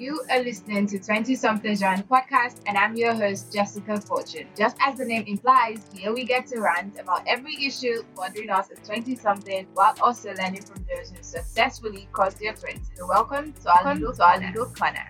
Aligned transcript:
You 0.00 0.24
are 0.30 0.42
listening 0.42 0.86
to 0.86 0.98
20 0.98 1.34
Somethings 1.34 1.82
Rant 1.82 2.08
podcast, 2.08 2.62
and 2.66 2.78
I'm 2.78 2.96
your 2.96 3.12
host, 3.12 3.52
Jessica 3.52 4.00
Fortune. 4.00 4.46
Just 4.56 4.74
as 4.80 4.96
the 4.96 5.04
name 5.04 5.24
implies, 5.26 5.84
here 5.94 6.14
we 6.14 6.24
get 6.24 6.46
to 6.46 6.60
rant 6.62 6.98
about 6.98 7.22
every 7.26 7.54
issue 7.62 8.02
bothering 8.16 8.48
us 8.48 8.70
at 8.70 8.82
20 8.82 9.14
something 9.16 9.66
while 9.74 9.94
also 10.00 10.32
learning 10.36 10.62
from 10.62 10.82
those 10.88 11.10
who 11.10 11.22
successfully 11.22 12.08
crossed 12.12 12.38
their 12.38 12.54
20s. 12.54 12.80
So, 12.96 13.06
welcome 13.06 13.52
to 13.52 13.68
our 13.68 13.94
little, 13.94 14.14
to 14.14 14.24
our 14.24 14.40
little 14.40 14.64
corner. 14.64 15.06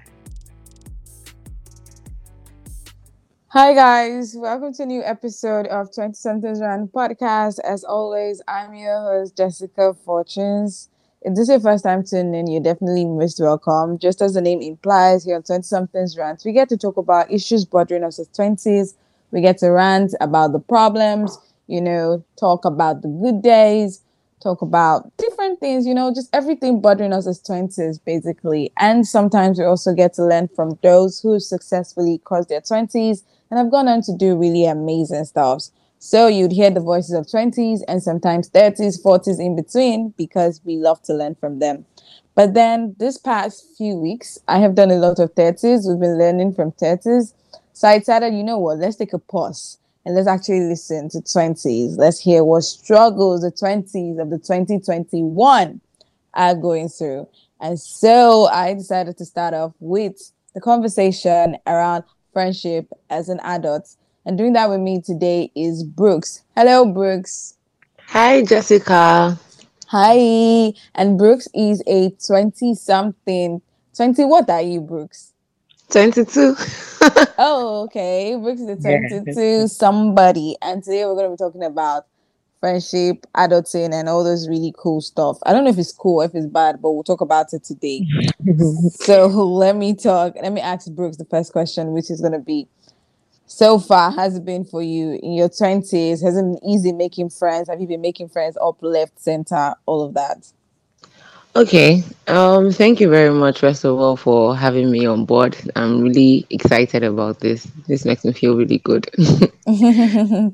Hi 3.50 3.72
guys, 3.72 4.34
welcome 4.36 4.72
to 4.72 4.82
a 4.82 4.86
new 4.86 5.04
episode 5.04 5.68
of 5.68 5.94
20 5.94 6.14
Somethings 6.14 6.60
Rant 6.60 6.92
podcast. 6.92 7.60
As 7.60 7.84
always, 7.84 8.42
I'm 8.48 8.74
your 8.74 9.00
host, 9.02 9.36
Jessica 9.36 9.94
Fortunes. 9.94 10.88
If 11.22 11.34
this 11.34 11.42
is 11.42 11.48
your 11.50 11.60
first 11.60 11.84
time 11.84 12.02
tuning 12.02 12.34
in, 12.34 12.46
you're 12.50 12.62
definitely 12.62 13.04
most 13.04 13.40
welcome. 13.40 13.98
Just 13.98 14.22
as 14.22 14.32
the 14.32 14.40
name 14.40 14.62
implies, 14.62 15.22
here 15.24 15.36
on 15.36 15.42
20 15.42 15.62
Somethings 15.62 16.16
Rant, 16.16 16.42
we 16.46 16.52
get 16.52 16.70
to 16.70 16.78
talk 16.78 16.96
about 16.96 17.30
issues 17.30 17.66
bothering 17.66 18.04
us 18.04 18.18
as 18.18 18.28
20s. 18.28 18.94
We 19.30 19.42
get 19.42 19.58
to 19.58 19.68
rant 19.68 20.14
about 20.22 20.52
the 20.52 20.58
problems, 20.58 21.38
you 21.66 21.80
know, 21.82 22.24
talk 22.38 22.64
about 22.64 23.02
the 23.02 23.08
good 23.08 23.42
days, 23.42 24.00
talk 24.42 24.62
about 24.62 25.14
different 25.18 25.60
things, 25.60 25.86
you 25.86 25.92
know, 25.92 26.12
just 26.12 26.30
everything 26.32 26.80
bothering 26.80 27.12
us 27.12 27.26
as 27.26 27.38
20s, 27.42 27.98
basically. 28.02 28.72
And 28.78 29.06
sometimes 29.06 29.58
we 29.58 29.66
also 29.66 29.94
get 29.94 30.14
to 30.14 30.24
learn 30.24 30.48
from 30.48 30.78
those 30.82 31.20
who 31.20 31.38
successfully 31.38 32.18
crossed 32.24 32.48
their 32.48 32.62
20s 32.62 33.24
and 33.50 33.58
have 33.58 33.70
gone 33.70 33.88
on 33.88 34.00
to 34.02 34.16
do 34.16 34.36
really 34.36 34.64
amazing 34.64 35.26
stuff. 35.26 35.64
So 36.02 36.28
you'd 36.28 36.52
hear 36.52 36.70
the 36.70 36.80
voices 36.80 37.12
of 37.12 37.26
20s 37.26 37.82
and 37.86 38.02
sometimes 38.02 38.48
30s, 38.48 39.02
40s 39.02 39.38
in 39.38 39.54
between 39.54 40.14
because 40.16 40.62
we 40.64 40.76
love 40.78 41.02
to 41.02 41.12
learn 41.12 41.34
from 41.34 41.58
them. 41.58 41.84
But 42.34 42.54
then 42.54 42.96
this 42.98 43.18
past 43.18 43.66
few 43.76 43.96
weeks, 43.96 44.38
I 44.48 44.60
have 44.60 44.74
done 44.74 44.90
a 44.90 44.94
lot 44.94 45.18
of 45.18 45.34
30s. 45.34 45.86
We've 45.86 46.00
been 46.00 46.18
learning 46.18 46.54
from 46.54 46.72
30s. 46.72 47.34
So 47.74 47.86
I 47.86 47.98
decided, 47.98 48.32
you 48.32 48.42
know 48.42 48.56
what, 48.56 48.78
let's 48.78 48.96
take 48.96 49.12
a 49.12 49.18
pause 49.18 49.76
and 50.06 50.14
let's 50.14 50.26
actually 50.26 50.60
listen 50.60 51.10
to 51.10 51.18
20s. 51.18 51.98
Let's 51.98 52.18
hear 52.18 52.44
what 52.44 52.64
struggles 52.64 53.42
the 53.42 53.52
20s 53.52 54.18
of 54.18 54.30
the 54.30 54.38
2021 54.38 55.82
are 56.32 56.54
going 56.54 56.88
through. 56.88 57.28
And 57.60 57.78
so 57.78 58.46
I 58.46 58.72
decided 58.72 59.18
to 59.18 59.26
start 59.26 59.52
off 59.52 59.74
with 59.80 60.32
the 60.54 60.62
conversation 60.62 61.58
around 61.66 62.04
friendship 62.32 62.88
as 63.10 63.28
an 63.28 63.38
adult 63.40 63.96
and 64.30 64.38
doing 64.38 64.52
that 64.52 64.70
with 64.70 64.78
me 64.78 65.00
today 65.00 65.50
is 65.56 65.82
Brooks. 65.82 66.42
Hello, 66.54 66.86
Brooks. 66.86 67.54
Hi, 68.06 68.44
Jessica. 68.44 69.36
Hi. 69.88 70.72
And 70.94 71.18
Brooks 71.18 71.48
is 71.52 71.82
a 71.88 72.10
20 72.24 72.76
something. 72.76 73.60
20, 73.96 74.24
what 74.26 74.48
are 74.48 74.62
you, 74.62 74.82
Brooks? 74.82 75.32
22. 75.90 76.54
oh, 77.38 77.82
okay. 77.86 78.36
Brooks 78.36 78.60
is 78.60 78.68
a 78.68 78.76
22 78.76 79.40
yeah. 79.40 79.66
somebody. 79.66 80.54
And 80.62 80.84
today 80.84 81.04
we're 81.06 81.16
going 81.16 81.26
to 81.26 81.30
be 81.32 81.36
talking 81.36 81.64
about 81.64 82.06
friendship, 82.60 83.26
adulting, 83.36 83.92
and 83.92 84.08
all 84.08 84.22
those 84.22 84.48
really 84.48 84.72
cool 84.78 85.00
stuff. 85.00 85.38
I 85.44 85.52
don't 85.52 85.64
know 85.64 85.70
if 85.70 85.78
it's 85.78 85.92
cool, 85.92 86.22
if 86.22 86.36
it's 86.36 86.46
bad, 86.46 86.80
but 86.80 86.92
we'll 86.92 87.02
talk 87.02 87.20
about 87.20 87.52
it 87.52 87.64
today. 87.64 88.06
so 88.90 89.26
let 89.26 89.74
me 89.74 89.94
talk. 89.94 90.34
Let 90.40 90.52
me 90.52 90.60
ask 90.60 90.88
Brooks 90.92 91.16
the 91.16 91.24
first 91.24 91.50
question, 91.50 91.92
which 91.92 92.12
is 92.12 92.20
going 92.20 92.34
to 92.34 92.38
be 92.38 92.68
so 93.50 93.80
far 93.80 94.12
has 94.12 94.36
it 94.36 94.44
been 94.44 94.64
for 94.64 94.80
you 94.80 95.18
in 95.20 95.32
your 95.32 95.48
20s? 95.48 96.22
Has 96.22 96.38
it 96.38 96.42
been 96.42 96.60
easy 96.64 96.92
making 96.92 97.30
friends? 97.30 97.68
Have 97.68 97.80
you 97.80 97.88
been 97.88 98.00
making 98.00 98.28
friends 98.28 98.56
up, 98.62 98.76
left, 98.80 99.18
center, 99.18 99.74
all 99.86 100.02
of 100.02 100.14
that? 100.14 100.52
Okay. 101.56 102.04
Um, 102.28 102.70
thank 102.70 103.00
you 103.00 103.10
very 103.10 103.34
much, 103.34 103.58
first 103.58 103.84
of 103.84 103.98
all, 103.98 104.16
for 104.16 104.56
having 104.56 104.88
me 104.88 105.04
on 105.04 105.24
board. 105.24 105.56
I'm 105.74 106.00
really 106.00 106.46
excited 106.50 107.02
about 107.02 107.40
this. 107.40 107.66
This 107.88 108.04
makes 108.04 108.24
me 108.24 108.32
feel 108.32 108.56
really 108.56 108.78
good. 108.78 109.10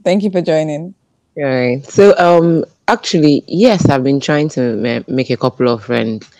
thank 0.02 0.22
you 0.22 0.30
for 0.30 0.40
joining. 0.40 0.94
All 1.36 1.44
right. 1.44 1.84
So, 1.84 2.16
um, 2.16 2.64
actually, 2.88 3.44
yes, 3.46 3.90
I've 3.90 4.04
been 4.04 4.20
trying 4.20 4.48
to 4.50 4.74
ma- 4.76 5.04
make 5.06 5.28
a 5.28 5.36
couple 5.36 5.68
of 5.68 5.84
friends. 5.84 6.30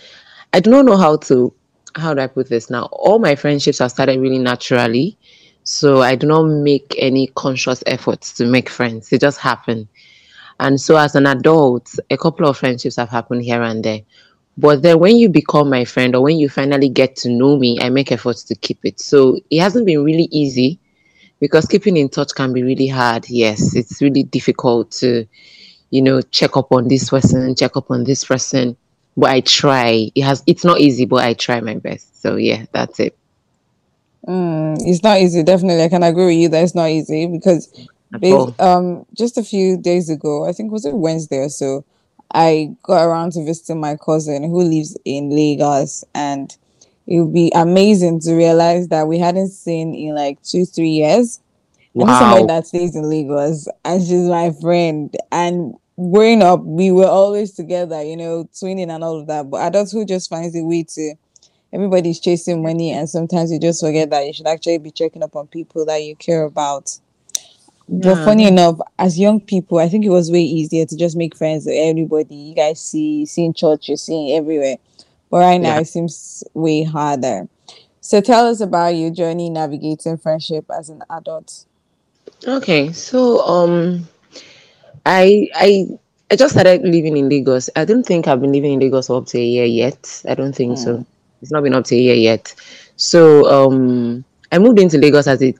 I 0.54 0.60
do 0.60 0.70
not 0.70 0.86
know 0.86 0.96
how 0.96 1.18
to, 1.18 1.52
how 1.96 2.14
do 2.14 2.22
I 2.22 2.28
put 2.28 2.48
this 2.48 2.70
now? 2.70 2.84
All 2.92 3.18
my 3.18 3.34
friendships 3.34 3.80
have 3.80 3.90
started 3.90 4.18
really 4.20 4.38
naturally 4.38 5.18
so 5.66 6.00
I 6.00 6.14
do 6.14 6.28
not 6.28 6.44
make 6.44 6.94
any 6.96 7.26
conscious 7.34 7.82
efforts 7.86 8.32
to 8.34 8.46
make 8.46 8.68
friends. 8.68 9.08
They 9.08 9.18
just 9.18 9.40
happen. 9.40 9.88
And 10.60 10.80
so 10.80 10.96
as 10.96 11.16
an 11.16 11.26
adult, 11.26 11.92
a 12.08 12.16
couple 12.16 12.46
of 12.46 12.56
friendships 12.56 12.94
have 12.96 13.08
happened 13.08 13.42
here 13.42 13.60
and 13.60 13.84
there. 13.84 14.02
But 14.56 14.82
then 14.82 15.00
when 15.00 15.16
you 15.16 15.28
become 15.28 15.68
my 15.68 15.84
friend 15.84 16.14
or 16.14 16.22
when 16.22 16.38
you 16.38 16.48
finally 16.48 16.88
get 16.88 17.16
to 17.16 17.30
know 17.30 17.58
me, 17.58 17.80
I 17.80 17.90
make 17.90 18.12
efforts 18.12 18.44
to 18.44 18.54
keep 18.54 18.78
it. 18.84 19.00
So 19.00 19.40
it 19.50 19.58
hasn't 19.58 19.86
been 19.86 20.04
really 20.04 20.28
easy 20.30 20.78
because 21.40 21.66
keeping 21.66 21.96
in 21.96 22.10
touch 22.10 22.32
can 22.36 22.52
be 22.52 22.62
really 22.62 22.86
hard. 22.86 23.28
Yes, 23.28 23.74
it's 23.74 24.00
really 24.00 24.22
difficult 24.22 24.92
to, 24.92 25.26
you 25.90 26.00
know, 26.00 26.22
check 26.22 26.56
up 26.56 26.70
on 26.70 26.86
this 26.86 27.10
person, 27.10 27.56
check 27.56 27.76
up 27.76 27.90
on 27.90 28.04
this 28.04 28.24
person. 28.24 28.76
But 29.16 29.30
I 29.30 29.40
try. 29.40 30.12
It 30.14 30.22
has 30.22 30.44
it's 30.46 30.64
not 30.64 30.78
easy, 30.78 31.06
but 31.06 31.24
I 31.24 31.34
try 31.34 31.60
my 31.60 31.74
best. 31.74 32.22
So 32.22 32.36
yeah, 32.36 32.66
that's 32.72 33.00
it. 33.00 33.18
Mm, 34.26 34.76
it's 34.84 35.02
not 35.02 35.20
easy. 35.20 35.42
Definitely, 35.42 35.84
I 35.84 35.88
can 35.88 36.02
agree 36.02 36.26
with 36.26 36.36
you 36.36 36.48
that 36.48 36.62
it's 36.64 36.74
not 36.74 36.90
easy 36.90 37.26
because, 37.26 37.72
based, 38.18 38.60
um, 38.60 39.06
just 39.14 39.38
a 39.38 39.42
few 39.42 39.76
days 39.76 40.10
ago, 40.10 40.48
I 40.48 40.52
think 40.52 40.72
was 40.72 40.84
it 40.84 40.94
Wednesday 40.94 41.38
or 41.38 41.48
so, 41.48 41.84
I 42.34 42.74
got 42.82 43.04
around 43.06 43.32
to 43.32 43.44
visiting 43.44 43.80
my 43.80 43.96
cousin 43.96 44.42
who 44.42 44.62
lives 44.62 44.96
in 45.04 45.30
Lagos, 45.30 46.04
and 46.14 46.54
it 47.06 47.20
would 47.20 47.32
be 47.32 47.52
amazing 47.54 48.20
to 48.20 48.34
realize 48.34 48.88
that 48.88 49.06
we 49.06 49.18
hadn't 49.18 49.50
seen 49.50 49.94
in 49.94 50.14
like 50.14 50.42
two, 50.42 50.64
three 50.64 50.90
years. 50.90 51.40
Wow. 51.94 52.18
Somebody 52.18 52.46
that 52.46 52.66
stays 52.66 52.94
in 52.96 53.08
Lagos, 53.08 53.68
and 53.84 54.02
she's 54.02 54.28
my 54.28 54.50
friend. 54.60 55.16
And 55.32 55.74
growing 55.96 56.42
up, 56.42 56.62
we 56.62 56.90
were 56.90 57.06
always 57.06 57.52
together, 57.52 58.02
you 58.02 58.16
know, 58.16 58.48
twinning 58.52 58.90
and 58.90 59.02
all 59.02 59.20
of 59.20 59.28
that. 59.28 59.48
But 59.48 59.66
adulthood 59.66 60.08
just 60.08 60.28
finds 60.28 60.54
a 60.56 60.62
way 60.62 60.82
to 60.82 61.14
everybody's 61.76 62.18
chasing 62.18 62.62
money 62.62 62.90
and 62.90 63.06
sometimes 63.06 63.52
you 63.52 63.60
just 63.60 63.84
forget 63.84 64.08
that 64.08 64.26
you 64.26 64.32
should 64.32 64.46
actually 64.46 64.78
be 64.78 64.90
checking 64.90 65.22
up 65.22 65.36
on 65.36 65.46
people 65.46 65.84
that 65.84 66.02
you 66.02 66.16
care 66.16 66.44
about 66.44 66.98
yeah. 67.86 67.98
but 68.02 68.24
funny 68.24 68.46
enough 68.46 68.80
as 68.98 69.18
young 69.18 69.38
people 69.38 69.78
i 69.78 69.86
think 69.86 70.02
it 70.02 70.08
was 70.08 70.30
way 70.30 70.40
easier 70.40 70.86
to 70.86 70.96
just 70.96 71.18
make 71.18 71.36
friends 71.36 71.66
with 71.66 71.74
everybody 71.76 72.34
you 72.34 72.54
guys 72.54 72.80
see 72.80 73.26
see 73.26 73.44
in 73.44 73.52
church 73.52 73.88
you're 73.88 73.98
seeing 73.98 74.34
everywhere 74.34 74.76
but 75.30 75.38
right 75.38 75.60
now 75.60 75.74
yeah. 75.74 75.80
it 75.80 75.84
seems 75.84 76.42
way 76.54 76.82
harder 76.82 77.46
so 78.00 78.22
tell 78.22 78.46
us 78.46 78.62
about 78.62 78.88
your 78.88 79.10
journey 79.10 79.50
navigating 79.50 80.16
friendship 80.16 80.64
as 80.78 80.88
an 80.88 81.02
adult 81.10 81.66
okay 82.48 82.90
so 82.90 83.46
um 83.46 84.08
i 85.04 85.46
i 85.54 85.86
I 86.28 86.34
just 86.34 86.54
started 86.54 86.82
living 86.82 87.16
in 87.16 87.28
Lagos. 87.28 87.70
I 87.76 87.84
don't 87.84 88.04
think 88.04 88.26
I've 88.26 88.40
been 88.40 88.50
living 88.50 88.72
in 88.72 88.80
Lagos 88.80 89.06
for 89.06 89.18
up 89.18 89.26
to 89.26 89.38
a 89.38 89.44
year 89.44 89.64
yet. 89.64 90.24
I 90.28 90.34
don't 90.34 90.52
think 90.52 90.76
mm. 90.76 90.82
so. 90.82 91.06
It's 91.42 91.52
not 91.52 91.62
been 91.62 91.74
up 91.74 91.84
to 91.86 91.94
a 91.94 91.98
year 91.98 92.14
yet. 92.14 92.54
So 92.96 93.44
um, 93.50 94.24
I 94.52 94.58
moved 94.58 94.78
into 94.78 94.98
Lagos 94.98 95.26
as 95.26 95.42
it 95.42 95.56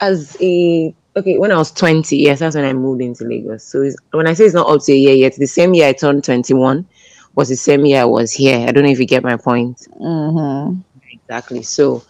as 0.00 0.36
a 0.40 0.94
okay 1.16 1.38
when 1.38 1.52
I 1.52 1.56
was 1.56 1.72
20. 1.72 2.16
Yes, 2.16 2.40
that's 2.40 2.56
when 2.56 2.64
I 2.64 2.72
moved 2.72 3.02
into 3.02 3.24
Lagos. 3.24 3.64
So 3.64 3.88
when 4.12 4.26
I 4.26 4.34
say 4.34 4.44
it's 4.44 4.54
not 4.54 4.68
up 4.68 4.82
to 4.84 4.92
a 4.92 4.96
year 4.96 5.14
yet, 5.14 5.36
the 5.36 5.46
same 5.46 5.74
year 5.74 5.88
I 5.88 5.92
turned 5.92 6.24
21 6.24 6.86
was 7.34 7.48
the 7.48 7.56
same 7.56 7.84
year 7.84 8.02
I 8.02 8.04
was 8.04 8.32
here. 8.32 8.66
I 8.66 8.72
don't 8.72 8.84
know 8.84 8.90
if 8.90 8.98
you 8.98 9.06
get 9.06 9.22
my 9.22 9.36
point. 9.36 9.86
Mm-hmm. 10.00 10.80
Exactly. 11.10 11.62
So 11.62 12.04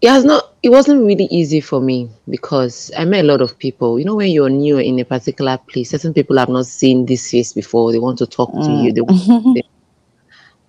it 0.00 0.08
has 0.08 0.24
not 0.24 0.54
it 0.62 0.70
wasn't 0.70 1.04
really 1.04 1.24
easy 1.24 1.60
for 1.60 1.80
me 1.80 2.08
because 2.28 2.90
I 2.96 3.04
met 3.04 3.24
a 3.24 3.28
lot 3.28 3.40
of 3.40 3.58
people. 3.58 3.98
You 3.98 4.04
know, 4.04 4.16
when 4.16 4.30
you're 4.30 4.50
new 4.50 4.78
in 4.78 4.98
a 4.98 5.04
particular 5.04 5.58
place, 5.58 5.90
certain 5.90 6.14
people 6.14 6.36
have 6.38 6.48
not 6.48 6.66
seen 6.66 7.06
this 7.06 7.30
face 7.30 7.52
before. 7.52 7.92
They 7.92 7.98
want 7.98 8.18
to 8.18 8.26
talk 8.26 8.52
mm. 8.52 8.64
to 8.64 8.72
you. 8.82 8.92
They 8.92 9.00
want 9.00 9.56
to, 9.56 9.62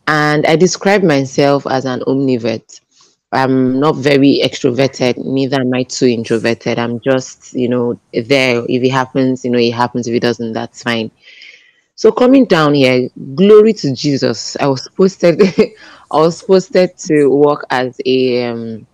And 0.09 0.43
I 0.47 0.55
describe 0.55 1.03
myself 1.03 1.67
as 1.67 1.85
an 1.85 1.99
omnivert. 2.07 2.81
I'm 3.31 3.79
not 3.79 3.95
very 3.95 4.41
extroverted, 4.43 5.23
neither 5.23 5.61
am 5.61 5.71
I 5.71 5.83
too 5.83 6.07
introverted. 6.07 6.79
I'm 6.79 6.99
just, 6.99 7.53
you 7.53 7.69
know, 7.69 7.99
there. 8.11 8.65
If 8.67 8.81
it 8.83 8.89
happens, 8.89 9.45
you 9.45 9.51
know, 9.51 9.59
it 9.59 9.71
happens. 9.71 10.07
If 10.07 10.15
it 10.15 10.21
doesn't, 10.21 10.53
that's 10.53 10.81
fine. 10.81 11.11
So 11.93 12.11
coming 12.11 12.45
down 12.45 12.73
here, 12.73 13.07
glory 13.35 13.71
to 13.73 13.93
Jesus. 13.93 14.57
I 14.59 14.67
was 14.67 14.87
posted 14.97 15.39
I 16.11 16.17
was 16.17 16.41
posted 16.41 16.97
to 17.09 17.27
work 17.27 17.65
as 17.69 18.01
a 18.03 18.45
um, 18.45 18.87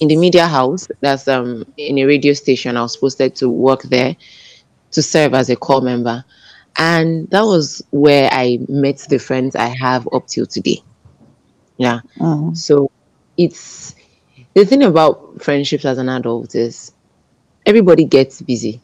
in 0.00 0.08
the 0.08 0.16
media 0.16 0.48
house. 0.48 0.88
That's 1.00 1.28
um 1.28 1.64
in 1.76 1.98
a 1.98 2.06
radio 2.06 2.32
station. 2.32 2.76
I 2.76 2.82
was 2.82 2.96
posted 2.96 3.36
to 3.36 3.48
work 3.48 3.82
there 3.84 4.16
to 4.90 5.02
serve 5.02 5.34
as 5.34 5.48
a 5.48 5.54
corps 5.56 5.82
member. 5.82 6.24
And 6.76 7.28
that 7.30 7.42
was 7.42 7.82
where 7.90 8.30
I 8.32 8.58
met 8.68 8.98
the 9.08 9.18
friends 9.18 9.54
I 9.56 9.68
have 9.68 10.08
up 10.12 10.26
till 10.26 10.46
today. 10.46 10.82
Yeah. 11.78 12.00
Uh-huh. 12.20 12.54
So 12.54 12.90
it's 13.36 13.94
the 14.54 14.64
thing 14.64 14.82
about 14.82 15.42
friendships 15.42 15.84
as 15.84 15.98
an 15.98 16.08
adult 16.08 16.54
is 16.54 16.92
everybody 17.66 18.04
gets 18.04 18.42
busy. 18.42 18.80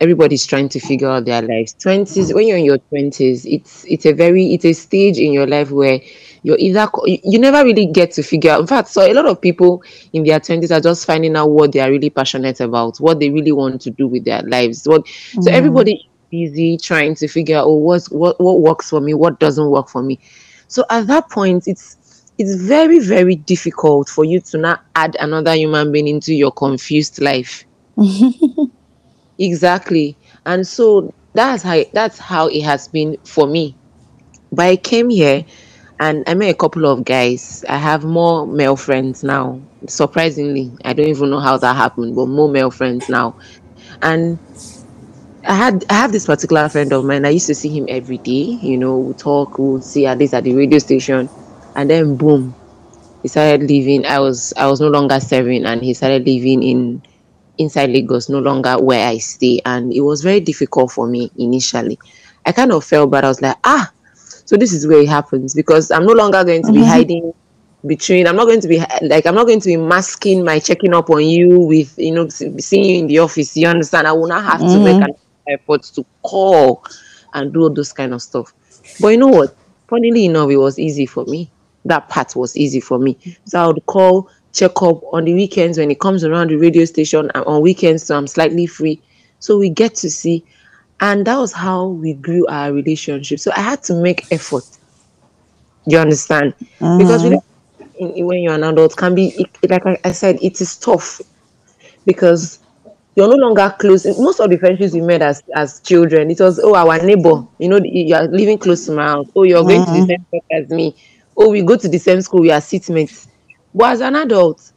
everybody's 0.00 0.46
trying 0.46 0.68
to 0.70 0.80
figure 0.80 1.08
out 1.08 1.24
their 1.24 1.42
lives. 1.42 1.74
Twenties, 1.74 2.32
when 2.32 2.46
you're 2.46 2.56
in 2.56 2.64
your 2.64 2.78
twenties, 2.78 3.44
it's 3.46 3.84
it's 3.86 4.06
a 4.06 4.12
very 4.12 4.54
it's 4.54 4.64
a 4.64 4.72
stage 4.72 5.18
in 5.18 5.32
your 5.32 5.46
life 5.46 5.70
where 5.70 6.00
you're 6.42 6.58
either 6.58 6.88
you, 7.04 7.38
never 7.38 7.62
really 7.64 7.86
get 7.86 8.12
to 8.12 8.22
figure 8.22 8.50
out. 8.50 8.60
In 8.60 8.66
fact, 8.66 8.88
so 8.88 9.02
a 9.02 9.12
lot 9.12 9.26
of 9.26 9.40
people 9.40 9.82
in 10.12 10.24
their 10.24 10.40
twenties 10.40 10.72
are 10.72 10.80
just 10.80 11.06
finding 11.06 11.36
out 11.36 11.50
what 11.50 11.72
they 11.72 11.80
are 11.80 11.90
really 11.90 12.10
passionate 12.10 12.60
about, 12.60 12.98
what 12.98 13.20
they 13.20 13.30
really 13.30 13.52
want 13.52 13.80
to 13.82 13.90
do 13.90 14.08
with 14.08 14.24
their 14.24 14.42
lives. 14.42 14.86
What 14.86 15.06
so 15.40 15.50
everybody 15.50 15.94
is 15.94 16.04
busy 16.30 16.76
trying 16.78 17.14
to 17.16 17.28
figure 17.28 17.58
out 17.58 17.66
oh 17.66 17.74
what's 17.76 18.10
what 18.10 18.40
what 18.40 18.60
works 18.60 18.90
for 18.90 19.00
me, 19.00 19.14
what 19.14 19.40
doesn't 19.40 19.70
work 19.70 19.88
for 19.88 20.02
me. 20.02 20.18
So 20.68 20.84
at 20.90 21.06
that 21.08 21.30
point, 21.30 21.64
it's 21.66 21.96
it's 22.38 22.54
very 22.62 22.98
very 23.00 23.36
difficult 23.36 24.08
for 24.08 24.24
you 24.24 24.40
to 24.40 24.58
not 24.58 24.84
add 24.96 25.16
another 25.20 25.54
human 25.54 25.92
being 25.92 26.08
into 26.08 26.34
your 26.34 26.52
confused 26.52 27.20
life. 27.20 27.64
Exactly. 29.38 30.18
And 30.46 30.66
so 30.66 31.14
that's 31.34 31.62
how 31.62 31.82
that's 31.92 32.18
how 32.18 32.48
it 32.48 32.62
has 32.62 32.88
been 32.88 33.16
for 33.24 33.46
me. 33.46 33.76
But 34.52 34.66
I 34.66 34.76
came 34.76 35.10
here 35.10 35.44
and 36.00 36.24
I 36.26 36.34
met 36.34 36.50
a 36.50 36.54
couple 36.54 36.86
of 36.86 37.04
guys. 37.04 37.64
I 37.68 37.78
have 37.78 38.04
more 38.04 38.46
male 38.46 38.76
friends 38.76 39.22
now. 39.22 39.60
Surprisingly, 39.88 40.72
I 40.84 40.92
don't 40.92 41.08
even 41.08 41.30
know 41.30 41.40
how 41.40 41.58
that 41.58 41.76
happened, 41.76 42.16
but 42.16 42.26
more 42.26 42.50
male 42.50 42.70
friends 42.70 43.08
now. 43.08 43.36
And 44.02 44.40
I 45.44 45.54
had 45.54 45.84
I 45.88 45.94
have 45.94 46.12
this 46.12 46.26
particular 46.26 46.68
friend 46.68 46.92
of 46.92 47.04
mine. 47.04 47.24
I 47.24 47.30
used 47.30 47.46
to 47.46 47.54
see 47.54 47.68
him 47.68 47.86
every 47.88 48.18
day. 48.18 48.58
You 48.60 48.76
know, 48.76 48.98
we 48.98 49.14
talk, 49.14 49.58
we 49.58 49.68
would 49.68 49.84
see 49.84 50.06
at 50.06 50.18
least 50.18 50.34
at 50.34 50.44
the 50.44 50.54
radio 50.54 50.78
station, 50.78 51.28
and 51.74 51.88
then 51.88 52.16
boom, 52.16 52.54
he 53.22 53.28
started 53.28 53.62
living. 53.62 54.04
I 54.06 54.20
was 54.20 54.52
I 54.56 54.66
was 54.66 54.80
no 54.80 54.88
longer 54.88 55.18
serving, 55.20 55.64
and 55.64 55.82
he 55.82 55.94
started 55.94 56.26
living 56.26 56.62
in 56.62 57.02
inside 57.58 57.90
Lagos, 57.90 58.28
no 58.28 58.38
longer 58.38 58.76
where 58.78 59.06
I 59.06 59.18
stay, 59.18 59.60
and 59.64 59.92
it 59.92 60.00
was 60.00 60.22
very 60.22 60.40
difficult 60.40 60.92
for 60.92 61.06
me 61.06 61.30
initially. 61.38 61.98
I 62.44 62.52
kind 62.52 62.72
of 62.72 62.84
felt 62.84 63.10
bad. 63.10 63.24
I 63.24 63.28
was 63.28 63.40
like, 63.40 63.56
ah, 63.64 63.92
so 64.14 64.56
this 64.56 64.72
is 64.72 64.86
where 64.86 65.00
it 65.00 65.08
happens 65.08 65.54
because 65.54 65.90
I'm 65.90 66.06
no 66.06 66.12
longer 66.12 66.44
going 66.44 66.62
to 66.64 66.72
be 66.72 66.84
hiding 66.84 67.32
between. 67.86 68.26
I'm 68.26 68.36
not 68.36 68.46
going 68.46 68.60
to 68.60 68.68
be 68.68 68.78
like 69.02 69.26
I'm 69.26 69.34
not 69.34 69.46
going 69.46 69.60
to 69.60 69.68
be 69.68 69.76
masking 69.76 70.44
my 70.44 70.58
checking 70.58 70.94
up 70.94 71.08
on 71.10 71.24
you 71.24 71.60
with 71.60 71.98
you 71.98 72.12
know 72.12 72.28
seeing 72.28 72.84
you 72.84 72.98
in 72.98 73.06
the 73.06 73.18
office. 73.20 73.56
You 73.56 73.68
understand? 73.68 74.06
I 74.06 74.12
will 74.12 74.28
not 74.28 74.44
have 74.44 74.60
to 74.60 74.78
make 74.78 75.00
an 75.00 75.14
effort 75.48 75.82
to 75.94 76.04
call 76.22 76.84
and 77.34 77.52
do 77.52 77.62
all 77.62 77.70
those 77.70 77.92
kind 77.92 78.12
of 78.14 78.22
stuff. 78.22 78.52
But 79.00 79.08
you 79.08 79.16
know 79.18 79.28
what? 79.28 79.56
Funnily 79.88 80.26
enough, 80.26 80.50
it 80.50 80.56
was 80.56 80.78
easy 80.78 81.06
for 81.06 81.24
me. 81.26 81.50
That 81.84 82.08
part 82.08 82.36
was 82.36 82.56
easy 82.56 82.80
for 82.80 82.98
me. 82.98 83.16
So 83.44 83.62
I 83.62 83.66
would 83.68 83.84
call, 83.86 84.30
check 84.52 84.82
up 84.82 85.02
on 85.12 85.24
the 85.24 85.34
weekends 85.34 85.78
when 85.78 85.90
it 85.90 86.00
comes 86.00 86.24
around 86.24 86.50
the 86.50 86.56
radio 86.56 86.84
station. 86.84 87.30
and 87.34 87.44
on 87.44 87.62
weekends, 87.62 88.04
so 88.04 88.16
I'm 88.16 88.26
slightly 88.26 88.66
free. 88.66 89.00
So 89.38 89.58
we 89.58 89.70
get 89.70 89.94
to 89.96 90.10
see. 90.10 90.44
And 91.00 91.26
that 91.26 91.36
was 91.38 91.52
how 91.52 91.86
we 91.88 92.14
grew 92.14 92.46
our 92.48 92.72
relationship. 92.72 93.40
So 93.40 93.50
I 93.56 93.60
had 93.60 93.82
to 93.84 93.94
make 93.94 94.30
effort. 94.30 94.64
You 95.86 95.98
understand? 95.98 96.54
Mm-hmm. 96.80 96.98
Because 96.98 97.24
we, 97.24 97.38
in- 97.98 98.26
when 98.26 98.42
you're 98.42 98.54
an 98.54 98.64
adult, 98.64 98.96
can 98.96 99.14
be 99.14 99.28
it- 99.62 99.70
like 99.70 99.82
I 100.04 100.12
said, 100.12 100.38
it 100.42 100.60
is 100.60 100.76
tough 100.76 101.20
because 102.06 102.59
you're 103.20 103.28
no 103.28 103.36
longer 103.36 103.74
close. 103.78 104.06
Most 104.18 104.40
of 104.40 104.48
the 104.48 104.56
friendships 104.56 104.94
we 104.94 105.02
made 105.02 105.20
as 105.20 105.42
as 105.54 105.80
children, 105.80 106.30
it 106.30 106.40
was 106.40 106.58
oh 106.58 106.74
our 106.74 107.02
neighbor, 107.04 107.46
you 107.58 107.68
know, 107.68 107.78
you 107.84 108.14
are 108.14 108.26
living 108.26 108.56
close 108.56 108.86
to 108.86 108.92
my 108.92 109.04
house. 109.04 109.28
Oh, 109.36 109.42
you're 109.42 109.62
going 109.62 109.84
to 109.84 109.90
the 109.90 109.98
mm. 109.98 110.06
same 110.06 110.26
church 110.32 110.44
as 110.50 110.70
me. 110.70 110.96
Oh, 111.36 111.50
we 111.50 111.60
go 111.62 111.76
to 111.76 111.86
the 111.86 111.98
same 111.98 112.22
school. 112.22 112.40
We 112.40 112.50
are 112.50 112.60
seatmates. 112.60 113.28
But 113.74 113.92
as 113.92 114.00
an 114.00 114.16
adult, 114.16 114.72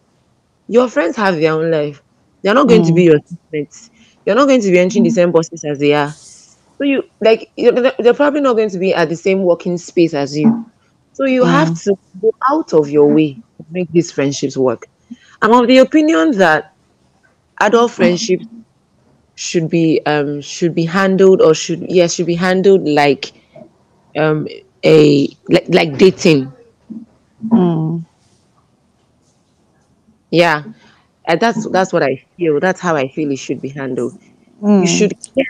your 0.67 0.89
friends 0.89 1.15
have 1.15 1.37
their 1.37 1.53
own 1.53 1.71
life. 1.71 2.03
They're 2.41 2.53
not 2.53 2.67
going 2.67 2.85
to 2.85 2.91
be 2.91 3.03
mm. 3.03 3.11
your 3.11 3.19
seatmates. 3.19 3.89
You're 4.25 4.35
not 4.35 4.49
going 4.49 4.61
to 4.61 4.71
be 4.71 4.77
entering 4.77 5.05
the 5.05 5.09
mm. 5.09 5.13
same 5.13 5.31
buses 5.31 5.63
as 5.63 5.79
they 5.79 5.93
are. 5.93 6.11
So 6.11 6.83
you 6.83 7.03
like 7.21 7.49
you're, 7.55 7.71
they're 7.71 7.93
they're 7.99 8.13
probably 8.13 8.41
not 8.41 8.57
going 8.57 8.71
to 8.71 8.77
be 8.77 8.93
at 8.93 9.07
the 9.07 9.15
same 9.15 9.43
working 9.43 9.77
space 9.77 10.13
as 10.13 10.37
you. 10.37 10.69
So 11.13 11.23
you 11.23 11.45
have 11.45 11.81
to 11.83 11.97
go 12.21 12.33
out 12.49 12.73
of 12.73 12.89
your 12.89 13.07
way 13.13 13.35
to 13.35 13.65
make 13.71 13.89
these 13.91 14.11
friendships 14.11 14.57
work. 14.57 14.87
I'm 15.41 15.53
of 15.53 15.67
the 15.67 15.77
opinion 15.77 16.31
that 16.39 16.72
adult 17.59 17.91
friendships 17.91 18.45
should 19.35 19.69
be 19.69 20.01
um 20.05 20.41
should 20.41 20.73
be 20.75 20.85
handled 20.85 21.41
or 21.41 21.53
should 21.53 21.85
yes 21.89 22.13
should 22.15 22.25
be 22.27 22.35
handled 22.35 22.87
like 22.87 23.31
um 24.17 24.47
a 24.83 25.27
like, 25.49 25.67
like 25.69 25.97
dating. 25.97 26.51
Yeah. 30.31 30.63
And 31.25 31.39
that's 31.39 31.67
that's 31.69 31.93
what 31.93 32.03
I 32.03 32.23
feel. 32.37 32.59
That's 32.59 32.79
how 32.81 32.95
I 32.95 33.07
feel 33.07 33.31
it 33.31 33.37
should 33.37 33.61
be 33.61 33.69
handled. 33.69 34.13
You 34.75 34.87
should 34.87 35.13
care, 35.35 35.45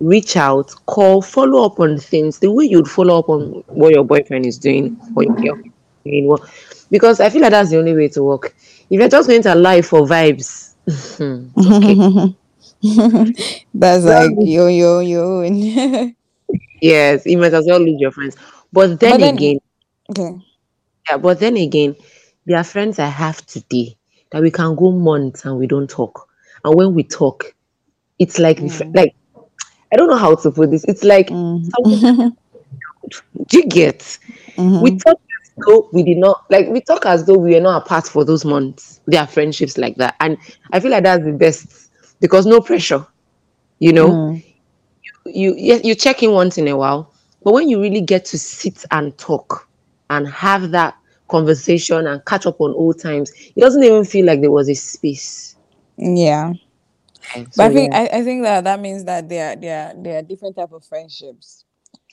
reach 0.00 0.36
out, 0.36 0.70
call, 0.86 1.22
follow 1.22 1.64
up 1.66 1.80
on 1.80 1.98
things 1.98 2.38
the 2.38 2.50
way 2.50 2.64
you'd 2.64 2.88
follow 2.88 3.18
up 3.18 3.28
on 3.28 3.62
what 3.68 3.92
your 3.92 4.04
boyfriend 4.04 4.46
is 4.46 4.58
doing 4.58 4.96
or 5.14 5.24
your 5.24 5.34
girlfriend 5.34 5.72
is 6.04 6.04
doing. 6.04 6.38
Because 6.90 7.20
I 7.20 7.28
feel 7.30 7.42
like 7.42 7.50
that's 7.50 7.70
the 7.70 7.78
only 7.78 7.94
way 7.94 8.08
to 8.08 8.22
work. 8.22 8.54
If 8.90 8.98
you're 9.00 9.08
just 9.08 9.28
going 9.28 9.42
to 9.42 9.54
lie 9.54 9.82
for 9.82 10.02
vibes, 10.02 10.69
okay. 10.90 12.34
That's 13.74 14.04
like 14.04 14.32
yo 14.40 14.66
yo 14.68 15.00
yo. 15.00 15.40
and- 15.40 16.14
yes, 16.82 17.26
you 17.26 17.38
might 17.38 17.54
as 17.54 17.66
well 17.66 17.80
lose 17.80 18.00
your 18.00 18.10
friends. 18.10 18.36
But 18.72 19.00
then, 19.00 19.12
But 19.12 19.20
then- 19.20 19.34
again, 19.34 19.58
okay. 20.10 20.30
yeah, 21.08 21.16
but 21.16 21.40
then 21.40 21.56
again, 21.56 21.96
there 22.46 22.58
are 22.58 22.64
friends 22.64 22.98
I 22.98 23.06
have 23.06 23.44
today 23.46 23.96
that 24.32 24.42
we 24.42 24.50
can 24.50 24.74
go 24.76 24.90
months 24.92 25.44
and 25.44 25.56
we 25.58 25.66
don't 25.66 25.88
talk. 25.90 26.28
And 26.64 26.74
when 26.74 26.94
we 26.94 27.04
talk, 27.04 27.54
it's 28.18 28.38
like 28.38 28.58
fr- 28.58 28.84
mm. 28.84 28.96
like 28.96 29.14
I 29.92 29.96
don't 29.96 30.08
know 30.08 30.16
how 30.16 30.34
to 30.36 30.50
put 30.50 30.70
this. 30.70 30.84
It's 30.84 31.04
like 31.04 31.28
mm. 31.28 31.64
something 31.64 32.36
do 33.48 33.58
you 33.58 33.66
get? 33.66 34.00
Mm-hmm. 34.56 34.80
We 34.80 34.96
talk 34.98 35.20
though 35.66 35.88
we 35.92 36.02
did 36.02 36.18
not 36.18 36.44
like 36.50 36.68
we 36.68 36.80
talk 36.80 37.06
as 37.06 37.24
though 37.26 37.38
we 37.38 37.54
were 37.54 37.60
not 37.60 37.86
apart 37.86 38.06
for 38.06 38.24
those 38.24 38.44
months. 38.44 39.00
There 39.06 39.20
are 39.20 39.26
friendships 39.26 39.78
like 39.78 39.96
that. 39.96 40.16
And 40.20 40.38
I 40.72 40.80
feel 40.80 40.90
like 40.90 41.04
that's 41.04 41.24
the 41.24 41.32
best 41.32 41.90
because 42.20 42.46
no 42.46 42.60
pressure. 42.60 43.06
You 43.78 43.92
know, 43.92 44.08
mm. 44.08 44.44
you 45.26 45.54
yes, 45.56 45.82
you 45.84 45.94
check 45.94 46.22
in 46.22 46.32
once 46.32 46.58
in 46.58 46.68
a 46.68 46.76
while, 46.76 47.12
but 47.42 47.54
when 47.54 47.68
you 47.68 47.80
really 47.80 48.02
get 48.02 48.24
to 48.26 48.38
sit 48.38 48.84
and 48.90 49.16
talk 49.16 49.68
and 50.10 50.28
have 50.28 50.70
that 50.72 50.96
conversation 51.28 52.06
and 52.06 52.24
catch 52.26 52.46
up 52.46 52.60
on 52.60 52.72
old 52.72 53.00
times, 53.00 53.30
it 53.56 53.60
doesn't 53.60 53.82
even 53.82 54.04
feel 54.04 54.26
like 54.26 54.40
there 54.40 54.50
was 54.50 54.68
a 54.68 54.74
space. 54.74 55.56
Yeah. 55.96 56.52
So, 57.34 57.46
But 57.56 57.70
I 57.70 57.74
think 57.74 57.92
yeah, 57.92 58.00
I, 58.00 58.18
I 58.18 58.24
think 58.24 58.42
that 58.42 58.64
that 58.64 58.80
means 58.80 59.04
that 59.04 59.28
there 59.28 59.52
are 59.52 59.56
there 59.56 59.88
are 59.88 60.02
there 60.02 60.18
are 60.18 60.22
different 60.22 60.56
type 60.56 60.72
of 60.72 60.84
friendships. 60.84 61.64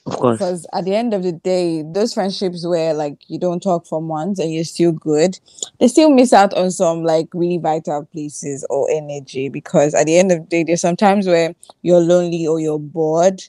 Of 0.08 0.18
course. 0.18 0.40
Because 0.40 0.66
at 0.72 0.84
the 0.84 0.94
end 0.94 1.14
of 1.14 1.22
the 1.22 1.32
day, 1.32 1.82
those 1.82 2.14
friendships 2.14 2.66
where 2.66 2.94
like 2.94 3.18
you 3.28 3.38
don't 3.38 3.62
talk 3.62 3.86
for 3.86 4.00
months 4.02 4.40
and 4.40 4.52
you're 4.52 4.64
still 4.64 4.92
good, 4.92 5.38
they 5.80 5.88
still 5.88 6.10
miss 6.10 6.32
out 6.32 6.54
on 6.54 6.70
some 6.70 7.04
like 7.04 7.28
really 7.34 7.58
vital 7.58 8.04
places 8.06 8.66
or 8.70 8.88
energy. 8.90 9.48
Because 9.48 9.94
at 9.94 10.06
the 10.06 10.18
end 10.18 10.32
of 10.32 10.40
the 10.40 10.46
day, 10.46 10.64
there's 10.64 10.80
sometimes 10.80 11.26
where 11.26 11.54
you're 11.82 12.00
lonely 12.00 12.46
or 12.46 12.60
you're 12.60 12.78
bored. 12.78 13.42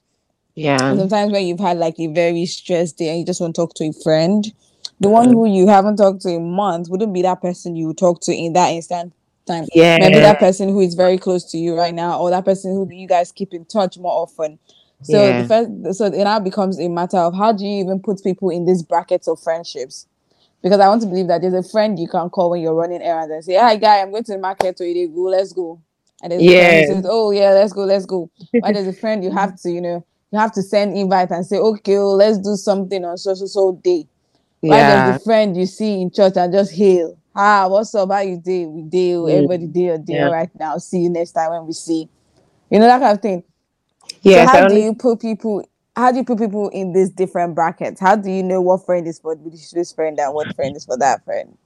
And 0.89 0.97
Yeah. 0.97 0.97
sometimes 0.99 1.31
when 1.31 1.45
you've 1.45 1.59
had 1.59 1.77
like 1.77 1.99
a 1.99 2.07
very 2.07 2.45
stressed 2.45 2.97
day 2.97 3.09
and 3.09 3.19
you 3.19 3.25
just 3.25 3.41
want 3.41 3.55
to 3.55 3.61
talk 3.61 3.73
to 3.75 3.85
a 3.85 3.93
friend, 3.93 4.45
the 4.99 5.09
one 5.09 5.29
who 5.29 5.45
you 5.45 5.67
haven't 5.67 5.97
talked 5.97 6.21
to 6.21 6.29
in 6.29 6.51
months 6.51 6.89
wouldn't 6.89 7.13
be 7.13 7.21
that 7.21 7.41
person 7.41 7.75
you 7.75 7.87
would 7.87 7.97
talk 7.97 8.21
to 8.21 8.33
in 8.35 8.53
that 8.53 8.69
instant 8.69 9.13
time. 9.47 9.69
Yeah. 9.73 9.97
Maybe 9.97 10.19
that 10.21 10.39
person 10.39 10.69
who 10.69 10.79
is 10.81 10.95
very 10.95 11.17
close 11.17 11.43
to 11.51 11.57
you 11.57 11.75
right 11.75 11.93
now, 11.93 12.19
or 12.19 12.29
that 12.31 12.45
person 12.45 12.71
who 12.73 12.87
you 12.91 13.07
guys 13.07 13.31
keep 13.31 13.53
in 13.53 13.65
touch 13.65 13.97
more 13.97 14.11
often. 14.11 14.59
So 15.01 15.31
Yeah. 15.31 15.33
the 15.33 15.43
first, 15.43 15.97
so 15.97 16.05
it 16.07 16.23
now 16.23 16.39
becomes 16.39 16.79
a 16.79 16.89
matter 16.89 17.17
of 17.17 17.35
how 17.35 17.51
do 17.53 17.65
you 17.65 17.83
even 17.83 17.99
put 18.01 18.23
people 18.23 18.49
in 18.49 18.65
these 18.65 18.83
brackets 18.83 19.27
of 19.27 19.39
friendships? 19.41 20.07
Because 20.61 20.79
I 20.79 20.87
want 20.89 21.01
to 21.03 21.07
believe 21.07 21.27
that 21.27 21.41
there's 21.41 21.53
a 21.53 21.63
friend 21.69 21.97
you 21.99 22.07
can 22.07 22.29
call 22.29 22.51
when 22.51 22.61
you're 22.61 22.73
running 22.75 23.01
errands 23.01 23.31
and 23.33 23.43
say, 23.43 23.55
"Hi, 23.55 23.77
guy, 23.77 23.99
I'm 24.01 24.11
going 24.11 24.23
to 24.25 24.33
the 24.33 24.39
market 24.39 24.77
today. 24.77 25.07
Go, 25.07 25.21
let's 25.23 25.53
go." 25.53 25.81
And 26.21 26.31
there's 26.31 26.47
a 26.47 26.53
friend 26.53 26.83
Yeah. 26.83 26.85
says, 26.85 27.05
"Oh 27.07 27.31
yeah, 27.31 27.51
let's 27.51 27.73
go, 27.73 27.83
let's 27.85 28.05
go." 28.05 28.29
But 28.59 28.73
there's 28.73 28.87
a 28.87 28.93
friend 28.93 29.23
you 29.23 29.31
have 29.31 29.59
to, 29.61 29.71
you 29.71 29.81
know, 29.81 30.05
you 30.31 30.39
have 30.39 30.51
to 30.53 30.61
send 30.63 30.97
invite 30.97 31.31
and 31.31 31.45
say, 31.45 31.57
"Okay, 31.57 31.97
oh, 31.97 32.11
let's 32.13 32.37
do 32.39 32.55
something 32.55 33.05
on 33.05 33.17
so 33.17 33.33
so 33.35 33.45
so 33.45 33.73
day." 33.83 34.07
Why 34.65 34.83
there's 34.83 35.03
the 35.03 35.13
friend 35.15 35.57
you 35.57 35.65
see 35.65 36.01
in 36.01 36.11
church 36.11 36.33
and 36.37 36.53
just 36.53 36.73
hail. 36.73 37.17
Ah, 37.35 37.67
what's 37.69 37.95
up? 37.95 38.11
How 38.11 38.19
you 38.21 38.39
day? 38.39 38.65
We 38.65 38.83
deal. 38.83 39.25
Mm. 39.25 39.29
Everybody 39.29 39.67
deal 39.67 39.97
deal 39.97 40.19
Yeah. 40.19 40.29
right 40.29 40.49
now. 40.59 40.77
See 40.77 40.99
you 41.01 41.09
next 41.09 41.31
time 41.33 41.51
when 41.51 41.67
we 41.67 41.73
see. 41.73 42.09
You 42.71 42.79
know 42.79 42.87
that 42.87 43.01
kind 43.01 43.17
of 43.17 43.21
thing. 43.21 43.43
Yes. 44.21 44.51
so 44.51 44.57
how 44.57 44.67
do 44.67 44.73
only, 44.73 44.85
you 44.85 44.93
put 44.93 45.21
people 45.21 45.63
how 45.95 46.11
do 46.11 46.17
you 46.17 46.23
put 46.23 46.39
people 46.39 46.69
in 46.69 46.93
these 46.93 47.09
different 47.09 47.55
brackets? 47.55 47.99
How 47.99 48.15
do 48.15 48.29
you 48.31 48.43
know 48.43 48.61
what 48.61 48.85
friend 48.85 49.05
is 49.07 49.19
for 49.19 49.35
this 49.35 49.91
friend 49.91 50.19
and 50.19 50.33
what 50.33 50.55
friend 50.55 50.75
is 50.75 50.85
for 50.85 50.97
that 50.97 51.25
friend? 51.25 51.57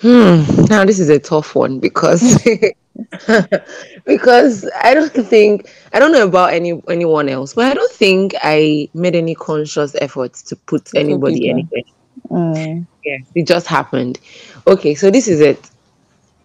Hmm. 0.00 0.44
Now 0.66 0.84
this 0.84 1.00
is 1.00 1.08
a 1.08 1.18
tough 1.18 1.56
one 1.56 1.80
because 1.80 2.38
because 4.04 4.70
I 4.82 4.94
don't 4.94 5.12
think 5.12 5.68
I 5.92 5.98
don't 5.98 6.12
know 6.12 6.24
about 6.24 6.52
any 6.52 6.80
anyone 6.88 7.28
else, 7.28 7.54
but 7.54 7.66
I 7.66 7.74
don't 7.74 7.92
think 7.92 8.34
I 8.42 8.88
made 8.94 9.16
any 9.16 9.34
conscious 9.34 9.96
efforts 9.96 10.42
to 10.44 10.56
put 10.56 10.94
anybody 10.94 11.50
anywhere. 11.50 11.82
Mm, 12.30 12.86
Yes, 13.04 13.22
it 13.34 13.46
just 13.46 13.66
happened. 13.66 14.20
Okay, 14.66 14.94
so 14.94 15.10
this 15.10 15.28
is 15.28 15.40
it. 15.40 15.70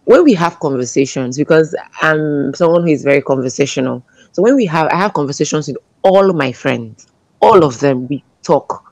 When 0.06 0.24
we 0.24 0.34
have 0.34 0.60
conversations, 0.60 1.38
because 1.38 1.76
I'm 2.02 2.54
someone 2.54 2.84
who 2.84 2.90
is 2.90 3.04
very 3.04 3.22
conversational, 3.22 4.04
So 4.34 4.44
when 4.44 4.56
we 4.58 4.66
have, 4.68 4.88
I 4.90 4.98
have 4.98 5.14
conversations 5.14 5.68
with 5.70 5.78
all 6.04 6.34
my 6.34 6.54
friends, 6.54 7.08
all 7.42 7.64
of 7.66 7.80
them, 7.82 8.08
we 8.10 8.26
talk, 8.44 8.84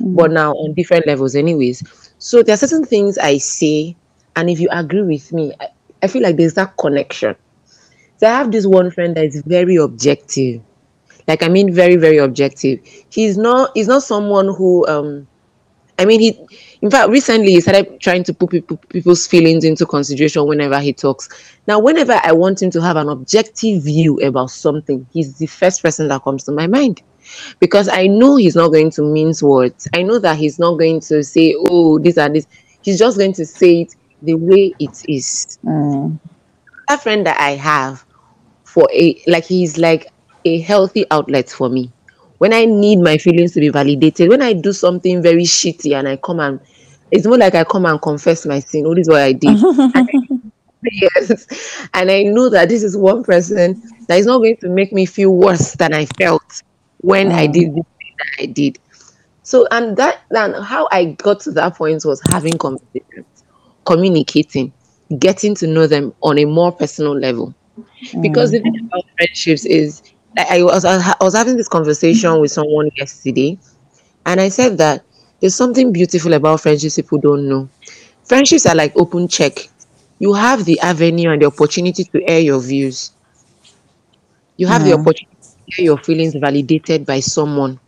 Mm. 0.00 0.16
but 0.16 0.32
now 0.32 0.52
on 0.52 0.74
different 0.74 1.06
levels, 1.06 1.36
anyways. 1.36 1.82
So 2.18 2.42
there 2.42 2.54
are 2.54 2.58
certain 2.58 2.84
things 2.84 3.18
I 3.18 3.38
say, 3.38 3.96
and 4.36 4.50
if 4.50 4.60
you 4.60 4.68
agree 4.72 5.02
with 5.02 5.32
me, 5.32 5.52
I, 5.60 5.68
I 6.02 6.08
feel 6.08 6.22
like 6.22 6.36
there's 6.36 6.54
that 6.54 6.76
connection. 6.78 7.36
So 8.18 8.26
I 8.28 8.30
have 8.30 8.52
this 8.52 8.66
one 8.66 8.90
friend 8.90 9.16
that 9.16 9.24
is 9.26 9.42
very 9.46 9.76
objective. 9.76 10.62
Like 11.28 11.42
I 11.42 11.48
mean 11.48 11.74
very, 11.74 11.96
very 11.96 12.18
objective. 12.18 12.80
He's 13.10 13.38
not 13.38 13.70
he's 13.74 13.88
not 13.88 14.02
someone 14.04 14.46
who 14.54 14.86
um 14.88 15.28
I 15.98 16.06
mean 16.06 16.20
he 16.20 16.46
in 16.82 16.90
fact 16.90 17.10
recently 17.10 17.52
he 17.52 17.60
started 17.60 18.00
trying 18.00 18.24
to 18.24 18.32
put 18.34 18.50
people, 18.50 18.76
people's 18.88 19.26
feelings 19.26 19.64
into 19.64 19.84
consideration 19.86 20.46
whenever 20.46 20.78
he 20.80 20.92
talks. 20.92 21.28
Now 21.66 21.78
whenever 21.78 22.18
I 22.22 22.32
want 22.32 22.62
him 22.62 22.70
to 22.70 22.80
have 22.82 22.96
an 22.96 23.08
objective 23.08 23.82
view 23.84 24.18
about 24.20 24.50
something, 24.50 25.06
he's 25.12 25.36
the 25.38 25.46
first 25.46 25.82
person 25.82 26.08
that 26.08 26.22
comes 26.22 26.44
to 26.44 26.52
my 26.52 26.66
mind. 26.66 27.02
Because 27.60 27.88
I 27.88 28.06
know 28.06 28.36
he's 28.36 28.56
not 28.56 28.68
going 28.68 28.90
to 28.92 29.02
mince 29.02 29.42
words. 29.42 29.86
I 29.94 30.02
know 30.02 30.18
that 30.18 30.36
he's 30.36 30.58
not 30.58 30.78
going 30.78 31.00
to 31.02 31.22
say, 31.22 31.54
oh, 31.68 31.98
these 31.98 32.18
are 32.18 32.28
this. 32.28 32.46
He's 32.82 32.98
just 32.98 33.18
going 33.18 33.34
to 33.34 33.46
say 33.46 33.82
it 33.82 33.94
the 34.22 34.34
way 34.34 34.74
it 34.78 35.04
is 35.08 35.58
Mm. 35.64 36.18
that 36.88 37.02
friend 37.02 37.26
that 37.26 37.38
I 37.40 37.52
have 37.52 38.04
for 38.64 38.88
a 38.92 39.20
like 39.26 39.44
he's 39.44 39.78
like 39.78 40.08
a 40.44 40.60
healthy 40.60 41.04
outlet 41.10 41.50
for 41.50 41.68
me. 41.68 41.92
When 42.38 42.52
I 42.54 42.64
need 42.64 43.00
my 43.00 43.18
feelings 43.18 43.52
to 43.52 43.60
be 43.60 43.68
validated, 43.68 44.28
when 44.30 44.40
I 44.42 44.54
do 44.54 44.72
something 44.72 45.22
very 45.22 45.42
shitty 45.44 45.94
and 45.98 46.08
I 46.08 46.16
come 46.16 46.40
and 46.40 46.60
it's 47.10 47.26
more 47.26 47.38
like 47.38 47.54
I 47.54 47.64
come 47.64 47.86
and 47.86 48.00
confess 48.00 48.46
my 48.46 48.60
sin. 48.60 48.84
Oh, 48.86 48.94
this 48.94 49.06
is 49.06 49.10
what 49.10 49.22
I 49.22 49.32
did. 49.32 49.60
yes. 50.82 51.88
And 51.94 52.10
I 52.10 52.22
know 52.22 52.48
that 52.50 52.68
this 52.68 52.82
is 52.82 52.96
one 52.96 53.22
person 53.22 53.78
that 54.08 54.18
is 54.18 54.26
not 54.26 54.38
going 54.38 54.56
to 54.62 54.68
make 54.68 54.92
me 54.92 55.06
feel 55.06 55.34
worse 55.34 55.74
than 55.74 55.92
I 55.92 56.06
felt 56.18 56.42
when 56.98 57.32
I 57.32 57.46
Mm. 57.46 57.46
did 57.46 57.68
this 57.68 57.74
thing 57.74 58.14
that 58.18 58.42
I 58.42 58.46
did. 58.46 58.78
So 59.42 59.66
and 59.70 59.96
that 59.96 60.20
and 60.30 60.64
how 60.64 60.88
I 60.92 61.16
got 61.22 61.40
to 61.40 61.52
that 61.52 61.76
point 61.76 62.04
was 62.04 62.20
having 62.30 62.58
conversations, 62.58 63.44
communicating, 63.86 64.72
getting 65.18 65.54
to 65.56 65.66
know 65.66 65.86
them 65.86 66.14
on 66.22 66.38
a 66.38 66.44
more 66.44 66.72
personal 66.72 67.16
level. 67.18 67.54
Because 68.20 68.50
the 68.52 68.58
thing 68.60 68.72
about 68.92 69.04
friendships 69.16 69.64
is 69.66 70.02
I 70.38 70.58
I 70.60 70.62
was 70.62 70.84
I 70.84 71.14
was 71.20 71.34
having 71.34 71.56
this 71.56 71.68
conversation 71.68 72.40
with 72.40 72.50
someone 72.52 72.90
yesterday, 72.96 73.58
and 74.26 74.40
I 74.40 74.48
said 74.48 74.78
that 74.78 75.04
there's 75.40 75.56
something 75.56 75.92
beautiful 75.92 76.32
about 76.34 76.60
friendships 76.60 76.96
people 76.96 77.18
don't 77.18 77.48
know. 77.48 77.70
Friendships 78.24 78.66
are 78.66 78.74
like 78.76 78.92
open 78.96 79.28
check. 79.28 79.54
You 80.18 80.34
have 80.34 80.64
the 80.64 80.80
avenue 80.80 81.30
and 81.30 81.42
the 81.42 81.46
opportunity 81.46 82.04
to 82.04 82.22
air 82.28 82.40
your 82.40 82.60
views. 82.60 83.12
You 84.56 84.66
have 84.68 84.84
the 84.84 84.92
Mm. 84.92 84.94
opportunity 84.94 85.36
to 85.66 85.76
hear 85.76 85.84
your 85.86 85.98
feelings 85.98 86.34
validated 86.40 87.06
by 87.06 87.20
someone 87.20 87.80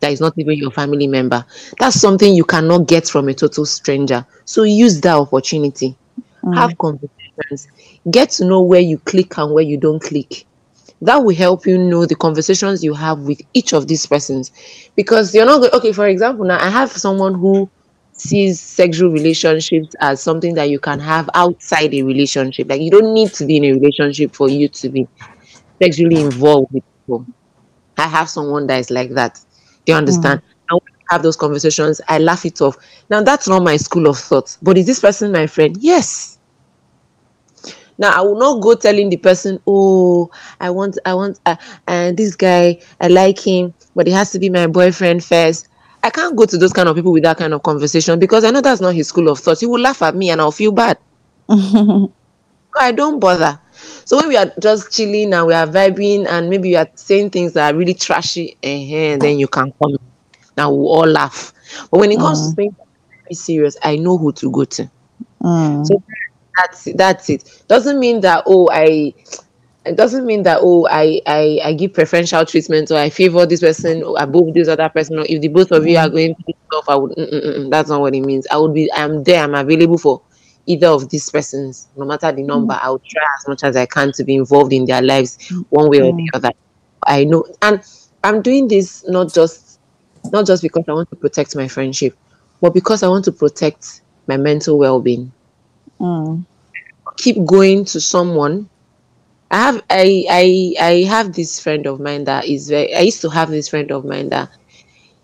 that 0.00 0.12
is 0.12 0.20
not 0.20 0.34
even 0.36 0.56
your 0.56 0.70
family 0.72 1.06
member. 1.06 1.44
That's 1.78 2.00
something 2.00 2.34
you 2.34 2.44
cannot 2.44 2.86
get 2.88 3.08
from 3.08 3.28
a 3.28 3.34
total 3.34 3.66
stranger. 3.66 4.26
So 4.44 4.62
use 4.64 5.00
that 5.02 5.16
opportunity. 5.16 5.98
Have 6.52 6.76
conversations. 6.78 7.68
Get 8.10 8.30
to 8.32 8.44
know 8.46 8.62
where 8.62 8.80
you 8.80 8.98
click 8.98 9.38
and 9.38 9.52
where 9.54 9.64
you 9.64 9.78
don't 9.78 10.02
click. 10.02 10.46
That 11.02 11.16
will 11.24 11.34
help 11.34 11.66
you 11.66 11.76
know 11.76 12.06
the 12.06 12.14
conversations 12.14 12.82
you 12.82 12.94
have 12.94 13.18
with 13.20 13.42
each 13.54 13.72
of 13.72 13.88
these 13.88 14.06
persons. 14.06 14.52
Because 14.94 15.34
you're 15.34 15.44
not 15.44 15.58
going, 15.58 15.72
okay, 15.72 15.92
for 15.92 16.06
example, 16.06 16.44
now 16.44 16.64
I 16.64 16.70
have 16.70 16.92
someone 16.92 17.34
who 17.34 17.68
sees 18.12 18.60
sexual 18.60 19.10
relationships 19.10 19.96
as 20.00 20.22
something 20.22 20.54
that 20.54 20.70
you 20.70 20.78
can 20.78 21.00
have 21.00 21.28
outside 21.34 21.92
a 21.92 22.02
relationship. 22.02 22.68
Like 22.70 22.80
you 22.80 22.90
don't 22.90 23.12
need 23.12 23.32
to 23.34 23.44
be 23.44 23.56
in 23.56 23.64
a 23.64 23.72
relationship 23.72 24.34
for 24.34 24.48
you 24.48 24.68
to 24.68 24.88
be 24.88 25.08
sexually 25.82 26.20
involved 26.20 26.72
with 26.72 26.84
people. 27.00 27.26
I 27.98 28.06
have 28.06 28.28
someone 28.28 28.66
that 28.68 28.78
is 28.78 28.90
like 28.90 29.10
that. 29.10 29.40
Do 29.84 29.92
you 29.92 29.98
understand? 29.98 30.40
Mm. 30.40 30.44
And 30.70 30.80
we 30.84 30.92
have 31.10 31.22
those 31.22 31.36
conversations, 31.36 32.00
I 32.08 32.18
laugh 32.18 32.46
it 32.46 32.60
off. 32.60 32.76
Now 33.10 33.22
that's 33.22 33.48
not 33.48 33.62
my 33.62 33.76
school 33.76 34.06
of 34.06 34.18
thought. 34.18 34.56
But 34.62 34.78
is 34.78 34.86
this 34.86 35.00
person 35.00 35.32
my 35.32 35.46
friend? 35.46 35.76
Yes. 35.80 36.38
Now 38.02 38.10
I 38.18 38.20
will 38.20 38.36
not 38.36 38.60
go 38.60 38.74
telling 38.74 39.10
the 39.10 39.16
person, 39.16 39.60
"Oh, 39.64 40.28
I 40.60 40.70
want, 40.70 40.98
I 41.06 41.14
want, 41.14 41.38
uh, 41.46 41.54
and 41.86 42.16
this 42.16 42.34
guy, 42.34 42.80
I 43.00 43.06
like 43.06 43.38
him, 43.38 43.72
but 43.94 44.08
he 44.08 44.12
has 44.12 44.32
to 44.32 44.40
be 44.40 44.50
my 44.50 44.66
boyfriend 44.66 45.22
first. 45.22 45.68
I 46.02 46.10
can't 46.10 46.34
go 46.34 46.44
to 46.44 46.58
those 46.58 46.72
kind 46.72 46.88
of 46.88 46.96
people 46.96 47.12
with 47.12 47.22
that 47.22 47.38
kind 47.38 47.54
of 47.54 47.62
conversation 47.62 48.18
because 48.18 48.42
I 48.42 48.50
know 48.50 48.60
that's 48.60 48.80
not 48.80 48.96
his 48.96 49.06
school 49.06 49.28
of 49.28 49.38
thought. 49.38 49.60
He 49.60 49.66
will 49.66 49.80
laugh 49.80 50.02
at 50.02 50.16
me 50.16 50.30
and 50.30 50.40
I'll 50.40 50.50
feel 50.50 50.72
bad. 50.72 50.98
I 51.48 52.90
don't 52.92 53.20
bother. 53.20 53.60
So 54.04 54.16
when 54.16 54.26
we 54.26 54.36
are 54.36 54.50
just 54.60 54.90
chilling 54.90 55.32
and 55.32 55.46
we 55.46 55.54
are 55.54 55.68
vibing 55.68 56.26
and 56.26 56.50
maybe 56.50 56.70
you 56.70 56.78
are 56.78 56.88
saying 56.96 57.30
things 57.30 57.52
that 57.52 57.72
are 57.72 57.78
really 57.78 57.94
trashy, 57.94 58.56
eh, 58.64 59.16
then 59.16 59.38
you 59.38 59.46
can 59.46 59.72
come. 59.80 59.96
Now 60.56 60.72
we'll 60.72 60.88
all 60.88 61.06
laugh. 61.06 61.52
But 61.88 62.00
when 62.00 62.10
it 62.10 62.18
comes 62.18 62.48
to 62.48 62.56
things 62.56 62.74
are 62.80 62.86
very 63.22 63.34
serious, 63.34 63.76
I 63.84 63.94
know 63.94 64.18
who 64.18 64.32
to 64.32 64.50
go 64.50 64.64
to. 64.64 64.90
Mm. 65.40 65.86
So 65.86 66.02
that's 66.56 66.86
it, 66.86 66.96
that's 66.96 67.30
it. 67.30 67.62
Doesn't 67.68 67.98
mean 67.98 68.20
that 68.20 68.44
oh 68.46 68.68
I 68.72 69.14
it 69.84 69.96
doesn't 69.96 70.26
mean 70.26 70.42
that 70.44 70.58
oh 70.62 70.86
I, 70.90 71.20
I 71.26 71.60
I 71.64 71.72
give 71.74 71.94
preferential 71.94 72.44
treatment 72.46 72.90
or 72.90 72.98
I 72.98 73.10
favor 73.10 73.46
this 73.46 73.60
person 73.60 74.02
or 74.02 74.16
above 74.20 74.54
this 74.54 74.68
other 74.68 74.88
person 74.88 75.18
or 75.18 75.24
if 75.28 75.40
the 75.40 75.48
both 75.48 75.72
of 75.72 75.86
you 75.86 75.98
are 75.98 76.08
going 76.08 76.34
to 76.34 76.54
stuff 76.66 76.84
I 76.88 76.96
would 76.96 77.12
mm, 77.12 77.32
mm, 77.32 77.44
mm, 77.44 77.56
mm. 77.58 77.70
that's 77.70 77.88
not 77.90 78.00
what 78.00 78.14
it 78.14 78.20
means. 78.20 78.46
I 78.50 78.58
would 78.58 78.74
be 78.74 78.90
I'm 78.94 79.24
there, 79.24 79.42
I'm 79.42 79.54
available 79.54 79.98
for 79.98 80.22
either 80.66 80.88
of 80.88 81.08
these 81.10 81.28
persons, 81.30 81.88
no 81.96 82.04
matter 82.04 82.30
the 82.30 82.42
number. 82.42 82.78
I 82.80 82.90
would 82.90 83.02
try 83.04 83.22
as 83.40 83.48
much 83.48 83.64
as 83.64 83.76
I 83.76 83.86
can 83.86 84.12
to 84.12 84.24
be 84.24 84.36
involved 84.36 84.72
in 84.72 84.84
their 84.86 85.02
lives 85.02 85.38
one 85.70 85.90
way 85.90 86.00
or 86.00 86.12
the 86.12 86.30
other. 86.34 86.50
I 87.06 87.24
know 87.24 87.44
and 87.62 87.82
I'm 88.22 88.42
doing 88.42 88.68
this 88.68 89.04
not 89.08 89.32
just 89.34 89.80
not 90.32 90.46
just 90.46 90.62
because 90.62 90.84
I 90.88 90.92
want 90.92 91.10
to 91.10 91.16
protect 91.16 91.56
my 91.56 91.66
friendship, 91.68 92.16
but 92.60 92.74
because 92.74 93.02
I 93.02 93.08
want 93.08 93.24
to 93.26 93.32
protect 93.32 94.02
my 94.28 94.36
mental 94.36 94.78
well-being 94.78 95.32
Mm. 96.02 96.44
keep 97.18 97.44
going 97.46 97.84
to 97.86 98.00
someone. 98.00 98.68
I 99.50 99.58
have 99.58 99.82
i 99.90 100.24
i 100.30 100.74
i 100.80 100.94
have 101.08 101.34
this 101.34 101.60
friend 101.60 101.86
of 101.86 102.00
mine 102.00 102.24
that 102.24 102.46
is 102.46 102.68
very 102.70 102.94
i 102.94 103.00
used 103.00 103.20
to 103.22 103.30
have 103.30 103.50
this 103.50 103.68
friend 103.68 103.90
of 103.92 104.04
mine 104.04 104.30
that 104.30 104.50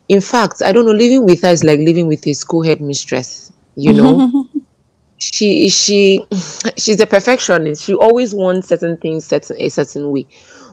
in 0.09 0.21
fact 0.21 0.63
i 0.63 0.73
don't 0.73 0.87
know 0.87 0.93
living 0.93 1.25
with 1.27 1.43
her 1.43 1.51
is 1.51 1.65
like 1.65 1.81
living 1.81 2.07
with 2.09 2.27
a 2.27 2.35
school 2.35 2.63
head 2.63 2.81
mistress 2.81 3.53
you 3.77 3.93
know? 3.95 4.45
She 5.19 5.69
she 5.69 6.25
she's 6.77 7.01
a 7.01 7.07
perfectionist. 7.07 7.85
She 7.85 7.95
always 7.95 8.35
wants 8.35 8.69
certain 8.69 8.97
things 8.99 9.27
certain 9.27 9.57
a 9.61 9.69
certain 9.69 10.11
way 10.13 10.27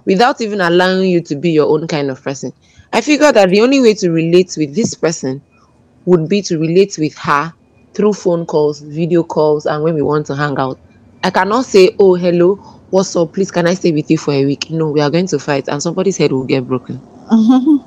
without 0.06 0.42
even 0.42 0.62
allowing 0.62 1.10
you 1.10 1.22
to 1.24 1.36
be 1.36 1.52
your 1.52 1.68
own 1.68 1.88
kind 1.88 2.12
of 2.12 2.24
person. 2.24 2.54
I 2.94 3.02
figured 3.02 3.36
that 3.36 3.50
the 3.50 3.62
only 3.62 3.82
way 3.82 3.94
to 3.96 4.12
relate 4.12 4.56
with 4.58 4.76
this 4.76 4.94
person 4.96 5.42
would 6.06 6.30
be 6.30 6.42
to 6.44 6.60
relate 6.60 6.98
with 6.98 7.18
her 7.18 7.54
through 7.96 8.14
phone 8.14 8.46
calls, 8.46 8.82
video 8.82 9.24
calls, 9.24 9.66
and 9.66 9.84
when 9.84 9.96
we 9.96 10.02
want 10.02 10.25
to 10.28 10.36
hang 10.36 10.58
out. 10.58 10.80
I 11.24 11.30
cannot 11.32 11.66
say, 11.66 11.96
Oh, 12.00 12.16
hello, 12.16 12.56
what's 12.90 13.16
up? 13.16 13.34
Please, 13.34 13.52
can 13.52 13.68
I 13.68 13.74
stay 13.74 13.92
with 13.92 14.12
you 14.12 14.18
for 14.18 14.34
a 14.34 14.46
week? 14.46 14.70
No, 14.70 14.90
we 14.92 15.02
are 15.02 15.10
going 15.10 15.28
to 15.28 15.40
fight, 15.40 15.68
and 15.68 15.82
somebody's 15.82 16.18
head 16.18 16.32
will 16.32 16.46
get 16.46 16.68
broken. 16.68 17.02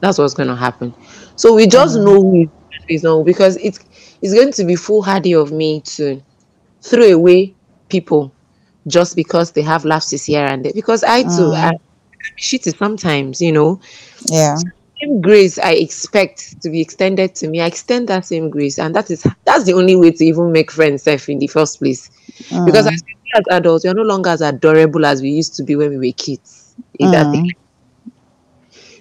That's 0.00 0.18
what's 0.18 0.34
going 0.34 0.48
to 0.48 0.56
happen. 0.56 0.94
So 1.36 1.54
we 1.54 1.66
just 1.66 1.96
mm-hmm. 1.96 2.04
know 2.04 2.22
who 2.22 2.50
is 2.88 3.02
not 3.02 3.24
because 3.24 3.56
it's 3.56 3.80
it's 4.22 4.34
going 4.34 4.52
to 4.52 4.64
be 4.64 4.76
foolhardy 4.76 5.34
of 5.34 5.52
me 5.52 5.80
to 5.82 6.20
throw 6.82 7.06
away 7.06 7.54
people 7.88 8.32
just 8.86 9.16
because 9.16 9.52
they 9.52 9.62
have 9.62 9.84
lapses 9.84 10.24
here 10.24 10.44
and 10.44 10.64
there. 10.64 10.72
Because 10.74 11.04
I 11.04 11.22
too, 11.22 11.28
mm. 11.28 11.54
I, 11.54 11.68
I'm 11.68 12.36
shitty 12.38 12.76
sometimes, 12.76 13.40
you 13.40 13.52
know 13.52 13.80
yeah. 14.26 14.56
Same 15.02 15.20
grace 15.20 15.58
I 15.58 15.72
expect 15.72 16.60
to 16.62 16.70
be 16.70 16.80
extended 16.80 17.34
to 17.36 17.48
me, 17.48 17.60
I 17.60 17.66
extend 17.66 18.08
that 18.08 18.26
same 18.26 18.50
grace, 18.50 18.78
and 18.78 18.94
that 18.94 19.10
is 19.10 19.24
that's 19.44 19.64
the 19.64 19.74
only 19.74 19.96
way 19.96 20.10
to 20.12 20.24
even 20.24 20.52
make 20.52 20.70
friends 20.70 21.02
safe 21.04 21.28
in 21.28 21.38
the 21.38 21.46
first 21.48 21.78
place. 21.78 22.10
Because 22.64 22.86
as, 22.86 23.02
as 23.36 23.42
adults, 23.50 23.84
we 23.84 23.90
are 23.90 23.94
no 23.94 24.02
longer 24.02 24.30
as 24.30 24.40
adorable 24.42 25.04
as 25.06 25.22
we 25.22 25.30
used 25.30 25.54
to 25.56 25.64
be 25.64 25.76
when 25.76 25.90
we 25.90 26.08
were 26.08 26.14
kids. 26.16 26.76
Is 26.98 27.10
that 27.12 27.28
Mm. 27.28 27.34
it? 27.34 27.56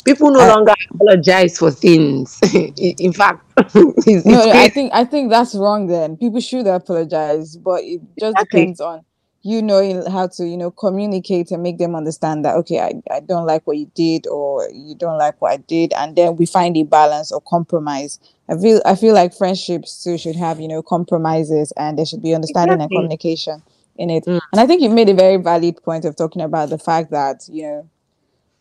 People 0.05 0.31
no 0.31 0.39
I- 0.39 0.53
longer 0.53 0.73
apologize 0.93 1.57
for 1.57 1.71
things. 1.71 2.39
in 2.53 2.95
in 2.99 3.13
fact, 3.13 3.43
it's, 3.75 4.25
it's 4.25 4.25
No, 4.25 4.45
no, 4.45 4.51
I 4.51 4.69
think 4.69 4.91
I 4.93 5.05
think 5.05 5.29
that's 5.29 5.55
wrong. 5.55 5.87
Then 5.87 6.17
people 6.17 6.39
should 6.41 6.67
apologize, 6.67 7.57
but 7.57 7.83
it 7.83 8.01
just 8.19 8.37
Exactly. 8.37 8.37
depends 8.37 8.79
on 8.81 9.03
you 9.41 9.61
know 9.61 10.03
how 10.09 10.27
to 10.27 10.45
you 10.45 10.57
know 10.57 10.71
communicate 10.71 11.51
and 11.51 11.63
make 11.63 11.77
them 11.77 11.95
understand 11.95 12.43
that 12.45 12.55
okay, 12.57 12.79
I, 12.79 13.01
I 13.11 13.19
don't 13.21 13.45
like 13.45 13.65
what 13.65 13.77
you 13.77 13.89
did 13.95 14.27
or 14.27 14.69
you 14.73 14.95
don't 14.95 15.17
like 15.17 15.41
what 15.41 15.51
I 15.51 15.57
did, 15.57 15.93
and 15.93 16.15
then 16.15 16.35
we 16.35 16.45
find 16.45 16.75
a 16.77 16.83
balance 16.83 17.31
or 17.31 17.41
compromise. 17.41 18.19
I 18.49 18.57
feel 18.57 18.81
I 18.85 18.95
feel 18.95 19.13
like 19.13 19.33
friendships 19.33 20.03
too 20.03 20.17
should 20.17 20.35
have 20.35 20.59
you 20.59 20.67
know 20.67 20.81
compromises 20.81 21.71
and 21.77 21.97
there 21.97 22.05
should 22.05 22.21
be 22.21 22.35
understanding 22.35 22.75
Exactly. 22.75 22.95
and 22.95 23.01
communication 23.01 23.63
in 23.97 24.09
it. 24.09 24.25
Mm. 24.25 24.41
And 24.51 24.61
I 24.61 24.67
think 24.67 24.81
you 24.81 24.89
made 24.89 25.09
a 25.09 25.13
very 25.13 25.37
valid 25.37 25.81
point 25.83 26.05
of 26.05 26.15
talking 26.15 26.41
about 26.41 26.69
the 26.69 26.79
fact 26.79 27.11
that 27.11 27.47
you 27.49 27.63
know 27.63 27.89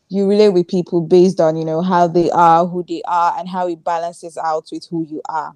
you 0.08 0.26
relate 0.28 0.50
with 0.50 0.68
people 0.68 1.00
based 1.00 1.40
on 1.40 1.56
you 1.56 1.64
know 1.64 1.82
how 1.82 2.06
they 2.06 2.30
are, 2.30 2.66
who 2.66 2.84
they 2.86 3.02
are, 3.06 3.34
and 3.38 3.48
how 3.48 3.68
it 3.68 3.82
balances 3.82 4.36
out 4.36 4.68
with 4.72 4.86
who 4.88 5.04
you 5.08 5.22
are 5.28 5.54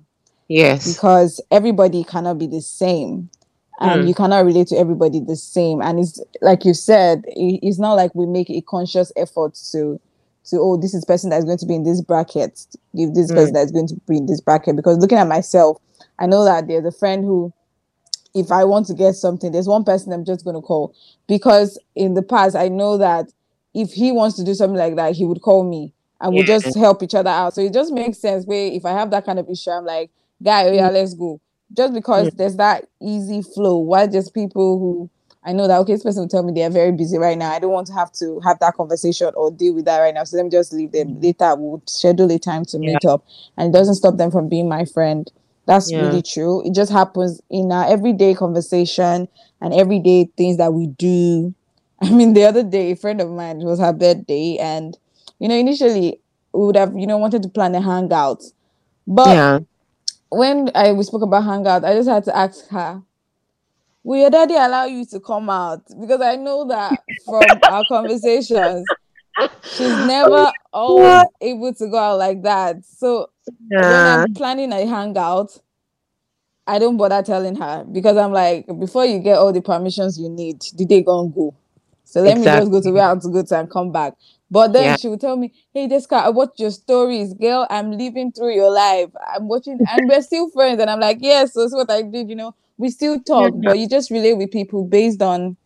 yes, 0.48 0.92
because 0.92 1.40
everybody 1.50 2.04
cannot 2.04 2.38
be 2.38 2.46
the 2.46 2.60
same. 2.60 3.30
And 3.80 4.04
Mm. 4.04 4.08
you 4.08 4.14
cannot 4.14 4.44
relate 4.44 4.68
to 4.68 4.76
everybody 4.76 5.20
the 5.20 5.36
same 5.36 5.80
and 5.82 5.98
it's 6.00 6.20
like 6.42 6.64
you 6.64 6.74
said 6.74 7.22
it's 7.26 7.78
not 7.78 7.94
like 7.94 8.14
we 8.14 8.26
make 8.26 8.50
a 8.50 8.60
conscious 8.62 9.12
effort 9.16 9.54
to 9.72 10.00
to 10.44 10.58
oh 10.60 10.76
this 10.76 10.94
is 10.94 11.04
person 11.04 11.30
that's 11.30 11.44
going 11.44 11.58
to 11.58 11.66
be 11.66 11.74
in 11.74 11.84
this 11.84 12.00
bracket 12.02 12.66
give 12.96 13.14
this 13.14 13.30
Mm. 13.30 13.34
person 13.34 13.54
that's 13.54 13.72
going 13.72 13.86
to 13.88 13.96
be 14.08 14.18
in 14.18 14.26
this 14.26 14.40
bracket 14.40 14.76
because 14.76 14.98
looking 14.98 15.18
at 15.18 15.28
myself 15.28 15.78
i 16.18 16.26
know 16.26 16.44
that 16.44 16.68
there's 16.68 16.84
a 16.84 16.92
friend 16.92 17.24
who 17.24 17.52
if 18.34 18.52
i 18.52 18.64
want 18.64 18.86
to 18.86 18.94
get 18.94 19.14
something 19.14 19.52
there's 19.52 19.68
one 19.68 19.84
person 19.84 20.12
i'm 20.12 20.24
just 20.24 20.44
going 20.44 20.56
to 20.56 20.62
call 20.62 20.94
because 21.28 21.78
in 21.96 22.14
the 22.14 22.22
past 22.22 22.56
i 22.56 22.68
know 22.68 22.98
that 22.98 23.26
if 23.74 23.92
he 23.92 24.12
wants 24.12 24.36
to 24.36 24.44
do 24.44 24.54
something 24.54 24.78
like 24.78 24.96
that 24.96 25.14
he 25.16 25.24
would 25.24 25.40
call 25.42 25.64
me 25.68 25.92
and 26.20 26.34
we'll 26.34 26.44
Yeah. 26.44 26.46
just 26.46 26.74
help 26.76 27.02
each 27.02 27.14
other 27.14 27.30
out 27.30 27.54
so 27.54 27.60
it 27.62 27.72
just 27.72 27.92
makes 27.92 28.18
sense 28.18 28.46
where 28.46 28.66
if 28.72 28.84
i 28.84 28.92
have 28.92 29.10
that 29.10 29.24
kind 29.26 29.38
of 29.38 29.48
issue 29.50 29.70
i'm 29.70 29.84
like 29.84 30.10
guy 30.42 30.68
oh 30.68 30.72
yeah 30.72 30.90
let's 30.90 31.14
go 31.14 31.40
just 31.74 31.92
because 31.94 32.30
there's 32.34 32.56
that 32.56 32.86
easy 33.00 33.42
flow 33.42 33.78
why 33.78 34.06
just 34.06 34.34
people 34.34 34.78
who 34.78 35.10
I 35.44 35.52
know 35.52 35.66
that 35.66 35.78
okay, 35.80 35.94
this 35.94 36.04
person 36.04 36.22
will 36.22 36.28
tell 36.28 36.42
me 36.42 36.52
they 36.52 36.62
are 36.64 36.70
very 36.70 36.92
busy 36.92 37.18
right 37.18 37.36
now. 37.36 37.50
I 37.52 37.58
don't 37.58 37.72
want 37.72 37.86
to 37.88 37.92
have 37.94 38.12
to 38.12 38.38
have 38.40 38.58
that 38.60 38.74
conversation 38.74 39.30
or 39.36 39.50
deal 39.50 39.74
with 39.74 39.84
that 39.86 39.98
right 39.98 40.14
now. 40.14 40.24
So 40.24 40.36
let 40.36 40.44
me 40.44 40.50
just 40.50 40.72
leave 40.72 40.92
them. 40.92 41.16
Mm. 41.16 41.22
Later 41.22 41.54
we'll 41.56 41.82
schedule 41.86 42.30
a 42.30 42.38
time 42.38 42.64
to 42.66 42.78
meet 42.78 43.04
up. 43.04 43.24
And 43.56 43.74
it 43.74 43.78
doesn't 43.78 43.96
stop 43.96 44.16
them 44.18 44.30
from 44.30 44.48
being 44.48 44.68
my 44.68 44.84
friend. 44.84 45.30
That's 45.66 45.92
Yeah. 45.92 45.98
really 45.98 46.22
true. 46.22 46.64
It 46.66 46.74
just 46.74 46.92
happens 46.92 47.40
in 47.50 47.72
our 47.72 47.86
everyday 47.86 48.34
conversation 48.34 49.28
and 49.60 49.74
everyday 49.74 50.26
things 50.36 50.58
that 50.58 50.72
we 50.74 50.86
do. 50.86 51.54
I 52.00 52.10
mean, 52.10 52.34
the 52.34 52.44
other 52.44 52.62
day, 52.62 52.92
a 52.92 52.96
friend 52.96 53.20
of 53.20 53.30
mine 53.30 53.58
was 53.58 53.78
her 53.80 53.92
birthday, 53.92 54.56
and 54.58 54.96
you 55.38 55.48
know, 55.48 55.54
initially 55.56 56.20
we 56.52 56.66
would 56.66 56.76
have, 56.76 56.96
you 56.96 57.06
know, 57.06 57.18
wanted 57.18 57.42
to 57.42 57.48
plan 57.48 57.74
a 57.74 57.80
hangout. 57.80 58.42
But 59.06 59.42
yeah. 59.42 59.60
When 60.32 60.70
I 60.74 60.92
we 60.92 61.04
spoke 61.04 61.22
about 61.22 61.44
hangout, 61.44 61.84
I 61.84 61.94
just 61.94 62.08
had 62.08 62.24
to 62.24 62.36
ask 62.36 62.66
her, 62.68 63.02
will 64.02 64.20
your 64.20 64.30
daddy 64.30 64.54
allow 64.54 64.86
you 64.86 65.04
to 65.06 65.20
come 65.20 65.50
out? 65.50 65.82
Because 66.00 66.22
I 66.22 66.36
know 66.36 66.66
that 66.68 67.02
from 67.26 67.60
our 67.68 67.84
conversations, 67.84 68.88
she's 69.76 69.98
never 69.98 70.52
always 70.72 71.26
able 71.40 71.74
to 71.74 71.86
go 71.88 71.98
out 71.98 72.18
like 72.18 72.42
that. 72.44 72.82
So 72.84 73.28
when 73.82 74.06
I'm 74.06 74.26
planning 74.34 74.72
a 74.72 74.86
hangout, 74.86 75.58
I 76.66 76.78
don't 76.78 76.96
bother 76.96 77.22
telling 77.22 77.56
her 77.56 77.84
because 77.84 78.16
I'm 78.16 78.32
like, 78.32 78.66
before 78.78 79.04
you 79.04 79.18
get 79.18 79.36
all 79.36 79.52
the 79.52 79.60
permissions 79.60 80.18
you 80.18 80.30
need, 80.30 80.60
did 80.76 80.88
they 80.88 81.02
go 81.02 81.20
and 81.20 81.34
go? 81.34 81.54
So 82.04 82.22
let 82.22 82.38
me 82.38 82.48
just 82.48 82.70
go 82.70 82.80
to 82.80 82.90
where 82.90 83.04
I 83.04 83.08
have 83.10 83.22
to 83.22 83.28
go 83.28 83.42
to 83.42 83.58
and 83.58 83.70
come 83.70 83.92
back. 83.92 84.14
But 84.52 84.74
then 84.74 84.84
Yeah. 84.84 84.96
she 84.96 85.08
would 85.08 85.20
tell 85.22 85.36
me, 85.36 85.52
Hey 85.74 85.88
Jessica, 85.88 86.16
I 86.16 86.30
watched 86.30 86.60
your 86.60 86.70
stories, 86.70 87.34
girl. 87.34 87.66
I'm 87.70 87.92
living 87.92 88.32
through 88.32 88.54
your 88.54 88.70
life. 88.72 89.10
I'm 89.34 89.48
watching 89.48 89.80
and 89.88 90.08
we're 90.08 90.22
still 90.22 90.50
friends. 90.50 90.80
And 90.80 90.90
I'm 90.90 91.00
like, 91.00 91.18
Yes, 91.22 91.54
that's 91.54 91.74
what 91.74 91.90
I 91.90 92.02
did, 92.02 92.30
you 92.30 92.36
know. 92.36 92.54
We 92.78 92.90
still 92.90 93.20
talk, 93.20 93.54
but 93.64 93.78
you 93.78 93.88
just 93.88 94.10
relate 94.10 94.34
with 94.34 94.52
people 94.52 94.84
based 94.86 95.22
on 95.22 95.56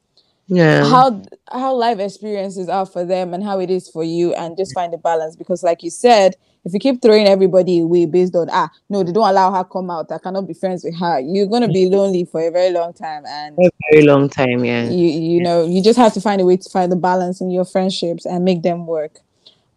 Yeah. 0.49 0.85
how 0.89 1.23
how 1.51 1.75
life 1.75 1.99
experiences 1.99 2.69
are 2.69 2.87
for 2.87 3.05
them 3.05 3.35
and 3.35 3.43
how 3.43 3.59
it 3.59 3.69
is 3.69 3.89
for 3.89 4.05
you 4.05 4.33
and 4.35 4.57
just 4.57 4.75
find 4.75 4.93
the 4.93 4.99
balance 4.99 5.35
because 5.35 5.65
like 5.65 5.83
you 5.83 5.91
said 5.91 6.37
if 6.65 6.73
you 6.73 6.79
keep 6.79 7.03
throwing 7.03 7.27
everybody 7.27 7.81
away 7.81 8.07
based 8.07 8.37
on 8.37 8.49
ah 8.53 8.71
no 8.89 9.03
they 9.03 9.11
don't 9.11 9.29
allow 9.29 9.53
her 9.53 9.65
come 9.65 9.91
out 9.91 10.11
i 10.13 10.19
cannot 10.19 10.47
be 10.47 10.55
friends 10.55 10.85
with 10.85 10.97
her 10.97 11.19
you're 11.19 11.47
going 11.47 11.63
to 11.63 11.69
be 11.69 11.89
lonely 11.89 12.25
for 12.25 12.41
a 12.47 12.51
very 12.51 12.71
long 12.73 12.93
time 12.93 13.25
and 13.27 13.59
a 13.59 13.71
very 13.91 14.05
long 14.05 14.29
time, 14.29 14.65
yeah. 14.65 14.89
you 14.89 15.09
you 15.09 15.43
know 15.43 15.67
you 15.67 15.83
just 15.83 15.99
have 15.99 16.13
to 16.15 16.21
find 16.21 16.41
a 16.41 16.45
way 16.45 16.57
to 16.57 16.71
find 16.71 16.93
the 16.93 16.97
balance 16.97 17.41
in 17.41 17.51
your 17.51 17.65
friendships 17.65 18.25
and 18.25 18.45
make 18.45 18.63
them 18.63 18.87
work 18.87 19.19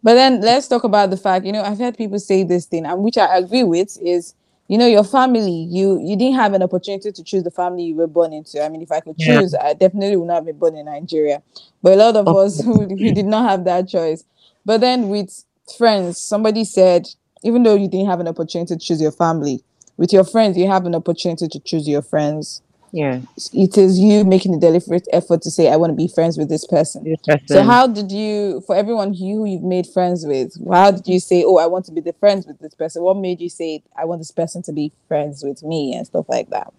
but 0.04 0.14
then 0.14 0.40
let's 0.40 0.68
talk 0.68 0.84
about 0.84 1.10
the 1.10 1.16
fact 1.16 1.44
you 1.44 1.52
know 1.52 1.62
i've 1.62 1.78
heard 1.78 1.98
people 1.98 2.18
say 2.20 2.44
this 2.44 2.66
thing 2.66 2.86
and 2.86 3.02
which 3.02 3.18
i 3.18 3.36
agree 3.36 3.64
with 3.64 3.98
is 4.00 4.34
you 4.70 4.78
know 4.78 4.86
your 4.86 5.04
family 5.04 5.68
you 5.70 6.00
you 6.02 6.16
didn't 6.16 6.36
have 6.36 6.54
an 6.54 6.62
opportunity 6.62 7.12
to 7.12 7.24
choose 7.24 7.42
the 7.44 7.50
family 7.50 7.84
you 7.84 7.96
were 7.96 8.06
born 8.06 8.32
into. 8.32 8.62
I 8.64 8.68
mean 8.70 8.82
if 8.82 8.92
i 8.92 9.00
could 9.00 9.18
Yeah. 9.18 9.42
choose 9.42 9.54
i 9.54 9.74
definitely 9.74 10.16
would 10.16 10.28
not 10.28 10.36
have 10.36 10.46
been 10.46 10.58
born 10.58 10.76
in 10.76 10.86
nigeria. 10.86 11.42
But 11.82 11.94
a 11.94 11.96
lot 11.96 12.16
of 12.16 12.32
Of 12.32 12.38
us 12.42 12.60
who 12.64 12.86
we 12.86 13.12
did 13.12 13.26
not 13.26 13.48
have 13.50 13.64
that 13.64 13.88
choice. 13.88 14.24
But 14.64 14.80
then 14.82 15.08
with 15.08 15.44
friends 15.78 16.18
somebody 16.20 16.64
said 16.64 17.06
even 17.44 17.62
though 17.64 17.76
you 17.76 17.88
didn't 17.88 18.08
have 18.08 18.20
an 18.20 18.28
opportunity 18.28 18.74
to 18.74 18.80
choose 18.80 19.00
your 19.02 19.12
family 19.12 19.62
with 19.96 20.12
your 20.12 20.24
friends 20.24 20.56
you 20.56 20.68
have 20.68 20.86
an 20.86 20.94
opportunity 20.94 21.48
to 21.48 21.60
choose 21.60 21.88
your 21.88 22.02
friends 22.02 22.62
Yeah. 22.92 23.20
it 23.52 23.78
is 23.78 23.98
you 24.00 24.24
making 24.24 24.54
a 24.54 24.58
deliberate 24.58 25.06
effort 25.12 25.42
to 25.42 25.50
say 25.50 25.70
i 25.70 25.76
want 25.76 25.90
to 25.90 25.96
be 25.96 26.08
friends 26.08 26.36
with 26.36 26.48
this 26.48 26.66
person 26.66 27.04
This 27.04 27.20
so 27.46 27.62
how 27.62 27.86
did 27.86 28.10
you 28.10 28.62
for 28.66 28.74
everyone 28.74 29.14
you 29.14 29.36
who 29.38 29.44
you've 29.44 29.62
made 29.62 29.86
friends 29.86 30.26
with 30.26 30.52
how 30.68 30.90
did 30.90 31.06
you 31.06 31.20
say 31.20 31.44
oh 31.46 31.58
i 31.58 31.66
want 31.66 31.84
to 31.86 31.92
be 31.92 32.00
the 32.00 32.12
friends 32.14 32.46
with 32.46 32.58
this 32.58 32.74
person 32.74 33.02
what 33.02 33.16
made 33.16 33.40
you 33.40 33.48
say 33.48 33.82
i 33.96 34.04
want 34.04 34.20
this 34.20 34.32
person 34.32 34.62
to 34.62 34.72
be 34.72 34.92
friends 35.08 35.44
with 35.44 35.62
me 35.62 35.94
and 35.94 36.06
stuff 36.06 36.26
like 36.28 36.50
that 36.50 36.72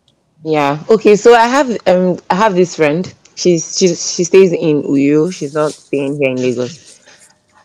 Yeah. 0.43 0.83
Okay. 0.89 1.15
So 1.15 1.33
I 1.35 1.47
have 1.47 1.69
um 1.87 2.17
I 2.29 2.35
have 2.35 2.55
this 2.55 2.75
friend. 2.75 3.03
She's 3.35 3.77
she's 3.77 4.13
she 4.15 4.23
stays 4.23 4.51
in 4.51 4.83
Uyo. 4.83 5.31
She's 5.33 5.53
not 5.53 5.71
staying 5.73 6.17
here 6.19 6.31
in 6.31 6.37
Lagos. 6.37 6.99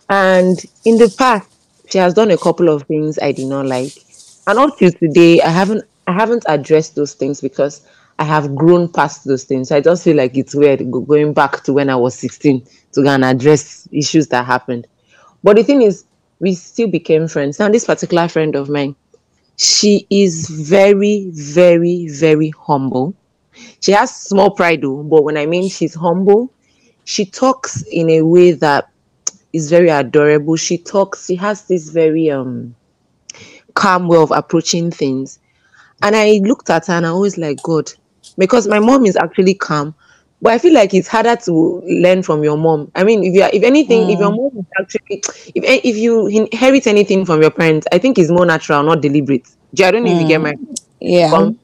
And 0.08 0.58
in 0.84 0.98
the 0.98 1.08
past, 1.18 1.48
she 1.88 1.98
has 1.98 2.14
done 2.14 2.30
a 2.30 2.36
couple 2.38 2.68
of 2.68 2.82
things 2.84 3.18
I 3.18 3.32
did 3.32 3.46
not 3.46 3.66
like. 3.66 3.92
And 4.46 4.58
up 4.58 4.76
till 4.78 4.92
today, 4.92 5.40
I 5.40 5.48
haven't 5.50 5.84
I 6.06 6.12
haven't 6.12 6.44
addressed 6.48 6.94
those 6.94 7.14
things 7.14 7.40
because 7.40 7.80
I 8.18 8.24
have 8.24 8.54
grown 8.54 8.88
past 8.88 9.24
those 9.24 9.44
things. 9.44 9.70
I 9.70 9.80
just 9.80 10.04
feel 10.04 10.16
like 10.16 10.36
it's 10.36 10.54
weird 10.54 10.90
going 10.90 11.34
back 11.34 11.62
to 11.64 11.72
when 11.72 11.90
I 11.90 11.96
was 11.96 12.14
16 12.14 12.66
to 12.92 13.02
go 13.02 13.08
and 13.08 13.24
address 13.24 13.88
issues 13.92 14.28
that 14.28 14.46
happened. 14.46 14.86
But 15.42 15.56
the 15.56 15.64
thing 15.64 15.82
is, 15.82 16.04
we 16.38 16.54
still 16.54 16.88
became 16.88 17.28
friends. 17.28 17.58
Now, 17.58 17.68
this 17.68 17.84
particular 17.84 18.28
friend 18.28 18.56
of 18.56 18.68
mine, 18.68 18.96
she 19.56 20.06
is 20.10 20.48
very, 20.48 21.30
very, 21.32 22.08
very 22.08 22.50
humble. 22.50 23.14
She 23.80 23.92
has 23.92 24.14
small 24.14 24.50
pride, 24.50 24.82
though, 24.82 25.02
but 25.02 25.24
when 25.24 25.36
I 25.36 25.46
mean 25.46 25.68
she's 25.68 25.94
humble, 25.94 26.52
she 27.04 27.24
talks 27.24 27.82
in 27.90 28.10
a 28.10 28.22
way 28.22 28.52
that 28.52 28.90
is 29.52 29.70
very 29.70 29.88
adorable. 29.88 30.56
She 30.56 30.76
talks, 30.78 31.26
she 31.26 31.36
has 31.36 31.66
this 31.66 31.88
very 31.90 32.30
um 32.30 32.74
calm 33.74 34.08
way 34.08 34.18
of 34.18 34.30
approaching 34.30 34.90
things. 34.90 35.38
And 36.02 36.14
I 36.14 36.40
looked 36.44 36.68
at 36.68 36.86
her 36.86 36.94
and 36.94 37.06
I 37.06 37.10
always 37.10 37.38
like, 37.38 37.62
God, 37.62 37.92
because 38.38 38.66
my 38.68 38.78
mom 38.78 39.06
is 39.06 39.16
actually 39.16 39.54
calm, 39.54 39.94
but 40.42 40.52
I 40.52 40.58
feel 40.58 40.74
like 40.74 40.94
it's 40.94 41.08
harder 41.08 41.36
to 41.36 41.82
learn 41.86 42.22
from 42.22 42.42
your 42.44 42.56
mom. 42.58 42.90
I 42.94 43.04
mean, 43.04 43.24
if 43.24 43.34
you 43.34 43.42
are, 43.42 43.50
if 43.52 43.62
anything, 43.62 44.08
if 44.10 44.18
your 44.18 44.30
Mm. 44.30 44.36
mom 44.36 44.50
is 44.58 44.66
actually, 44.78 45.22
if 45.54 45.84
if 45.84 45.96
you 45.96 46.26
inherit 46.28 46.86
anything 46.86 47.24
from 47.24 47.40
your 47.42 47.50
parents, 47.50 47.86
I 47.92 47.98
think 47.98 48.18
it's 48.18 48.30
more 48.30 48.46
natural, 48.46 48.82
not 48.82 49.00
deliberate. 49.02 49.48
I 49.82 49.90
don't 49.90 50.04
know 50.04 50.10
if 50.10 50.18
you 50.18 50.26
get 50.26 50.40
my 50.40 50.54
yeah 51.00 51.30
come 51.30 51.58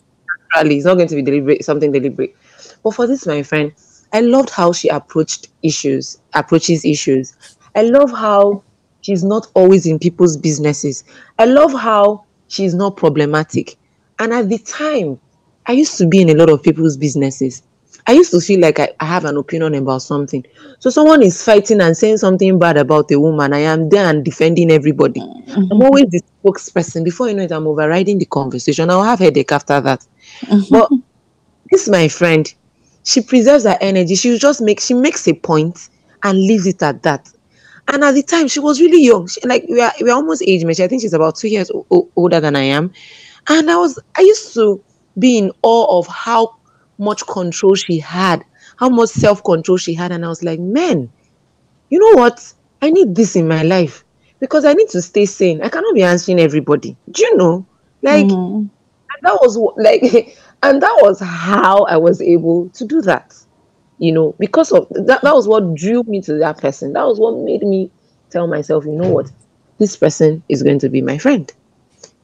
naturally. 0.54 0.76
It's 0.76 0.86
not 0.86 0.94
going 0.96 1.08
to 1.08 1.16
be 1.16 1.22
deliberate, 1.22 1.64
something 1.64 1.92
deliberate. 1.92 2.34
But 2.82 2.94
for 2.94 3.06
this, 3.06 3.26
my 3.26 3.42
friend, 3.42 3.72
I 4.12 4.20
loved 4.20 4.50
how 4.50 4.72
she 4.72 4.88
approached 4.88 5.48
issues, 5.62 6.18
approaches 6.34 6.84
issues. 6.84 7.34
I 7.74 7.82
love 7.82 8.10
how 8.10 8.64
she's 9.02 9.24
not 9.24 9.46
always 9.54 9.86
in 9.86 9.98
people's 9.98 10.36
businesses. 10.36 11.04
I 11.38 11.46
love 11.46 11.72
how 11.72 12.24
she's 12.48 12.74
not 12.74 12.96
problematic. 12.96 13.76
And 14.18 14.32
at 14.32 14.48
the 14.48 14.58
time, 14.58 15.18
I 15.66 15.72
used 15.72 15.98
to 15.98 16.06
be 16.06 16.20
in 16.20 16.30
a 16.30 16.34
lot 16.34 16.50
of 16.50 16.62
people's 16.62 16.96
businesses. 16.96 17.62
I 18.06 18.12
used 18.12 18.32
to 18.32 18.40
feel 18.40 18.60
like 18.60 18.80
I, 18.80 18.88
I 18.98 19.04
have 19.04 19.24
an 19.24 19.36
opinion 19.36 19.74
about 19.74 20.02
something. 20.02 20.44
So 20.80 20.90
someone 20.90 21.22
is 21.22 21.42
fighting 21.44 21.80
and 21.80 21.96
saying 21.96 22.18
something 22.18 22.58
bad 22.58 22.76
about 22.76 23.10
a 23.12 23.20
woman. 23.20 23.52
I 23.52 23.60
am 23.60 23.88
there 23.90 24.08
and 24.08 24.24
defending 24.24 24.72
everybody. 24.72 25.20
I'm 25.20 25.68
mm-hmm. 25.68 25.82
always 25.82 26.06
the 26.10 26.20
spokesperson. 26.44 27.04
Before 27.04 27.28
you 27.28 27.34
know 27.34 27.44
it, 27.44 27.52
I'm 27.52 27.66
overriding 27.66 28.18
the 28.18 28.26
conversation. 28.26 28.90
I'll 28.90 29.04
have 29.04 29.20
a 29.20 29.24
headache 29.24 29.52
after 29.52 29.80
that. 29.80 30.04
Mm-hmm. 30.40 30.74
But 30.74 30.90
this 31.70 31.88
my 31.88 32.08
friend, 32.08 32.52
she 33.04 33.20
preserves 33.20 33.64
her 33.64 33.78
energy. 33.80 34.16
She 34.16 34.36
just 34.36 34.60
make 34.60 34.80
she 34.80 34.94
makes 34.94 35.28
a 35.28 35.34
point 35.34 35.88
and 36.24 36.38
leaves 36.38 36.66
it 36.66 36.82
at 36.82 37.02
that. 37.04 37.30
And 37.88 38.02
at 38.02 38.14
the 38.14 38.22
time, 38.22 38.48
she 38.48 38.60
was 38.60 38.80
really 38.80 39.02
young. 39.04 39.28
She, 39.28 39.40
like 39.46 39.64
we 39.68 39.80
are 39.80 39.92
we 40.00 40.10
are 40.10 40.14
almost 40.14 40.42
age 40.42 40.64
match. 40.64 40.80
I 40.80 40.88
think 40.88 41.02
she's 41.02 41.12
about 41.12 41.36
two 41.36 41.48
years 41.48 41.70
o- 41.90 42.08
older 42.16 42.40
than 42.40 42.56
I 42.56 42.62
am. 42.62 42.92
And 43.48 43.70
I 43.70 43.76
was 43.76 43.98
I 44.16 44.22
used 44.22 44.54
to 44.54 44.82
be 45.18 45.38
in 45.38 45.52
awe 45.62 45.98
of 45.98 46.06
how 46.06 46.54
much 46.98 47.26
control 47.26 47.74
she 47.74 47.98
had, 47.98 48.44
how 48.78 48.88
much 48.88 49.10
self 49.10 49.42
control 49.44 49.76
she 49.78 49.94
had, 49.94 50.12
and 50.12 50.24
I 50.24 50.28
was 50.28 50.42
like, 50.42 50.60
man, 50.60 51.12
you 51.90 51.98
know 51.98 52.20
what? 52.20 52.52
I 52.82 52.90
need 52.90 53.14
this 53.14 53.36
in 53.36 53.48
my 53.48 53.62
life 53.62 54.04
because 54.40 54.64
I 54.64 54.74
need 54.74 54.88
to 54.90 55.02
stay 55.02 55.26
sane. 55.26 55.62
I 55.62 55.68
cannot 55.68 55.94
be 55.94 56.02
answering 56.02 56.40
everybody. 56.40 56.96
Do 57.10 57.22
you 57.22 57.36
know? 57.36 57.66
Like 58.02 58.30
Mhm. 58.30 58.70
and 59.10 59.20
that 59.22 59.38
was 59.40 59.56
like 59.76 60.02
and 60.62 60.82
that 60.82 60.98
was 61.02 61.20
how 61.20 61.84
i 61.84 61.96
was 61.96 62.20
able 62.20 62.68
to 62.70 62.84
do 62.84 63.00
that 63.02 63.34
you 63.98 64.12
know 64.12 64.34
because 64.38 64.72
of 64.72 64.88
that 64.90 65.20
that 65.22 65.34
was 65.34 65.48
what 65.48 65.74
drew 65.74 66.02
me 66.04 66.20
to 66.22 66.34
that 66.34 66.58
person 66.58 66.92
that 66.92 67.04
was 67.06 67.18
what 67.18 67.36
made 67.44 67.62
me 67.62 67.90
tell 68.30 68.46
myself 68.46 68.84
you 68.84 68.92
know 68.92 69.08
what 69.08 69.30
this 69.78 69.96
person 69.96 70.42
is 70.48 70.62
going 70.62 70.78
to 70.78 70.88
be 70.88 71.02
my 71.02 71.18
friend 71.18 71.52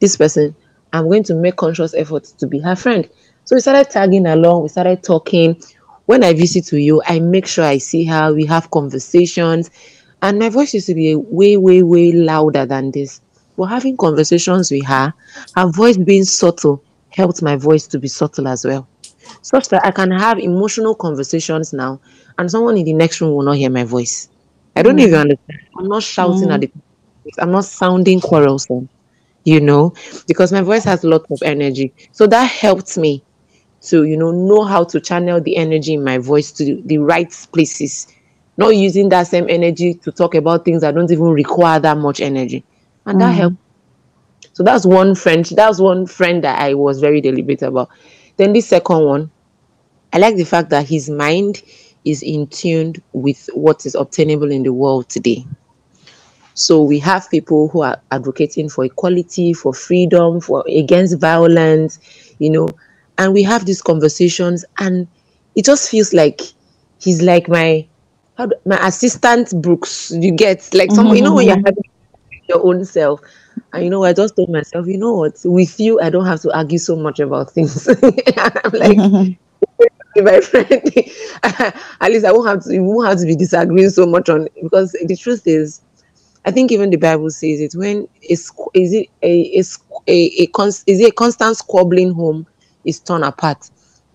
this 0.00 0.16
person 0.16 0.54
i'm 0.92 1.04
going 1.04 1.22
to 1.24 1.34
make 1.34 1.56
conscious 1.56 1.94
efforts 1.94 2.32
to 2.32 2.46
be 2.46 2.58
her 2.60 2.76
friend. 2.76 3.08
So 3.44 3.56
we 3.56 3.60
started 3.60 3.90
tagging 3.90 4.26
along 4.26 4.62
we 4.62 4.68
started 4.68 5.02
talking. 5.02 5.60
When 6.06 6.24
i 6.24 6.32
visit 6.32 6.64
Uyo 6.64 7.00
i 7.06 7.18
make 7.20 7.46
sure 7.46 7.64
i 7.64 7.78
see 7.78 8.04
her 8.04 8.32
we 8.34 8.44
have 8.46 8.70
conversations. 8.70 9.70
And 10.20 10.38
my 10.38 10.48
voice 10.48 10.74
used 10.74 10.86
to 10.88 10.94
be 10.94 11.14
way 11.14 11.56
way 11.56 11.82
way 11.82 12.12
louder 12.12 12.66
than 12.66 12.90
this. 12.90 13.20
But 13.56 13.66
having 13.66 13.96
conversations 13.96 14.70
with 14.70 14.84
her. 14.86 15.12
Her 15.56 15.66
voice 15.70 15.96
being 15.96 16.24
subtle 16.24 16.82
helped 17.10 17.42
my 17.42 17.56
voice 17.56 17.86
to 17.88 17.98
be 17.98 18.08
subtle 18.08 18.46
as 18.48 18.64
well. 18.64 18.88
Such 19.42 19.68
that 19.68 19.84
I 19.84 19.90
can 19.90 20.10
have 20.10 20.38
emotional 20.38 20.94
conversations 20.94 21.72
now, 21.72 22.00
and 22.38 22.50
someone 22.50 22.76
in 22.76 22.84
the 22.84 22.92
next 22.92 23.20
room 23.20 23.34
will 23.34 23.42
not 23.44 23.56
hear 23.56 23.70
my 23.70 23.84
voice. 23.84 24.28
I 24.76 24.82
don't 24.82 24.98
even 25.00 25.14
mm. 25.14 25.20
understand. 25.22 25.60
I'm 25.76 25.88
not 25.88 26.02
shouting 26.02 26.50
at 26.50 26.60
mm. 26.60 26.72
the. 27.24 27.42
I'm 27.42 27.50
not 27.50 27.64
sounding 27.64 28.20
quarrelsome, 28.20 28.88
you 29.48 29.60
know, 29.60 29.94
because 30.26 30.52
my 30.52 30.60
voice 30.60 30.84
has 30.84 31.04
a 31.04 31.08
lot 31.08 31.24
of 31.30 31.42
energy. 31.42 31.94
So 32.12 32.26
that 32.26 32.44
helped 32.44 32.98
me 32.98 33.24
to, 33.80 34.04
you 34.04 34.14
know, 34.14 34.30
know 34.30 34.62
how 34.62 34.84
to 34.84 35.00
channel 35.00 35.40
the 35.40 35.56
energy 35.56 35.94
in 35.94 36.04
my 36.04 36.18
voice 36.18 36.52
to 36.52 36.82
the 36.84 36.98
right 36.98 37.30
places, 37.52 38.08
not 38.58 38.76
using 38.76 39.08
that 39.08 39.26
same 39.26 39.46
energy 39.48 39.94
to 39.94 40.12
talk 40.12 40.34
about 40.34 40.66
things 40.66 40.82
that 40.82 40.94
don't 40.94 41.10
even 41.10 41.28
require 41.28 41.80
that 41.80 41.96
much 41.96 42.20
energy, 42.20 42.62
and 43.06 43.18
that 43.22 43.32
mm. 43.32 43.36
helped. 43.36 43.56
So 44.52 44.62
that's 44.62 44.84
one 44.84 45.14
friend. 45.14 45.46
That's 45.46 45.78
one 45.78 46.06
friend 46.06 46.44
that 46.44 46.60
I 46.60 46.74
was 46.74 47.00
very 47.00 47.22
deliberate 47.22 47.62
about. 47.62 47.88
Then 48.36 48.52
the 48.52 48.60
second 48.60 49.04
one, 49.06 49.30
I 50.12 50.18
like 50.18 50.36
the 50.36 50.44
fact 50.44 50.68
that 50.70 50.86
his 50.86 51.08
mind 51.08 51.62
is 52.04 52.22
in 52.22 52.48
tune 52.48 52.96
with 53.14 53.48
what 53.54 53.86
is 53.86 53.94
obtainable 53.94 54.50
in 54.50 54.62
the 54.62 54.74
world 54.74 55.08
today. 55.08 55.46
So 56.58 56.82
we 56.82 56.98
have 56.98 57.30
people 57.30 57.68
who 57.68 57.82
are 57.82 58.00
advocating 58.10 58.68
for 58.68 58.84
equality, 58.84 59.52
for 59.52 59.72
freedom, 59.72 60.40
for 60.40 60.64
against 60.66 61.18
violence, 61.18 62.00
you 62.40 62.50
know, 62.50 62.68
and 63.16 63.32
we 63.32 63.44
have 63.44 63.64
these 63.64 63.80
conversations, 63.80 64.64
and 64.78 65.06
it 65.54 65.64
just 65.64 65.88
feels 65.88 66.12
like 66.12 66.40
he's 67.00 67.22
like 67.22 67.48
my 67.48 67.86
how 68.36 68.46
do- 68.46 68.56
my 68.66 68.76
assistant 68.84 69.52
Brooks. 69.62 70.10
You 70.10 70.32
get 70.32 70.68
like 70.74 70.90
someone, 70.90 71.16
you 71.16 71.22
know, 71.22 71.34
when 71.34 71.46
you're 71.46 71.56
mm-hmm. 71.56 71.66
having 71.66 71.84
your 72.48 72.66
own 72.66 72.84
self. 72.84 73.20
And 73.72 73.84
you 73.84 73.90
know, 73.90 74.02
I 74.02 74.12
just 74.12 74.34
told 74.34 74.48
myself, 74.48 74.88
you 74.88 74.98
know 74.98 75.12
what, 75.12 75.40
with 75.44 75.78
you, 75.78 76.00
I 76.00 76.10
don't 76.10 76.26
have 76.26 76.40
to 76.40 76.56
argue 76.56 76.78
so 76.78 76.96
much 76.96 77.20
about 77.20 77.52
things. 77.52 77.86
I'm 77.88 78.72
like, 78.72 78.98
mm-hmm. 78.98 80.24
my 80.24 80.40
friend, 80.40 80.92
at 82.00 82.10
least 82.10 82.24
I 82.24 82.32
won't 82.32 82.48
have 82.48 82.64
to, 82.64 82.74
you 82.74 82.82
won't 82.82 83.08
have 83.08 83.18
to 83.18 83.26
be 83.26 83.36
disagreeing 83.36 83.90
so 83.90 84.06
much 84.06 84.28
on 84.28 84.48
because 84.62 84.92
the 84.92 85.16
truth 85.16 85.46
is, 85.46 85.82
I 86.44 86.50
think 86.50 86.72
even 86.72 86.90
the 86.90 86.96
Bible 86.96 87.30
says 87.30 87.60
it 87.60 87.74
when 87.74 88.08
is 88.22 88.50
is 88.74 88.92
it 88.94 89.08
a 89.22 89.40
is 89.42 89.78
a, 90.08 90.40
a 90.44 90.48
is 90.86 91.00
it 91.00 91.08
a 91.08 91.12
constant 91.12 91.56
squabbling 91.56 92.12
home 92.14 92.46
is 92.84 93.00
torn 93.00 93.22
apart. 93.22 93.70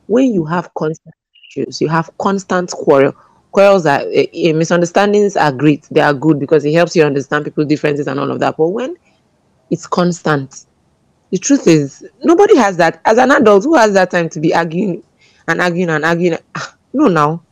When 0.07 0.33
you 0.33 0.45
have 0.45 0.73
constant 0.73 1.15
issues, 1.49 1.81
you 1.81 1.87
have 1.89 2.09
constant 2.17 2.71
quarrel. 2.71 3.13
Quarrels 3.51 3.85
are 3.85 4.01
eh, 4.11 4.51
misunderstandings 4.53 5.37
are 5.37 5.51
great. 5.51 5.87
They 5.91 6.01
are 6.01 6.13
good 6.13 6.39
because 6.39 6.65
it 6.65 6.73
helps 6.73 6.95
you 6.95 7.03
understand 7.03 7.45
people's 7.45 7.67
differences 7.67 8.07
and 8.07 8.19
all 8.19 8.31
of 8.31 8.39
that. 8.39 8.57
But 8.57 8.69
when 8.69 8.95
it's 9.71 9.87
constant, 9.87 10.65
the 11.31 11.39
truth 11.39 11.67
is 11.67 12.05
nobody 12.23 12.57
has 12.57 12.77
that. 12.77 13.01
As 13.05 13.17
an 13.17 13.31
adult, 13.31 13.63
who 13.65 13.75
has 13.75 13.93
that 13.93 14.11
time 14.11 14.29
to 14.29 14.39
be 14.39 14.53
arguing 14.55 15.03
and 15.47 15.61
arguing 15.61 15.89
and 15.89 16.05
arguing? 16.05 16.37
Ah, 16.55 16.75
No, 16.93 17.07
now 17.07 17.43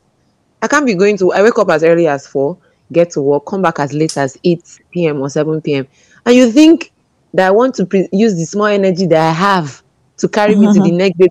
I 0.61 0.67
can't 0.67 0.85
be 0.85 0.95
going 0.95 1.17
to. 1.17 1.31
I 1.33 1.43
wake 1.43 1.57
up 1.59 1.69
as 1.69 1.83
early 1.83 2.07
as 2.07 2.27
four, 2.27 2.57
get 2.91 3.11
to 3.11 3.21
work, 3.21 3.45
come 3.45 3.61
back 3.61 3.79
as 3.79 3.93
late 3.93 4.17
as 4.17 4.37
eight 4.43 4.79
p.m. 4.91 5.21
or 5.21 5.29
seven 5.29 5.61
p.m. 5.61 5.87
And 6.25 6.35
you 6.35 6.51
think 6.51 6.91
that 7.33 7.47
I 7.47 7.51
want 7.51 7.75
to 7.75 7.85
pre- 7.85 8.09
use 8.11 8.35
the 8.35 8.45
small 8.45 8.65
energy 8.65 9.07
that 9.07 9.29
I 9.29 9.33
have 9.33 9.81
to 10.17 10.27
carry 10.27 10.55
me 10.55 10.71
to 10.73 10.81
the 10.81 10.91
next 10.95 11.17
day, 11.17 11.29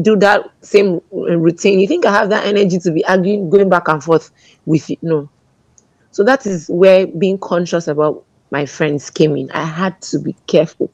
do 0.00 0.16
that 0.16 0.44
same 0.62 1.00
routine? 1.10 1.80
You 1.80 1.86
think 1.86 2.06
I 2.06 2.12
have 2.12 2.30
that 2.30 2.46
energy 2.46 2.78
to 2.78 2.92
be 2.92 3.04
arguing, 3.04 3.50
going 3.50 3.68
back 3.68 3.88
and 3.88 4.02
forth 4.02 4.30
with 4.66 4.88
you? 4.88 4.96
No. 5.02 5.28
So 6.10 6.22
that 6.24 6.46
is 6.46 6.68
where 6.68 7.06
being 7.06 7.38
conscious 7.38 7.88
about 7.88 8.24
my 8.50 8.66
friends 8.66 9.10
came 9.10 9.36
in. 9.36 9.50
I 9.50 9.64
had 9.64 10.00
to 10.02 10.18
be 10.18 10.34
careful. 10.46 10.90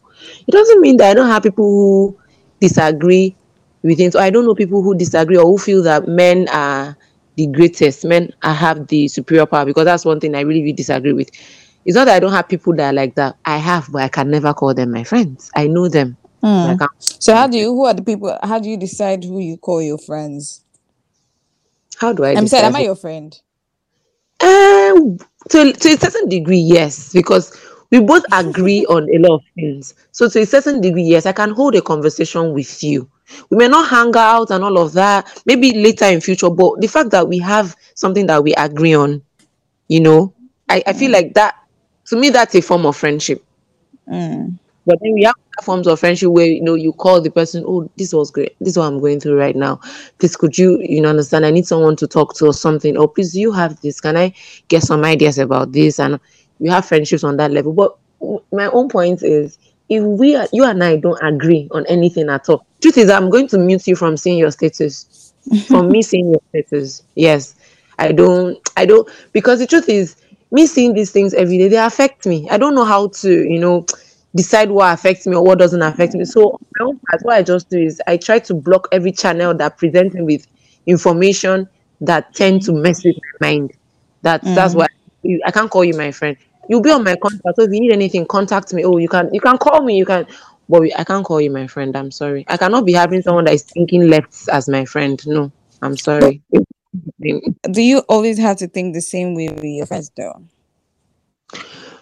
It 0.46 0.50
doesn't 0.50 0.80
mean 0.80 0.96
that 0.98 1.10
I 1.10 1.14
don't 1.14 1.28
have 1.28 1.42
people 1.42 1.64
who 1.64 2.18
disagree 2.60 3.36
with 3.82 4.00
it. 4.00 4.12
So 4.12 4.20
I 4.20 4.30
don't 4.30 4.44
know 4.44 4.54
people 4.54 4.82
who 4.82 4.94
disagree 4.94 5.36
or 5.36 5.44
who 5.44 5.58
feel 5.58 5.82
that 5.82 6.08
men 6.08 6.48
are 6.48 6.96
the 7.40 7.46
greatest, 7.46 8.05
men 8.05 8.35
I 8.42 8.53
have 8.53 8.87
the 8.88 9.09
superior 9.09 9.46
power 9.46 9.64
because 9.64 9.87
that's 9.87 10.05
one 10.05 10.20
thing 10.20 10.35
I 10.35 10.40
really, 10.40 10.61
really 10.61 10.74
disagree 10.74 11.14
with. 11.14 11.31
It's 11.87 11.96
not 11.96 12.05
that 12.05 12.16
I 12.16 12.20
don't 12.20 12.33
have 12.33 12.48
people 12.48 12.74
that 12.74 12.90
are 12.90 12.92
like 12.92 13.14
that. 13.14 13.37
I 13.46 13.57
have, 13.57 13.90
but 13.90 14.03
I 14.03 14.09
can 14.09 14.31
never 14.31 14.53
call 14.53 14.74
them 14.74 14.92
my 14.92 15.05
friends. 15.05 15.50
I 15.57 15.66
know 15.66 15.88
them. 15.88 16.18
I 16.42 16.76
So 16.98 17.35
how 17.35 17.46
do 17.46 17.57
you? 17.57 17.68
Who 17.68 17.87
are 17.87 17.94
the 17.94 18.03
people? 18.03 18.38
How 18.42 18.59
do 18.59 18.68
you 18.68 18.76
decide 18.76 19.24
who 19.24 19.40
you 19.40 19.57
call 19.57 19.81
your 19.81 19.96
friends? 19.96 20.62
How 21.96 22.12
do 22.12 22.24
I 22.24 22.33
I'm 22.33 22.46
saying, 22.46 22.66
am 22.66 22.76
I 22.76 22.81
your 22.81 22.96
friend? 22.96 23.38
Um, 24.42 25.18
to, 25.48 25.72
to 25.72 25.88
a 25.88 25.96
certain 25.96 26.29
degree, 26.29 26.59
yes, 26.59 27.12
because 27.12 27.57
we 27.90 28.00
both 28.00 28.24
agree 28.33 28.85
on 28.87 29.09
a 29.14 29.18
lot 29.18 29.37
of 29.37 29.42
things. 29.55 29.94
So, 30.12 30.29
to 30.29 30.40
a 30.40 30.46
certain 30.46 30.81
degree, 30.81 31.03
yes, 31.03 31.26
I 31.26 31.33
can 31.33 31.50
hold 31.50 31.74
a 31.74 31.83
conversation 31.83 32.53
with 32.53 32.83
you. 32.83 33.09
We 33.50 33.57
may 33.57 33.68
not 33.68 33.88
hang 33.88 34.14
out 34.16 34.50
and 34.50 34.64
all 34.64 34.79
of 34.79 34.92
that, 34.94 35.42
maybe 35.46 35.72
later 35.72 36.07
in 36.07 36.20
future, 36.20 36.50
but 36.50 36.81
the 36.81 36.88
fact 36.88 37.11
that 37.11 37.29
we 37.29 37.38
have 37.38 37.76
something 37.94 38.26
that 38.26 38.42
we 38.42 38.55
agree 38.55 38.94
on, 38.94 39.22
you 39.88 40.00
know, 40.00 40.35
I, 40.68 40.83
I 40.87 40.92
feel 40.92 41.11
like 41.11 41.35
that 41.35 41.57
to 42.11 42.16
me, 42.16 42.31
that's 42.31 42.57
a 42.57 42.61
form 42.61 42.87
of 42.87 42.96
friendship. 42.96 43.42
Mm. 44.09 44.59
But 44.85 44.98
then 45.00 45.12
we 45.12 45.22
have 45.22 45.37
forms 45.62 45.87
of 45.87 46.00
friendship 46.00 46.31
where 46.31 46.46
you 46.46 46.61
know 46.61 46.74
you 46.74 46.92
call 46.92 47.20
the 47.20 47.31
person, 47.31 47.62
oh, 47.66 47.88
this 47.96 48.12
was 48.12 48.33
great. 48.33 48.57
This 48.59 48.70
is 48.70 48.79
what 48.79 48.87
I'm 48.87 48.98
going 48.98 49.20
through 49.20 49.38
right 49.38 49.55
now. 49.55 49.79
Please, 50.18 50.35
could 50.35 50.59
you, 50.59 50.81
you 50.81 51.00
know, 51.00 51.11
understand? 51.11 51.46
I 51.46 51.53
need 51.53 51.66
someone 51.66 51.94
to 51.96 52.09
talk 52.09 52.35
to 52.37 52.46
or 52.46 52.53
something. 52.53 52.96
Or 52.96 53.09
please, 53.09 53.37
you 53.37 53.53
have 53.53 53.81
this. 53.81 54.00
Can 54.00 54.16
I 54.16 54.35
get 54.66 54.83
some 54.83 55.05
ideas 55.05 55.38
about 55.38 55.70
this? 55.70 56.00
And 56.00 56.18
we 56.61 56.68
have 56.68 56.87
friendships 56.87 57.25
on 57.25 57.37
that 57.38 57.51
level. 57.51 57.73
But 57.73 57.96
my 58.53 58.66
own 58.66 58.88
point 58.88 59.23
is, 59.23 59.59
if 59.88 60.05
we, 60.05 60.37
are, 60.37 60.46
you 60.53 60.64
and 60.64 60.85
I, 60.85 60.96
don't 60.96 61.20
agree 61.23 61.68
on 61.73 61.85
anything 61.87 62.29
at 62.29 62.49
all, 62.49 62.64
truth 62.81 62.99
is, 62.99 63.11
I'm 63.11 63.29
going 63.29 63.49
to 63.49 63.59
mute 63.59 63.87
you 63.88 63.96
from 63.96 64.16
seeing 64.16 64.38
your 64.38 64.53
status, 64.53 65.33
from 65.66 65.88
me 65.88 66.03
seeing 66.03 66.31
your 66.31 66.40
status. 66.51 67.03
Yes, 67.16 67.57
I 67.99 68.12
don't, 68.12 68.57
I 68.77 68.87
don't, 68.87 69.09
because 69.33 69.59
the 69.59 69.66
truth 69.66 69.88
is, 69.88 70.16
me 70.53 70.66
seeing 70.66 70.94
these 70.94 71.11
things 71.11 71.35
every 71.35 71.59
day, 71.59 71.68
they 71.68 71.77
affect 71.77 72.27
me. 72.27 72.49
I 72.51 72.59
don't 72.59 72.75
know 72.75 72.85
how 72.85 73.09
to, 73.09 73.31
you 73.31 73.59
know, 73.59 73.87
decide 74.35 74.70
what 74.70 74.92
affects 74.92 75.27
me 75.27 75.35
or 75.35 75.44
what 75.44 75.59
doesn't 75.59 75.83
affect 75.83 76.14
me. 76.14 76.25
So 76.25 76.59
my 76.79 76.87
own 76.87 77.01
part, 77.09 77.23
what 77.23 77.37
I 77.37 77.42
just 77.42 77.68
do 77.70 77.79
is 77.79 78.01
I 78.07 78.16
try 78.16 78.38
to 78.40 78.55
block 78.55 78.88
every 78.92 79.12
channel 79.12 79.55
that 79.55 79.79
presents 79.79 80.14
me 80.14 80.23
with 80.23 80.46
information 80.87 81.68
that 82.01 82.35
tend 82.35 82.62
to 82.62 82.73
mess 82.73 83.05
with 83.05 83.16
my 83.40 83.49
mind. 83.49 83.73
That's 84.23 84.44
that's 84.55 84.75
why 84.75 84.87
you, 85.23 85.40
I 85.44 85.51
can't 85.51 85.70
call 85.70 85.85
you 85.85 85.94
my 85.94 86.11
friend. 86.11 86.37
You'll 86.70 86.80
be 86.83 86.92
on 86.92 87.02
my 87.02 87.16
contact. 87.16 87.56
So 87.56 87.62
if 87.64 87.72
you 87.72 87.80
need 87.80 87.92
anything, 87.92 88.24
contact 88.26 88.72
me. 88.72 88.85
Oh, 88.85 88.96
you 88.98 89.09
can 89.09 89.28
you 89.35 89.40
can 89.40 89.59
call 89.59 89.83
me. 89.83 89.96
You 89.98 90.06
can, 90.06 90.24
but 90.68 90.80
we- 90.83 90.94
I 90.94 91.02
can't 91.02 91.24
call 91.24 91.40
you 91.40 91.50
my 91.50 91.66
friend. 91.66 91.96
I'm 91.96 92.12
sorry. 92.12 92.44
I 92.46 92.56
cannot 92.56 92.87
be 92.87 92.92
having 92.92 93.22
someone 93.22 93.44
that 93.46 93.54
is 93.54 93.64
thinking 93.64 94.09
left 94.09 94.48
as 94.52 94.68
my 94.68 94.85
friend. 94.85 95.20
No, 95.26 95.50
I'm 95.83 95.96
sorry. 95.96 96.42
Do 97.20 97.83
you 97.83 97.98
always 98.09 98.38
have 98.38 98.59
to 98.59 98.68
think 98.68 98.94
the 98.94 99.00
same 99.00 99.35
way 99.35 99.48
with 99.48 99.64
your 99.64 99.87
friends, 99.87 100.12
though? 100.16 100.44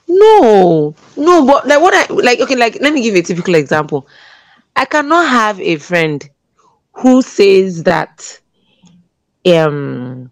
No, 0.07 0.95
no, 1.17 1.47
but 1.47 1.67
like 1.67 1.81
what 1.81 1.95
I 1.95 2.13
like, 2.13 2.41
okay, 2.41 2.57
like 2.57 2.79
let 2.83 2.93
me 2.93 3.03
give 3.03 3.15
you 3.15 3.21
a 3.21 3.25
typical 3.25 3.55
example. 3.55 4.07
I 4.77 4.85
cannot 4.85 5.29
have 5.29 5.59
a 5.61 5.77
friend 5.77 6.29
who 6.93 7.23
says 7.23 7.85
that 7.85 8.41
um 9.47 10.31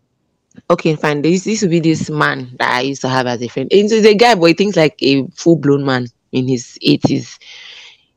okay, 0.71 0.97
fine, 0.97 1.23
this 1.23 1.45
this 1.45 1.63
will 1.63 1.71
be 1.71 1.81
this 1.81 2.11
man 2.11 2.55
that 2.59 2.71
I 2.71 2.81
used 2.83 3.03
to 3.03 3.09
have 3.09 3.27
as 3.27 3.43
a 3.43 3.49
friend. 3.49 3.69
He's 3.71 3.93
a 3.93 4.15
guy, 4.15 4.35
but 4.35 4.47
he 4.47 4.55
thinks 4.55 4.77
like 4.77 4.97
a 5.03 5.27
full 5.29 5.57
blown 5.57 5.85
man 5.85 6.07
in 6.33 6.49
his 6.49 6.79
80s. 6.83 7.39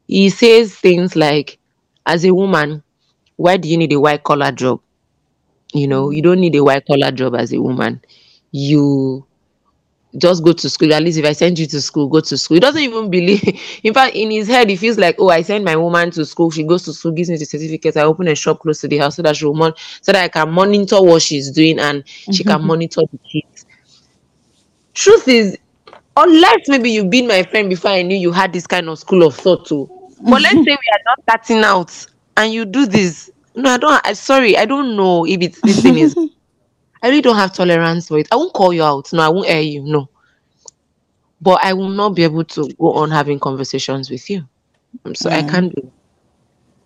He 0.07 0.29
says 0.29 0.75
things 0.75 1.15
like, 1.15 1.59
as 2.05 2.25
a 2.25 2.33
woman, 2.33 2.83
why 3.35 3.57
do 3.57 3.69
you 3.69 3.77
need 3.77 3.93
a 3.93 3.99
white 3.99 4.23
collar 4.23 4.51
job? 4.51 4.81
You 5.73 5.88
know, 5.88 6.09
you 6.09 6.21
don't 6.21 6.39
need 6.39 6.55
a 6.55 6.63
white 6.63 6.85
collar 6.85 7.12
job 7.12 7.35
as 7.35 7.53
a 7.53 7.62
woman. 7.62 8.01
You 8.51 9.25
just 10.17 10.43
go 10.43 10.54
to 10.54 10.69
school. 10.69 10.93
At 10.93 11.04
least 11.04 11.19
if 11.19 11.26
I 11.26 11.34
send 11.34 11.60
you 11.60 11.67
to 11.67 11.82
school, 11.82 12.08
go 12.08 12.19
to 12.19 12.38
school. 12.38 12.56
He 12.56 12.60
doesn't 12.62 12.82
even 12.82 13.10
believe. 13.10 13.43
In 13.84 13.93
fact, 13.93 14.15
in 14.15 14.32
his 14.32 14.48
head, 14.48 14.69
he 14.69 14.76
feels 14.76 14.98
like, 14.98 15.15
oh, 15.19 15.30
I 15.30 15.41
send 15.41 15.63
my 15.63 15.76
woman 15.76 16.12
to 16.12 16.26
school. 16.26 16.50
She 16.52 16.63
goes 16.63 16.84
to 16.84 16.93
school, 16.93 17.12
gives 17.12 17.30
me 17.30 17.38
the 17.38 17.45
certificate. 17.45 17.98
I 17.98 18.02
open 18.02 18.28
a 18.28 18.36
shop 18.36 18.60
close 18.60 18.82
to 18.82 18.88
the 18.88 18.98
house 18.98 19.15
so 19.17 19.22
that 19.22 19.36
she 19.36 19.45
will 19.45 19.54
mon- 19.54 19.76
so 20.02 20.12
that 20.12 20.24
I 20.24 20.28
can 20.28 20.52
monitor 20.52 21.02
what 21.02 21.22
she's 21.22 21.52
doing 21.52 21.80
and 21.80 22.04
she 22.08 22.43
can 22.43 22.58
mm-hmm. 22.58 22.67
monitor 22.67 23.02
the 23.12 23.19
kids. 23.19 23.65
Truth 24.93 25.28
is, 25.28 25.58
unless 26.17 26.67
maybe 26.67 26.89
you've 26.89 27.10
been 27.10 27.28
my 27.28 27.43
friend 27.43 27.69
before 27.69 27.91
I 27.91 28.02
knew 28.02 28.17
you 28.17 28.32
had 28.32 28.52
this 28.52 28.67
kind 28.67 28.89
of 28.89 28.98
school 29.00 29.24
of 29.24 29.36
thought 29.36 29.67
too. 29.67 29.89
But 30.22 30.41
let's 30.41 30.56
mm-hmm. 30.56 30.63
say 30.63 30.72
we 30.72 30.89
are 30.91 31.04
not 31.06 31.22
starting 31.24 31.63
out 31.63 32.06
and 32.36 32.52
you 32.52 32.65
do 32.65 32.86
this. 32.86 33.32
No, 33.56 33.69
I 33.69 33.78
don't. 33.78 34.02
I 34.06 34.13
sorry, 34.13 34.58
I 34.58 34.65
don't 34.65 34.95
know 34.95 35.26
if 35.26 35.41
it's 35.41 35.62
this 35.62 35.82
thing 35.82 35.98
is. 36.00 36.15
I 37.01 37.09
really 37.09 37.21
don't 37.21 37.35
have 37.35 37.53
tolerance 37.53 38.07
for 38.07 38.17
it. 38.19 38.27
I 38.31 38.35
won't 38.35 38.53
call 38.53 38.73
you 38.73 38.83
out. 38.83 39.12
No, 39.13 39.21
I 39.21 39.29
won't 39.29 39.47
air 39.47 39.62
you. 39.62 39.83
No. 39.83 40.09
But 41.41 41.63
I 41.63 41.73
will 41.73 41.89
not 41.89 42.09
be 42.09 42.23
able 42.23 42.43
to 42.43 42.69
go 42.79 42.93
on 42.93 43.09
having 43.12 43.39
conversations 43.39 44.09
with 44.09 44.29
you. 44.29 44.47
So 45.13 45.29
I 45.29 45.41
mm. 45.41 45.49
can't 45.49 45.75
do. 45.75 45.91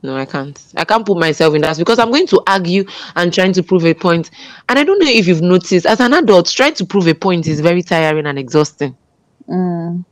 No, 0.03 0.17
I 0.17 0.25
can't. 0.25 0.61
I 0.75 0.83
can't 0.83 1.05
put 1.05 1.17
myself 1.17 1.55
in 1.55 1.61
that 1.61 1.77
because 1.77 1.97
I'm 1.97 2.11
going 2.11 2.27
to 2.27 2.43
argue 2.45 2.83
and 3.15 3.33
trying 3.33 3.53
to 3.53 3.63
prove 3.63 3.85
a 3.85 3.93
point. 3.93 4.29
And 4.67 4.77
I 4.77 4.83
don't 4.83 4.99
know 4.99 5.07
if 5.09 5.27
you've 5.27 5.41
noticed, 5.41 5.85
as 5.85 6.01
an 6.01 6.13
adult, 6.13 6.49
trying 6.49 6.73
to 6.75 6.85
prove 6.85 7.07
a 7.07 7.15
point 7.15 7.47
is 7.47 7.61
very 7.61 7.81
tiring 7.81 8.25
and 8.25 8.37
exhausting. 8.37 8.95
Mm. 9.47 10.03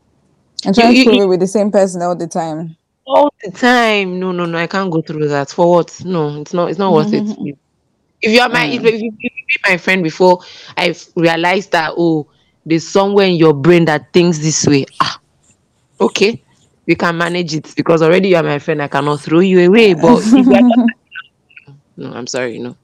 And 0.66 0.76
trying 0.76 0.96
you- 0.96 1.04
to 1.04 1.10
prove 1.10 1.18
you- 1.18 1.24
it 1.24 1.28
with 1.28 1.40
the 1.42 1.48
same 1.48 1.72
person 1.72 2.02
all 2.02 2.16
the 2.16 2.28
time. 2.28 2.78
all 3.06 3.34
the 3.44 3.52
time. 3.52 4.18
No, 4.20 4.32
no, 4.32 4.46
no. 4.46 4.58
I 4.58 4.68
can't 4.68 4.90
go 4.90 5.02
through 5.02 5.28
that. 5.28 5.50
For 5.50 5.70
what? 5.70 6.02
No, 6.06 6.40
it's 6.40 6.54
not. 6.54 6.70
It's 6.70 6.80
not 6.80 6.94
worth 6.94 7.12
it. 7.12 7.28
If 8.22 8.32
you 8.32 8.42
are 8.42 8.50
my, 8.50 8.66
if, 8.68 8.82
Mm. 8.82 8.88
if 8.88 9.02
you 9.02 9.12
be 9.12 9.32
my 9.68 9.78
friend 9.78 10.04
before 10.04 10.40
I 10.78 10.94
realized 11.16 11.72
that 11.72 11.94
oh, 11.98 12.28
there's 12.66 12.88
somewhere 12.88 13.28
in 13.28 13.36
your 13.36 13.54
brain 13.54 13.86
that 13.86 14.14
thinks 14.14 14.38
this 14.40 14.66
way. 14.68 14.86
Ah, 15.02 15.20
okay, 16.00 16.44
we 16.88 16.96
can 16.96 17.18
manage 17.18 17.56
it 17.56 17.74
because 17.76 18.02
already 18.02 18.30
you 18.30 18.36
are 18.36 18.44
my 18.44 18.60
friend. 18.60 18.82
I 18.82 18.88
cannot 18.88 19.22
throw 19.22 19.40
you 19.40 19.68
away. 19.68 19.94
But 20.02 20.20
if 20.20 20.34
you 20.34 20.56
are 20.56 20.62
not, 20.62 20.80
no, 21.98 22.14
I'm 22.14 22.28
sorry, 22.28 22.60
no. 22.60 22.76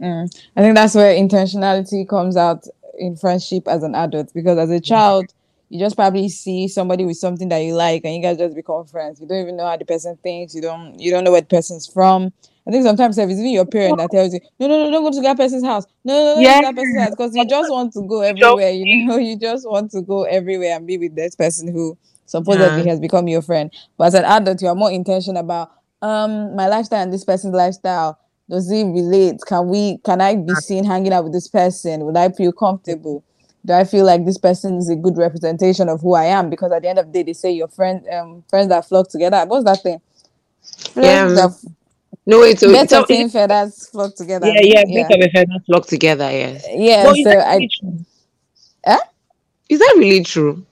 Mm. 0.00 0.28
I 0.56 0.60
think 0.60 0.74
that's 0.74 0.94
where 0.94 1.14
intentionality 1.14 2.08
comes 2.08 2.36
out 2.36 2.64
in 2.98 3.16
friendship 3.16 3.68
as 3.68 3.82
an 3.82 3.94
adult 3.94 4.32
because 4.34 4.58
as 4.58 4.70
a 4.70 4.80
child, 4.80 5.32
you 5.72 5.78
just 5.80 5.96
probably 5.96 6.28
see 6.28 6.68
somebody 6.68 7.04
with 7.04 7.16
something 7.16 7.48
that 7.48 7.58
you 7.58 7.74
like 7.74 8.04
and 8.04 8.14
you 8.14 8.22
guys 8.22 8.36
just 8.38 8.54
become 8.54 8.84
friends. 8.86 9.20
You 9.20 9.26
don't 9.26 9.40
even 9.42 9.56
know 9.56 9.66
how 9.66 9.76
the 9.76 9.84
person 9.86 10.18
thinks, 10.22 10.54
you 10.54 10.60
don't 10.62 10.98
you 10.98 11.10
don't 11.10 11.24
know 11.24 11.32
where 11.32 11.40
the 11.40 11.46
person's 11.46 11.86
from. 11.86 12.32
I 12.66 12.70
think 12.70 12.84
sometimes 12.84 13.18
if 13.18 13.28
it's 13.28 13.40
even 13.40 13.50
your 13.52 13.66
parent 13.66 13.98
that 13.98 14.10
tells 14.10 14.32
you, 14.34 14.40
no, 14.60 14.68
no, 14.68 14.84
no, 14.84 14.90
don't 14.90 15.04
go 15.04 15.10
to 15.10 15.22
that 15.22 15.36
person's 15.36 15.64
house. 15.64 15.84
No, 16.04 16.14
no, 16.14 16.42
no, 16.42 16.42
Yeah. 16.42 16.60
that 16.60 16.76
person's 16.76 17.00
house 17.00 17.10
because 17.10 17.34
you 17.34 17.46
just 17.46 17.70
want 17.70 17.92
to 17.94 18.02
go 18.02 18.20
everywhere. 18.32 18.70
You 18.70 19.06
know, 19.06 19.16
you 19.16 19.36
just 19.38 19.68
want 19.68 19.90
to 19.92 20.02
go 20.02 20.24
everywhere 20.24 20.76
and 20.76 20.86
be 20.86 20.98
with 20.98 21.14
this 21.16 21.34
person 21.34 21.68
who 21.72 21.96
supposedly 22.26 22.84
Yeah. 22.84 22.90
has 22.90 23.00
become 23.00 23.26
your 23.28 23.42
friend. 23.42 23.72
But 23.96 24.06
as 24.08 24.14
an 24.14 24.24
adult, 24.24 24.62
you 24.62 24.68
are 24.68 24.74
more 24.74 24.90
intentional 24.92 25.42
about 25.42 25.70
um 26.02 26.54
my 26.56 26.66
lifestyle 26.68 27.02
and 27.02 27.12
this 27.12 27.24
person's 27.24 27.54
lifestyle 27.54 28.18
does 28.50 28.70
it 28.70 28.84
relate 28.84 29.36
can 29.46 29.68
we 29.68 29.98
can 29.98 30.20
i 30.20 30.34
be 30.34 30.54
seen 30.54 30.84
hanging 30.84 31.12
out 31.12 31.22
with 31.22 31.32
this 31.32 31.46
person 31.48 32.04
would 32.04 32.16
i 32.16 32.28
feel 32.28 32.52
comfortable 32.52 33.22
do 33.64 33.72
i 33.72 33.84
feel 33.84 34.04
like 34.04 34.24
this 34.24 34.38
person 34.38 34.76
is 34.76 34.88
a 34.90 34.96
good 34.96 35.16
representation 35.16 35.88
of 35.88 36.00
who 36.00 36.14
i 36.14 36.24
am 36.24 36.50
because 36.50 36.72
at 36.72 36.82
the 36.82 36.88
end 36.88 36.98
of 36.98 37.06
the 37.06 37.12
day 37.12 37.22
they 37.22 37.32
say 37.32 37.50
your 37.52 37.68
friend 37.68 38.04
um 38.12 38.42
friends 38.48 38.68
that 38.68 38.86
flock 38.88 39.08
together 39.08 39.44
what's 39.46 39.64
that 39.64 39.82
thing 39.82 40.00
Yeah, 40.96 41.24
friends 41.24 41.34
that 41.34 41.50
No, 42.26 42.40
wait. 42.40 42.58
So, 42.60 42.74
better 42.74 43.02
so 43.04 43.04
feathers 43.30 43.88
flock 43.88 44.14
together 44.16 44.58
yeah, 44.62 44.82
yeah, 44.84 44.84
bit 44.92 45.06
of 45.10 45.20
a 45.20 45.28
feather 45.30 45.58
flock 45.66 45.86
together. 45.86 46.30
Yes. 46.30 46.68
yeah 46.76 47.12
is 47.14 47.28
so 47.28 47.30
that 47.30 47.46
i 47.48 47.60
really 47.60 47.68
true? 47.68 48.04
Eh? 48.84 48.98
Is 49.68 49.78
that 49.80 49.94
really 49.98 50.22
true? 50.24 50.66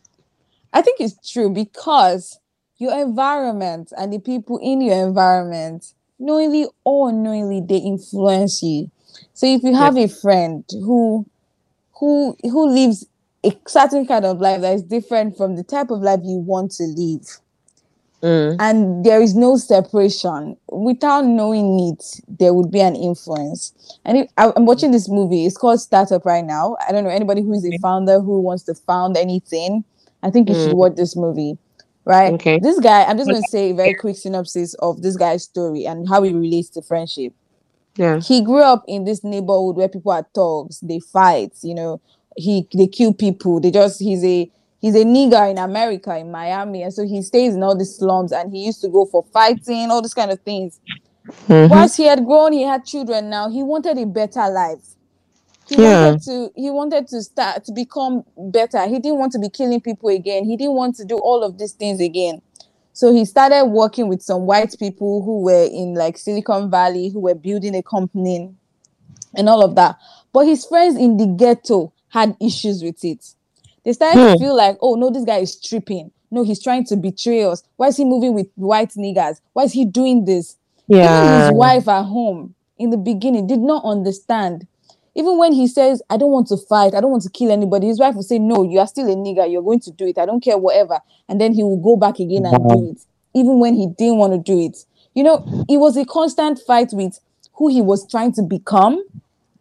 I 0.72 0.82
think 0.82 1.00
it's 1.00 1.30
true 1.30 1.50
because 1.50 2.38
your 2.78 2.98
environment 3.00 3.92
and 3.96 4.12
the 4.12 4.18
people 4.20 4.58
in 4.62 4.80
your 4.80 5.06
environment, 5.06 5.94
knowingly 6.18 6.66
or 6.84 7.10
unknowingly, 7.10 7.60
they 7.60 7.78
influence 7.78 8.62
you. 8.62 8.90
So 9.34 9.46
if 9.46 9.62
you 9.62 9.74
have 9.74 9.96
a 9.96 10.08
friend 10.08 10.64
who 10.70 11.26
who 12.00 12.36
who 12.42 12.68
lives 12.68 13.06
a 13.44 13.52
certain 13.68 14.06
kind 14.06 14.24
of 14.26 14.40
life 14.40 14.62
that 14.62 14.74
is 14.74 14.82
different 14.82 15.36
from 15.36 15.56
the 15.56 15.64
type 15.64 15.90
of 15.90 16.00
life 16.02 16.20
you 16.24 16.38
want 16.38 16.72
to 16.72 16.84
live, 16.84 17.26
Mm. 18.22 18.56
and 18.58 19.04
there 19.04 19.22
is 19.22 19.34
no 19.34 19.56
separation. 19.56 20.56
Without 20.70 21.24
knowing 21.24 21.80
it 21.88 22.04
there 22.28 22.52
would 22.52 22.70
be 22.70 22.80
an 22.80 22.94
influence. 22.94 23.72
And 24.04 24.18
if, 24.18 24.30
I, 24.36 24.52
i'm 24.56 24.66
watching 24.66 24.90
this 24.90 25.08
movie. 25.08 25.46
It's 25.46 25.56
called 25.56 25.80
startup 25.80 26.26
right 26.26 26.44
now. 26.44 26.76
I 26.86 26.92
don't 26.92 27.04
know 27.04 27.10
anybody 27.10 27.40
who 27.42 27.54
is 27.54 27.64
a 27.64 27.72
founder 27.80 28.20
who 28.20 28.40
wants 28.40 28.64
to 28.64 28.74
found 28.74 29.16
anything. 29.16 29.84
I 30.22 30.30
think 30.30 30.50
you 30.50 30.54
should 30.54 30.72
Mm. 30.72 30.76
watch 30.76 30.96
this 30.96 31.16
movie 31.16 31.56
right? 32.06 32.32
Okay. 32.34 32.58
this 32.58 32.80
guy 32.80 33.04
i'm 33.04 33.18
just 33.18 33.28
going 33.30 33.42
to 33.42 33.48
say 33.48 33.70
a 33.70 33.74
very 33.74 33.94
quick 33.94 34.16
synopsis 34.16 34.74
of 34.74 35.02
this 35.02 35.16
guy's 35.16 35.44
story 35.44 35.84
and 35.86 36.08
how 36.08 36.22
he 36.22 36.32
relates 36.32 36.70
to 36.70 36.80
friendship 36.82 37.32
Yeah. 37.96 38.20
he 38.20 38.42
grew 38.42 38.62
up 38.62 38.84
in 38.86 39.04
this 39.04 39.22
neighborhood 39.24 39.76
where 39.76 39.88
people 39.88 40.12
are 40.12 40.26
thugs. 40.34 40.80
They 40.80 41.00
fight 41.00 41.52
you 41.62 41.74
know. 41.74 42.00
He 42.36 42.66
they 42.72 42.86
kill 42.86 43.12
people. 43.12 43.60
They 43.60 43.70
just 43.70 44.00
he's 44.00 44.24
a 44.24 44.50
he's 44.80 44.94
a 44.94 45.04
nigger 45.04 45.50
in 45.50 45.58
america 45.58 46.16
in 46.16 46.30
miami. 46.30 46.82
And 46.82 46.94
so 46.94 47.04
he 47.04 47.22
stays 47.22 47.54
in 47.54 47.62
all 47.62 47.76
the 47.76 47.84
slums 47.84 48.32
and 48.32 48.52
he 48.52 48.64
used 48.64 48.80
to 48.82 48.88
go 48.88 49.04
for 49.06 49.24
fighting 49.32 49.90
all 49.90 50.00
these 50.02 50.14
kind 50.14 50.30
of 50.30 50.40
things. 50.40 50.80
Mhm. 51.48 51.70
once 51.70 51.96
he 51.96 52.04
had 52.04 52.24
grown 52.24 52.52
he 52.52 52.62
had 52.62 52.84
children. 52.84 53.28
Now 53.30 53.48
he 53.50 53.62
wanted 53.62 53.98
a 53.98 54.06
better 54.06 54.48
life. 54.50 54.96
He 55.68 55.76
Yeah. 55.82 56.06
wanted 56.06 56.22
to 56.22 56.50
he 56.56 56.70
wanted 56.70 57.08
to 57.08 57.22
start 57.22 57.64
to 57.64 57.72
become 57.72 58.24
better. 58.36 58.86
He 58.86 58.98
didn't 58.98 59.18
want 59.18 59.32
to 59.32 59.38
be 59.38 59.48
killing 59.48 59.80
people 59.80 60.08
again. 60.08 60.44
He 60.44 60.56
didn't 60.56 60.74
want 60.74 60.96
to 60.96 61.04
do 61.04 61.18
all 61.18 61.42
of 61.42 61.58
these 61.58 61.72
things 61.72 62.00
again 62.00 62.40
so 63.00 63.14
he 63.14 63.24
started 63.24 63.64
working 63.64 64.08
with 64.08 64.20
some 64.20 64.42
white 64.42 64.74
people 64.78 65.22
who 65.22 65.40
were 65.40 65.64
in 65.72 65.94
like 65.94 66.18
silicon 66.18 66.70
valley 66.70 67.08
who 67.08 67.20
were 67.20 67.34
building 67.34 67.74
a 67.74 67.82
company 67.82 68.52
and 69.34 69.48
all 69.48 69.64
of 69.64 69.74
that 69.74 69.96
but 70.32 70.44
his 70.46 70.66
friends 70.66 70.96
in 70.98 71.16
the 71.16 71.26
ghetto 71.26 71.92
had 72.08 72.36
issues 72.40 72.82
with 72.82 73.02
it 73.04 73.24
they 73.84 73.92
started 73.94 74.20
to 74.22 74.28
Hmm. 74.28 74.36
feel 74.38 74.54
like 74.54 74.76
oh 74.82 74.96
no 74.96 75.10
this 75.10 75.24
guy 75.24 75.38
is 75.38 75.56
tripping 75.60 76.10
no 76.30 76.42
he's 76.42 76.62
trying 76.62 76.84
to 76.84 76.96
betray 76.96 77.42
us 77.44 77.62
why 77.76 77.88
is 77.88 77.96
he 77.96 78.04
moving 78.04 78.34
with 78.34 78.48
white 78.56 78.90
niggers 78.90 79.40
why 79.54 79.62
is 79.62 79.72
he 79.72 79.84
doing 79.86 80.26
this 80.26 80.56
even 81.00 81.22
Yeah. 81.22 81.30
his 81.30 81.50
wife 81.50 81.88
at 81.88 82.02
home 82.04 82.54
in 82.78 82.90
the 82.90 82.96
beginning 82.96 83.46
did 83.46 83.60
not 83.60 83.84
understand. 83.84 84.66
Even 85.14 85.38
when 85.38 85.52
he 85.52 85.66
says, 85.66 86.02
I 86.08 86.16
don't 86.16 86.30
want 86.30 86.46
to 86.48 86.56
fight, 86.56 86.94
I 86.94 87.00
don't 87.00 87.10
want 87.10 87.24
to 87.24 87.30
kill 87.30 87.50
anybody, 87.50 87.88
his 87.88 87.98
wife 87.98 88.14
will 88.14 88.22
say, 88.22 88.38
No, 88.38 88.62
you 88.62 88.78
are 88.78 88.86
still 88.86 89.10
a 89.10 89.14
nigger, 89.16 89.50
you're 89.50 89.62
going 89.62 89.80
to 89.80 89.90
do 89.90 90.06
it, 90.06 90.18
I 90.18 90.26
don't 90.26 90.42
care, 90.42 90.56
whatever. 90.56 91.00
And 91.28 91.40
then 91.40 91.52
he 91.52 91.62
will 91.62 91.78
go 91.82 91.96
back 91.96 92.18
again 92.20 92.46
and 92.46 92.68
do 92.68 92.90
it, 92.92 92.98
even 93.34 93.58
when 93.58 93.74
he 93.74 93.88
didn't 93.98 94.18
want 94.18 94.32
to 94.32 94.38
do 94.38 94.58
it. 94.60 94.78
You 95.14 95.24
know, 95.24 95.64
it 95.68 95.78
was 95.78 95.96
a 95.96 96.04
constant 96.04 96.60
fight 96.66 96.90
with 96.92 97.18
who 97.54 97.68
he 97.68 97.82
was 97.82 98.08
trying 98.08 98.32
to 98.34 98.42
become 98.42 99.04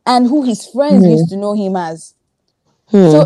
and 0.06 0.28
who 0.28 0.44
his 0.44 0.68
friends 0.68 1.04
Hmm. 1.04 1.12
used 1.12 1.30
to 1.30 1.38
know 1.38 1.54
him 1.54 1.76
as. 1.76 2.14
Hmm. 2.88 3.10
So 3.10 3.26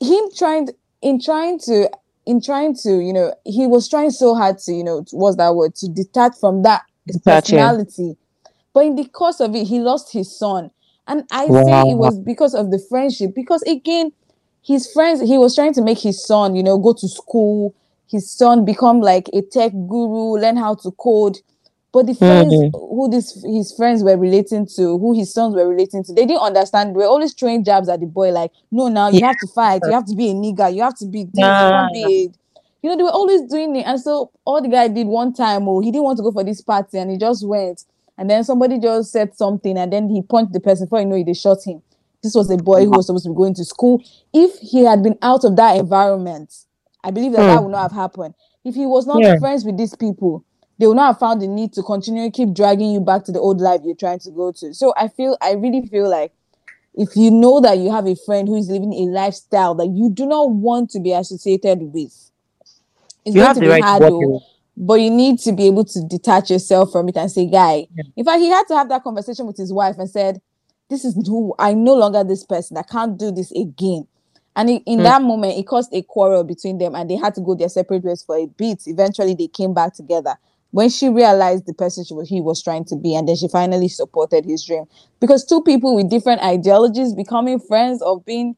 him 0.00 0.24
trying 0.36 0.68
in 1.00 1.20
trying 1.20 1.58
to 1.60 1.90
in 2.26 2.40
trying 2.40 2.74
to 2.76 3.00
you 3.00 3.12
know 3.12 3.34
he 3.44 3.66
was 3.66 3.88
trying 3.88 4.10
so 4.10 4.34
hard 4.34 4.58
to 4.58 4.72
you 4.72 4.84
know 4.84 5.04
what's 5.12 5.36
that 5.36 5.54
word 5.54 5.74
to 5.76 5.88
detach 5.88 6.36
from 6.38 6.62
that 6.62 6.82
Detach, 7.06 7.44
personality 7.44 8.16
but 8.72 8.86
in 8.86 8.94
the 8.94 9.04
course 9.06 9.40
of 9.40 9.54
it 9.54 9.66
he 9.66 9.80
lost 9.80 10.12
his 10.12 10.36
son 10.36 10.70
and 11.06 11.24
i 11.30 11.50
say 11.50 11.80
it 11.90 11.94
was 11.96 12.18
because 12.18 12.54
of 12.54 12.70
the 12.70 12.78
friendship 12.88 13.30
because 13.34 13.62
again 13.62 14.12
his 14.62 14.90
friends 14.92 15.20
he 15.20 15.38
was 15.38 15.54
trying 15.54 15.72
to 15.74 15.82
make 15.82 15.98
his 15.98 16.24
son 16.24 16.54
you 16.54 16.62
know 16.62 16.78
go 16.78 16.92
to 16.92 17.08
school. 17.08 17.74
His 18.10 18.30
son 18.30 18.64
become 18.64 19.00
like 19.00 19.28
a 19.32 19.40
tech 19.40 19.72
guru 19.72 20.38
learn 20.38 20.56
how 20.56 20.74
to 20.76 20.90
code. 20.92 21.38
But 21.92 22.06
the 22.06 22.14
friends 22.14 22.62
Mhm. 22.62 22.72
who 22.72 23.08
this 23.10 23.42
his 23.44 23.74
friends 23.74 24.02
were 24.04 24.16
relating 24.16 24.66
to 24.76 24.98
who 24.98 25.14
his 25.14 25.32
sons 25.32 25.54
were 25.54 25.66
relating 25.68 26.04
to 26.04 26.12
they 26.12 26.26
didn't 26.26 26.42
understand. 26.42 26.90
They 26.94 26.98
were 26.98 27.06
always 27.06 27.34
throwing 27.34 27.64
jabs 27.64 27.88
at 27.88 28.00
the 28.00 28.06
boy 28.06 28.30
like 28.30 28.50
no 28.70 28.88
now 28.88 29.08
you 29.08 29.24
have 29.24 29.38
to 29.40 29.46
fight. 29.46 29.86
You 29.86 29.94
have 29.94 30.06
to 30.06 30.14
be 30.14 30.30
a 30.30 30.34
nigger. 30.34 30.74
You 30.74 30.82
have 30.82 30.96
to 30.98 31.06
be 31.06 31.24
this 31.32 31.60
you 31.60 31.68
can't 31.68 31.92
be 31.92 32.30
you 32.82 32.90
know 32.90 32.96
they 32.96 33.02
were 33.02 33.10
always 33.10 33.42
doing 33.42 33.74
it. 33.76 33.86
And 33.86 34.00
so 34.00 34.30
all 34.44 34.60
the 34.62 34.68
guy 34.68 34.88
did 34.88 35.06
one 35.06 35.32
time 35.32 35.68
oh 35.68 35.80
he 35.80 35.90
didn't 35.90 36.04
want 36.04 36.18
to 36.18 36.22
go 36.22 36.32
for 36.32 36.44
this 36.44 36.60
party 36.60 36.98
and 36.98 37.10
he 37.10 37.18
just 37.18 37.46
went 37.46 37.84
and 38.18 38.28
then 38.30 38.44
somebody 38.44 38.78
just 38.78 39.10
said 39.12 39.34
something 39.36 39.76
and 39.78 39.92
then 39.92 40.08
he 40.08 40.22
punched 40.22 40.52
the 40.52 40.60
person 40.60 40.86
before 40.86 41.00
you 41.00 41.06
know 41.06 41.16
it 41.16 41.24
they 41.26 41.34
shot 41.34 41.58
him 41.64 41.82
this 42.22 42.34
was 42.34 42.50
a 42.50 42.56
boy 42.56 42.84
who 42.84 42.92
was 42.92 43.06
supposed 43.06 43.24
to 43.24 43.30
be 43.30 43.36
going 43.36 43.54
to 43.54 43.64
school 43.64 44.02
if 44.32 44.58
he 44.58 44.84
had 44.84 45.02
been 45.02 45.18
out 45.22 45.44
of 45.44 45.56
that 45.56 45.76
environment 45.76 46.52
i 47.04 47.10
believe 47.10 47.32
that 47.32 47.46
that 47.46 47.58
Hmm. 47.58 47.62
would 47.62 47.72
not 47.72 47.82
have 47.82 47.92
happened 47.92 48.34
if 48.64 48.74
he 48.74 48.86
was 48.86 49.06
not 49.06 49.24
Yeah. 49.24 49.36
friends 49.38 49.64
with 49.64 49.76
these 49.78 49.94
people 49.94 50.44
they 50.78 50.86
will 50.86 50.94
not 50.94 51.06
have 51.14 51.18
found 51.18 51.40
the 51.40 51.46
need 51.46 51.72
to 51.72 51.82
continue 51.82 52.30
keep 52.30 52.52
dragging 52.54 52.90
you 52.92 53.00
back 53.00 53.24
to 53.24 53.32
the 53.32 53.40
old 53.40 53.60
life 53.60 53.80
you're 53.84 53.94
trying 53.96 54.18
to 54.18 54.30
go 54.30 54.52
to 54.52 54.72
so 54.74 54.92
i 54.96 55.08
feel 55.08 55.36
i 55.42 55.52
really 55.52 55.86
feel 55.86 56.08
like 56.08 56.32
if 56.94 57.16
you 57.16 57.30
know 57.30 57.60
that 57.60 57.78
you 57.78 57.90
have 57.90 58.06
a 58.06 58.16
friend 58.26 58.48
who 58.48 58.56
is 58.56 58.68
living 58.68 58.92
a 58.92 59.02
lifestyle 59.10 59.74
that 59.74 59.88
you 59.88 60.10
do 60.10 60.26
not 60.26 60.50
want 60.50 60.90
to 60.90 61.00
be 61.00 61.12
associated 61.12 61.80
with 61.80 62.30
it's 63.24 63.34
You 63.34 63.42
going 63.42 63.52
have 63.52 63.54
to 63.54 63.60
the 63.60 63.62
be 63.62 63.70
right 63.70 63.84
hard 63.84 64.04
walk 64.04 64.14
though, 64.20 64.20
away. 64.20 64.40
But 64.76 64.94
you 64.94 65.10
need 65.10 65.38
to 65.38 65.52
be 65.52 65.66
able 65.66 65.84
to 65.84 66.02
detach 66.08 66.50
yourself 66.50 66.92
from 66.92 67.08
it 67.08 67.16
and 67.16 67.30
say 67.30 67.46
guy 67.46 67.86
in 68.16 68.24
fact 68.24 68.40
he 68.40 68.48
had 68.48 68.64
to 68.66 68.76
have 68.76 68.88
that 68.88 69.02
conversation 69.04 69.46
with 69.46 69.56
his 69.56 69.72
wife 69.72 69.96
and 69.98 70.08
said 70.10 70.40
this 70.88 71.04
is 71.04 71.14
who 71.26 71.54
i 71.58 71.72
no 71.72 71.94
longer 71.94 72.22
this 72.24 72.44
person. 72.44 72.76
I 72.76 72.82
can't 72.82 73.18
do 73.18 73.30
this 73.30 73.50
again. 73.52 74.06
And 74.54 74.68
in, 74.68 74.76
in 74.86 74.98
Hmm. 74.98 75.04
that 75.04 75.22
moment 75.22 75.58
it 75.58 75.66
caused 75.66 75.92
a 75.94 76.02
quarrel 76.02 76.44
between 76.44 76.78
them 76.78 76.94
and 76.94 77.08
they 77.08 77.16
had 77.16 77.34
to 77.36 77.40
go 77.40 77.54
their 77.54 77.68
separate 77.70 78.04
ways 78.04 78.22
for 78.22 78.36
a 78.36 78.46
bit. 78.46 78.82
Eventually 78.86 79.34
they 79.34 79.48
came 79.48 79.72
back 79.72 79.94
together. 79.94 80.36
When 80.70 80.88
she 80.90 81.08
realized 81.08 81.66
the 81.66 81.74
person 81.74 82.04
she 82.04 82.14
was, 82.14 82.28
he 82.28 82.40
was 82.40 82.62
trying 82.62 82.84
to 82.86 82.96
be 82.96 83.14
and 83.14 83.28
then 83.28 83.36
she 83.36 83.48
finally 83.48 83.88
supported 83.88 84.44
his 84.44 84.64
dream. 84.64 84.84
Because 85.20 85.44
two 85.44 85.62
people 85.62 85.94
with 85.94 86.10
different 86.10 86.42
ideologies 86.42 87.14
becoming 87.14 87.58
friends 87.60 88.02
or 88.02 88.20
being 88.20 88.56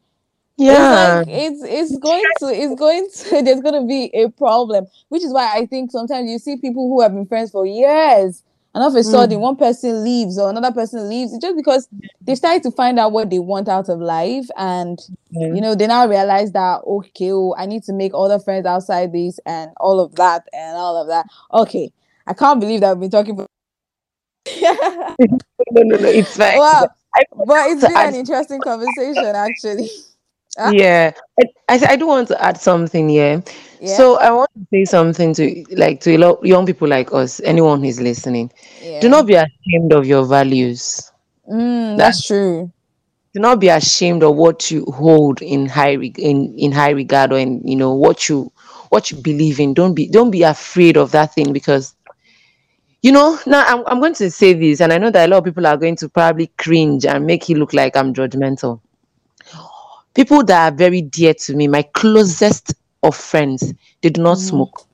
Yeah. 0.57 1.25
it's 1.27 1.61
like 1.61 1.71
it's 1.71 1.91
it's 1.93 1.99
going 1.99 2.25
to 2.39 2.47
it's 2.47 2.75
going 2.79 3.09
to 3.11 3.43
there's 3.43 3.61
going 3.61 3.81
to 3.81 3.87
be 3.87 4.11
a 4.15 4.31
problem 4.31 4.87
which 5.09 5.25
is 5.25 5.33
why 5.33 5.51
i 5.53 5.67
think 5.67 5.91
sometimes 5.91 6.31
you 6.31 6.39
see 6.39 6.57
people 6.57 6.89
who 6.89 7.01
have 7.01 7.13
been 7.13 7.27
friends 7.27 7.51
for 7.51 7.67
years 7.67 8.43
and 8.73 8.83
all 8.83 8.89
of 8.89 8.95
a 8.95 9.03
sudden 9.03 9.39
mm. 9.39 9.43
one 9.43 9.57
person 9.57 10.05
leaves 10.05 10.39
or 10.39 10.51
another 10.51 10.71
person 10.71 11.09
leaves 11.09 11.33
it's 11.33 11.43
just 11.43 11.57
because 11.57 11.89
they 12.21 12.37
started 12.37 12.63
to 12.63 12.71
find 12.71 13.01
out 13.01 13.11
what 13.11 13.31
they 13.31 13.41
want 13.41 13.69
out 13.69 13.89
of 13.89 13.99
life 13.99 14.47
and 14.57 15.01
you 15.31 15.61
know 15.61 15.75
they 15.75 15.89
now 15.89 16.07
realize 16.07 16.53
that 16.53 16.81
okay 16.87 17.33
oh, 17.33 17.55
i 17.59 17.67
need 17.67 17.83
to 17.83 17.93
make 17.93 18.13
other 18.15 18.39
friends 18.39 18.65
outside 18.65 19.13
this 19.13 19.41
and 19.47 19.73
all 19.79 19.99
of 19.99 20.15
that 20.15 20.47
and 20.53 20.77
all 20.77 20.97
of 20.97 21.09
that 21.09 21.27
okay 21.53 21.91
i 22.29 22.33
can't 22.33 22.61
believe 22.61 22.81
that 22.81 22.93
i've 22.93 23.01
been 23.01 23.11
talking 23.11 23.37
for 23.37 23.47
no, 24.61 25.83
no, 25.83 25.97
no. 25.97 26.09
It's 26.09 26.37
fine. 26.37 26.59
wow 26.59 26.89
but 27.47 27.71
it's 27.71 27.81
to 27.81 27.89
been 27.89 27.97
an 27.97 28.15
interesting 28.15 28.61
conversation 28.61 29.35
actually 29.35 29.89
Huh? 30.57 30.73
Yeah. 30.73 31.13
I, 31.41 31.45
I, 31.69 31.81
I 31.91 31.97
do 31.97 32.07
want 32.07 32.29
to 32.29 32.43
add 32.43 32.61
something 32.61 33.09
here. 33.09 33.43
Yeah. 33.81 33.97
So 33.97 34.19
I 34.19 34.31
want 34.31 34.51
to 34.55 34.67
say 34.73 34.85
something 34.85 35.35
to 35.35 35.65
like 35.73 36.01
to 36.01 36.15
a 36.15 36.19
lot 36.19 36.45
young 36.45 36.65
people 36.65 36.89
like 36.89 37.13
us, 37.13 37.41
anyone 37.41 37.83
who's 37.83 38.01
listening. 38.01 38.53
yeah. 38.81 39.01
Do 39.01 39.09
not 39.09 39.27
be 39.27 39.35
ashamed 39.35 39.93
of 39.93 40.07
your 40.07 40.25
values. 40.25 41.11
Mm, 41.51 41.99
that's 41.99 42.27
true. 42.27 42.71
Do 43.35 43.41
not 43.41 43.59
be 43.59 43.69
ashamed 43.69 44.23
of 44.23 44.37
what 44.37 44.71
you 44.71 44.85
hold 44.87 45.43
in 45.43 45.67
high 45.67 45.95
reg- 45.95 46.21
in, 46.21 46.57
in 46.57 46.71
high 46.71 46.91
regard 46.91 47.33
or 47.33 47.39
in 47.39 47.67
you 47.67 47.77
know 47.77 47.93
what 47.93 48.29
you 48.29 48.53
what 48.91 49.11
you 49.11 49.17
believe 49.17 49.59
in. 49.59 49.75
Don't 49.75 49.95
be 49.95 50.09
don't 50.09 50.31
be 50.31 50.45
afraid 50.45 50.97
of 50.97 51.11
that 51.11 51.35
thing 51.35 51.53
because 51.53 51.97
you 53.03 53.11
know 53.11 53.39
now 53.45 53.65
I'm, 53.67 53.85
I'm 53.87 53.99
going 54.01 54.15
to 54.15 54.31
say 54.31 54.55
this 54.55 54.81
and 54.81 54.93
I 54.93 54.99
know 54.99 55.11
that 55.11 55.29
a 55.29 55.31
lot 55.31 55.39
of 55.39 55.45
people 55.45 55.67
are 55.67 55.77
going 55.77 55.97
to 55.97 56.09
probably 56.09 56.47
cringe 56.59 57.05
and 57.05 57.27
make 57.27 57.51
it 57.51 57.59
look 57.59 57.73
like 57.75 57.97
I'm 57.97 58.15
judgmental. 58.15 58.81
People 60.15 60.45
that 60.45 60.73
are 60.73 60.77
very 60.77 61.03
dear 61.03 61.35
to 61.35 61.55
me, 61.55 61.69
my 61.69 61.83
closest 61.83 62.75
of 63.03 63.17
friends, 63.17 63.75
they 64.03 64.11
do 64.11 64.23
not 64.23 64.39
mm. 64.39 64.49
smoke. 64.49 64.87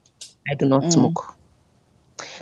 I 0.51 0.55
do 0.55 0.67
not 0.67 0.83
mm. 0.83 0.93
smoke. 0.93 1.37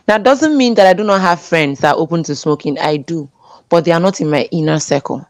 That 0.06 0.22
doesn't 0.22 0.56
mean 0.56 0.74
that 0.74 0.86
I 0.86 0.92
do 0.94 1.04
not 1.04 1.20
have 1.20 1.40
friends 1.40 1.80
that 1.80 1.94
are 1.94 1.98
open 1.98 2.22
to 2.24 2.34
smoking. 2.34 2.78
I 2.78 2.96
do, 2.96 3.30
but 3.68 3.84
they 3.84 3.92
are 3.92 4.00
not 4.00 4.20
in 4.20 4.30
my 4.30 4.48
inner 4.52 4.78
circle. 4.78 5.26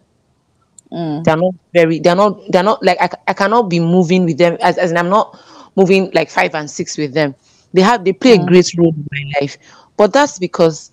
Mm. 0.93 1.25
They're 1.25 1.37
not 1.37 1.55
very. 1.73 1.99
They're 1.99 2.15
not. 2.15 2.41
They're 2.51 2.63
not 2.63 2.83
like 2.83 2.99
I, 3.01 3.09
I 3.27 3.33
cannot 3.33 3.69
be 3.69 3.81
moving 3.81 4.25
with 4.25 4.39
them 4.39 4.57
as 4.61 4.79
as 4.79 4.93
I'm 4.93 5.09
not 5.09 5.39
moving 5.77 6.11
like 6.13 6.31
five 6.31 6.55
and 6.55 6.71
six 6.71 6.97
with 6.97 7.13
them. 7.13 7.35
They 7.73 7.83
have 7.83 8.05
they 8.05 8.13
play 8.13 8.35
a 8.35 8.45
great 8.45 8.71
role 8.79 8.95
in 8.95 9.07
my 9.11 9.41
life, 9.41 9.59
but 9.97 10.13
that's 10.13 10.39
because 10.39 10.93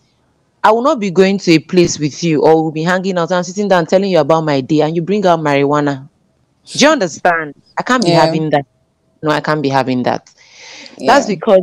I 0.63 0.71
will 0.71 0.81
not 0.81 0.99
be 0.99 1.11
going 1.11 1.37
to 1.39 1.51
a 1.51 1.59
place 1.59 1.99
with 1.99 2.23
you 2.23 2.41
or 2.41 2.63
we'll 2.63 2.71
be 2.71 2.83
hanging 2.83 3.17
out 3.17 3.31
and 3.31 3.45
sitting 3.45 3.67
down 3.67 3.85
telling 3.85 4.09
you 4.09 4.19
about 4.19 4.41
my 4.41 4.61
day 4.61 4.81
and 4.81 4.95
you 4.95 5.01
bring 5.01 5.25
out 5.25 5.39
marijuana. 5.39 6.09
Do 6.65 6.86
you 6.86 6.91
understand? 6.91 7.56
I 7.78 7.84
can't 7.84 8.04
be 8.04 8.10
Yeah. 8.10 8.25
having 8.25 8.49
that. 8.51 8.65
No, 9.21 9.32
I 9.32 9.41
can't 9.41 9.62
be 9.62 9.69
having 9.69 10.04
that. 10.04 10.34
Yeah. 10.97 11.13
That's 11.13 11.28
because 11.28 11.62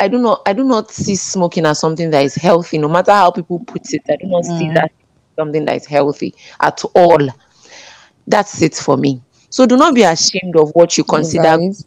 I 0.00 0.08
do 0.08 0.18
not 0.18 0.42
I 0.46 0.52
do 0.52 0.64
not 0.64 0.90
see 0.90 1.16
smoking 1.16 1.66
as 1.66 1.78
something 1.78 2.10
that 2.10 2.24
is 2.24 2.34
healthy, 2.34 2.78
no 2.78 2.88
matter 2.88 3.12
how 3.12 3.30
people 3.30 3.60
put 3.60 3.92
it. 3.92 4.02
I 4.08 4.16
do 4.16 4.26
not 4.26 4.44
see 4.44 4.66
mm. 4.66 4.74
that 4.74 4.92
something 5.36 5.64
that 5.64 5.76
is 5.76 5.86
healthy 5.86 6.34
at 6.60 6.82
all. 6.94 7.28
That's 8.26 8.62
it 8.62 8.74
for 8.74 8.96
me. 8.96 9.22
So 9.50 9.66
do 9.66 9.76
not 9.76 9.94
be 9.94 10.02
ashamed 10.02 10.56
of 10.56 10.70
what 10.74 10.98
you 10.98 11.04
consider 11.04 11.42
Values. 11.42 11.84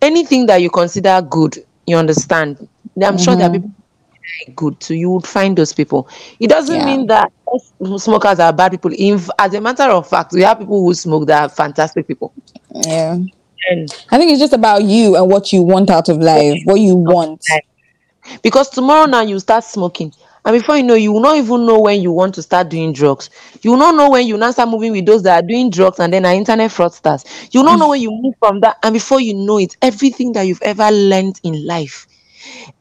anything 0.00 0.46
that 0.46 0.62
you 0.62 0.70
consider 0.70 1.20
good, 1.22 1.58
you 1.86 1.96
understand. 1.96 2.66
I'm 3.02 3.18
sure 3.18 3.36
there 3.36 3.46
are 3.46 3.50
mm-hmm. 3.52 3.66
people 3.68 3.77
good, 4.54 4.82
so 4.82 4.94
you 4.94 5.10
would 5.10 5.26
find 5.26 5.56
those 5.56 5.72
people. 5.72 6.08
It 6.40 6.48
doesn't 6.48 6.74
Yeah. 6.74 6.86
mean 6.86 7.06
that 7.08 7.32
smokers 7.96 8.40
are 8.40 8.52
bad 8.52 8.72
people. 8.72 8.92
In, 8.94 9.20
as 9.38 9.54
a 9.54 9.60
matter 9.60 9.84
of 9.84 10.08
fact, 10.08 10.32
we 10.32 10.42
have 10.42 10.58
people 10.58 10.82
who 10.82 10.94
smoke 10.94 11.26
that 11.26 11.42
are 11.42 11.48
fantastic 11.48 12.06
people. 12.06 12.32
Yeah. 12.72 13.18
And 13.70 13.88
I 14.10 14.18
think 14.18 14.30
it's 14.30 14.40
just 14.40 14.52
about 14.52 14.84
you 14.84 15.16
and 15.16 15.30
what 15.30 15.52
you 15.52 15.62
want 15.62 15.90
out 15.90 16.08
of 16.08 16.18
life, 16.18 16.60
what 16.64 16.80
you 16.80 16.94
want. 16.94 17.44
because 18.42 18.70
tomorrow 18.70 19.06
now 19.06 19.22
you 19.22 19.38
start 19.40 19.64
smoking, 19.64 20.12
and 20.44 20.56
before 20.56 20.76
you 20.76 20.82
know, 20.82 20.94
you 20.94 21.12
will 21.12 21.20
not 21.20 21.36
even 21.36 21.66
know 21.66 21.80
when 21.80 22.00
you 22.00 22.10
want 22.10 22.34
to 22.36 22.42
start 22.42 22.68
doing 22.70 22.92
drugs. 22.92 23.28
You 23.62 23.72
will 23.72 23.78
not 23.78 23.94
know 23.94 24.10
when 24.10 24.26
you 24.26 24.36
now 24.36 24.50
start 24.50 24.70
moving 24.70 24.92
with 24.92 25.04
those 25.04 25.22
that 25.24 25.44
are 25.44 25.46
doing 25.46 25.70
drugs 25.70 25.98
and 25.98 26.12
then 26.12 26.24
are 26.24 26.32
internet 26.32 26.70
fraudsters. 26.70 27.24
You 27.52 27.60
will 27.60 27.66
not 27.66 27.78
know 27.78 27.86
mm. 27.86 27.90
when 27.90 28.00
you 28.00 28.10
move 28.10 28.34
from 28.38 28.60
that, 28.60 28.78
and 28.82 28.92
before 28.92 29.20
you 29.20 29.34
know 29.34 29.58
it, 29.58 29.76
everything 29.82 30.32
that 30.32 30.42
you've 30.44 30.62
ever 30.62 30.90
learned 30.90 31.40
in 31.42 31.66
life, 31.66 32.06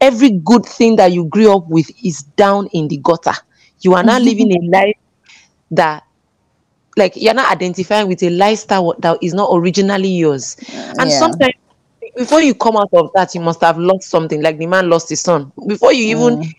every 0.01 0.31
good 0.43 0.65
thing 0.65 0.95
that 0.97 1.11
you 1.11 1.25
grew 1.25 1.55
up 1.55 1.67
with 1.67 1.89
is 2.03 2.23
down 2.23 2.67
in 2.73 2.87
the 2.87 2.97
gutter. 2.97 3.33
You 3.81 3.93
are 3.93 4.03
now 4.03 4.19
living 4.19 4.51
a 4.51 4.59
life 4.77 4.95
that 5.71 6.03
like 6.97 7.13
you're 7.15 7.33
not 7.33 7.51
identifying 7.51 8.07
with 8.07 8.23
a 8.23 8.29
lifestyle 8.29 8.95
that 8.99 9.17
is 9.21 9.33
not 9.33 9.49
originally 9.53 10.09
yours. 10.09 10.55
And 10.99 11.11
Yeah. 11.11 11.19
sometimes 11.19 11.53
before 12.15 12.41
you 12.41 12.55
come 12.55 12.77
out 12.77 12.89
of 12.93 13.11
that, 13.15 13.35
you 13.35 13.41
must 13.41 13.61
have 13.61 13.77
lost 13.77 14.09
something, 14.09 14.41
like 14.41 14.57
the 14.57 14.65
man 14.67 14.89
lost 14.89 15.09
his 15.09 15.21
son. 15.21 15.51
Before 15.67 15.93
you 15.93 16.05
even 16.15 16.37
mm. 16.37 16.51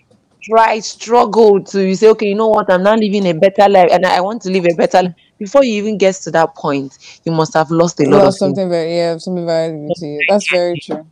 try, 0.45 0.79
struggle 0.81 1.63
to 1.65 1.87
you 1.87 1.95
say, 1.95 2.09
okay, 2.11 2.29
you 2.29 2.35
know 2.37 2.49
what, 2.49 2.71
I'm 2.71 2.83
not 2.83 2.99
living 3.01 3.27
a 3.27 3.33
better 3.33 3.69
life 3.69 3.91
and 3.93 4.07
I 4.07 4.21
want 4.21 4.43
to 4.43 4.51
live 4.51 4.67
a 4.67 4.75
better 4.75 5.03
life. 5.03 5.15
Before 5.39 5.65
you 5.65 5.75
even 5.75 5.99
get 5.99 6.15
to 6.17 6.31
that 6.33 6.55
point, 6.55 6.97
you 7.25 7.33
must 7.33 7.55
have 7.55 7.71
lost 7.71 8.01
a 8.01 8.05
lot 8.05 8.23
Well, 8.23 8.27
of 8.27 8.37
things. 8.39 8.59
something 8.59 8.69
very 8.69 8.97
yeah, 8.97 9.17
something 9.19 9.47
very 9.47 9.79
you. 10.01 10.25
That's 10.29 10.49
very 10.51 10.79
true. 10.79 11.07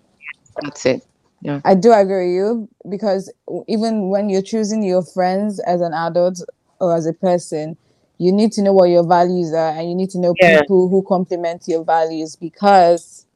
That's 0.62 0.86
it. 0.86 1.02
Yeah. 1.40 1.60
I 1.64 1.74
do 1.74 1.92
agree 1.92 2.26
with 2.26 2.34
you 2.36 2.68
because 2.88 3.32
even 3.68 4.08
when 4.08 4.28
you're 4.28 4.42
choosing 4.42 4.82
your 4.82 5.02
friends 5.02 5.58
as 5.60 5.80
an 5.80 5.92
adult 5.92 6.40
or 6.80 6.94
as 6.94 7.06
a 7.06 7.12
person, 7.12 7.76
you 8.18 8.32
need 8.32 8.52
to 8.52 8.62
know 8.62 8.72
what 8.72 8.88
your 8.90 9.06
values 9.06 9.52
are 9.52 9.70
and 9.70 9.88
you 9.88 9.94
need 9.94 10.10
to 10.10 10.18
know 10.18 10.34
Yeah. 10.40 10.62
people 10.62 10.88
who 10.88 11.02
complement 11.02 11.64
your 11.66 11.84
values 11.84 12.36
because 12.36 13.26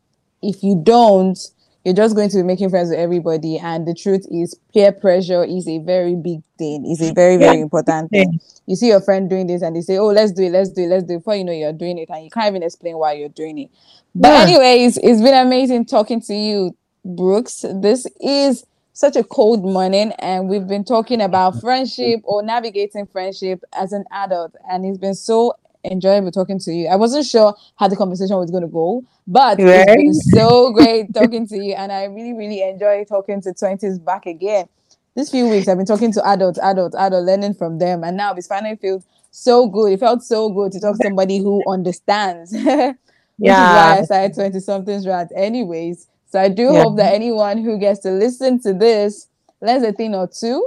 if 0.43 0.63
you 0.63 0.81
don't, 0.83 1.39
you're 1.85 1.95
just 1.95 2.15
going 2.15 2.29
to 2.31 2.37
be 2.37 2.43
making 2.43 2.71
friends 2.71 2.91
with 2.91 2.99
everybody. 2.99 3.59
And 3.59 3.87
the 3.87 3.95
truth 3.95 4.27
is, 4.31 4.55
peer 4.73 4.93
pressure 4.93 5.45
is 5.45 5.67
a 5.69 5.79
very 5.79 6.15
big 6.15 6.41
thing, 6.59 6.85
it's 6.87 7.03
a 7.03 7.13
very, 7.13 7.37
very 7.37 7.59
Yeah. 7.59 7.61
important 7.61 8.11
thing. 8.11 8.41
You 8.67 8.77
see 8.77 8.89
your 8.89 9.01
friend 9.01 9.29
doing 9.29 9.47
this 9.47 9.63
and 9.63 9.75
they 9.77 9.81
say, 9.81 9.99
Oh, 9.99 10.07
let's 10.09 10.33
do 10.33 10.43
it, 10.45 10.53
let's 10.53 10.71
do 10.71 10.83
it, 10.83 10.89
let's 10.89 11.05
do 11.05 11.15
it. 11.15 11.19
Before 11.19 11.35
you 11.35 11.45
know 11.45 11.53
you're 11.53 11.73
doing 11.73 11.99
it, 11.99 12.09
and 12.11 12.25
you 12.25 12.31
can't 12.31 12.49
even 12.49 12.63
explain 12.63 12.97
why 12.99 13.13
you're 13.15 13.29
doing 13.29 13.59
it. 13.59 13.71
But, 14.15 14.33
Yeah. 14.33 14.45
anyways, 14.49 14.99
it's 14.99 15.21
been 15.21 15.35
amazing 15.35 15.87
talking 15.87 16.21
to 16.23 16.35
you, 16.35 16.77
Brooks. 17.05 17.65
This 17.69 18.07
is 18.21 18.65
such 18.93 19.17
a 19.17 19.25
cold 19.25 19.65
morning, 19.65 20.13
and 20.19 20.49
we've 20.49 20.67
been 20.67 20.85
talking 20.85 21.21
about 21.21 21.61
friendship 21.61 22.21
or 22.25 22.43
navigating 22.43 23.07
friendship 23.07 23.63
as 23.75 23.93
an 23.93 24.05
adult, 24.11 24.55
and 24.71 24.85
it's 24.85 24.99
been 24.99 25.15
so 25.15 25.55
enjoyable 25.85 26.31
talking 26.31 26.59
to 26.61 26.73
you. 26.73 26.89
I 26.89 26.97
wasn't 26.97 27.27
sure 27.27 27.55
how 27.77 27.89
the 27.89 27.97
conversation 27.97 28.37
was 28.37 28.51
going 28.51 28.63
to 28.63 28.69
go, 28.69 29.05
but 29.27 29.63
it's 29.67 29.87
been 29.87 30.13
so 30.15 30.73
great 30.73 31.13
talking 31.15 31.47
to 31.49 31.59
you, 31.59 31.75
and 31.75 31.91
I 31.93 32.05
really, 32.05 32.35
really 32.35 32.63
enjoy 32.63 33.05
talking 33.05 33.41
to 33.43 33.55
20s 33.55 33.99
back 33.99 34.27
again. 34.27 34.69
This 35.15 35.31
few 35.31 35.49
weeks, 35.49 35.69
I've 35.69 35.77
been 35.79 35.87
talking 35.87 36.13
to 36.13 36.27
adults, 36.29 36.59
adults, 36.63 36.95
adults, 36.97 37.27
learning 37.27 37.55
from 37.55 37.79
them, 37.79 38.05
and 38.05 38.17
now 38.17 38.35
it's 38.35 38.47
finally 38.47 38.77
feels 38.77 39.05
so 39.31 39.67
good. 39.69 39.93
It 39.93 40.01
felt 40.01 40.23
so 40.23 40.51
good 40.51 40.73
to 40.73 40.81
talk 40.81 40.95
to 40.95 41.01
somebody 41.01 41.39
who 41.39 41.65
understands. 41.67 42.55
Which 43.39 43.59
is 43.59 43.71
why 43.73 43.99
I 43.99 44.03
Yeah. 44.03 44.03
started 44.03 44.35
20 44.35 44.61
somethings 44.61 45.07
right. 45.07 45.27
anyways. 45.35 46.07
So 46.31 46.41
I 46.41 46.49
do 46.49 46.73
Yeah. 46.73 46.85
hope 46.85 46.97
that 46.97 47.13
anyone 47.13 47.59
who 47.59 47.79
gets 47.79 48.01
to 48.01 48.11
listen 48.11 48.61
to 48.63 48.73
this 48.73 49.29
learns 49.61 49.83
a 49.83 49.93
thing 49.93 50.15
or 50.15 50.29
two. 50.29 50.67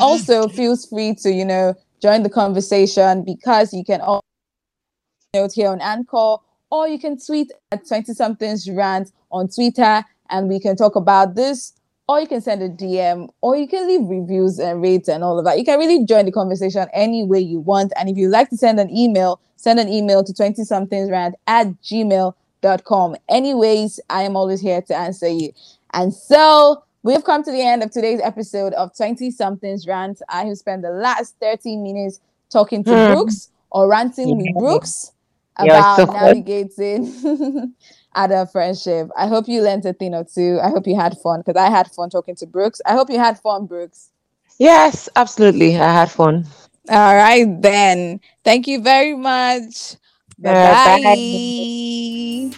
Also 0.00 0.48
feels 0.58 0.86
free 0.86 1.14
to, 1.16 1.30
you 1.30 1.44
know, 1.44 1.74
join 2.02 2.22
the 2.22 2.30
conversation 2.30 3.22
because 3.24 3.72
you 3.74 3.84
can 3.84 4.00
also 4.00 4.22
note 5.34 5.52
here 5.52 5.68
on 5.68 5.80
Anchor 5.80 6.36
or 6.70 6.88
you 6.88 6.98
can 6.98 7.18
tweet 7.18 7.52
at 7.72 7.86
20 7.86 8.14
somethings 8.14 8.68
rant 8.70 9.12
on 9.30 9.48
Twitter 9.48 10.02
and 10.30 10.48
we 10.48 10.58
can 10.58 10.76
talk 10.76 10.96
about 10.96 11.34
this 11.34 11.74
or 12.08 12.20
you 12.20 12.26
can 12.26 12.40
send 12.40 12.62
a 12.62 12.68
DM 12.68 13.28
or 13.42 13.56
you 13.56 13.68
can 13.68 13.86
leave 13.86 14.08
reviews 14.08 14.58
and 14.58 14.82
rates 14.82 15.08
and 15.08 15.22
all 15.22 15.38
of 15.38 15.44
that. 15.44 15.58
You 15.58 15.64
can 15.64 15.78
really 15.78 16.04
join 16.06 16.24
the 16.24 16.32
conversation 16.32 16.88
any 16.92 17.22
way 17.22 17.38
you 17.38 17.60
want. 17.60 17.92
And 17.96 18.08
if 18.08 18.16
you 18.16 18.28
like 18.28 18.48
to 18.50 18.56
send 18.56 18.80
an 18.80 18.90
email, 18.90 19.40
send 19.56 19.78
an 19.78 19.88
email 19.88 20.24
to 20.24 20.32
20 20.32 20.64
somethings 20.64 21.10
rant 21.10 21.34
at 21.46 21.80
gmail.com. 22.62 23.16
Anyways, 23.28 24.00
I 24.08 24.22
am 24.22 24.36
always 24.36 24.60
here 24.60 24.82
to 24.82 24.96
answer 24.96 25.28
you. 25.28 25.52
And 25.92 26.12
so 26.14 26.82
we've 27.02 27.24
come 27.24 27.42
to 27.44 27.50
the 27.50 27.62
end 27.62 27.82
of 27.82 27.90
today's 27.90 28.20
episode 28.22 28.72
of 28.74 28.96
20 28.96 29.30
somethings 29.30 29.86
rant. 29.86 30.20
I 30.28 30.44
have 30.44 30.58
spent 30.58 30.82
the 30.82 30.90
last 30.90 31.36
30 31.40 31.76
minutes 31.76 32.20
talking 32.50 32.84
to 32.84 32.90
Hmm. 32.90 33.12
Brooks 33.12 33.50
or 33.70 33.88
ranting 33.88 34.36
with 34.36 34.46
Yeah. 34.46 34.52
Brooks 34.58 35.12
Yeah, 35.62 35.78
about 35.78 35.96
so 35.96 36.06
fun. 36.06 36.14
navigating 36.24 37.74
adult 38.14 38.52
friendship. 38.52 39.08
I 39.16 39.26
hope 39.26 39.46
you 39.48 39.62
learned 39.62 39.84
a 39.86 39.92
thing 39.92 40.14
or 40.14 40.24
two. 40.24 40.58
I 40.62 40.68
hope 40.70 40.86
you 40.86 40.96
had 40.96 41.16
fun 41.18 41.40
because 41.44 41.56
I 41.60 41.70
had 41.70 41.90
fun 41.90 42.10
talking 42.10 42.34
to 42.36 42.46
Brooks. 42.46 42.80
I 42.86 42.92
hope 42.92 43.10
you 43.10 43.18
had 43.18 43.38
fun, 43.40 43.66
Brooks. 43.66 44.10
Yes, 44.58 45.08
absolutely. 45.16 45.76
I 45.76 45.92
had 45.92 46.10
fun. 46.10 46.46
All 46.88 47.14
right, 47.16 47.46
then. 47.62 48.20
Thank 48.44 48.66
you 48.66 48.80
very 48.82 49.14
much. 49.14 49.96
Bye 50.40 50.50
Uh, 50.50 50.98
bye. 51.02 52.50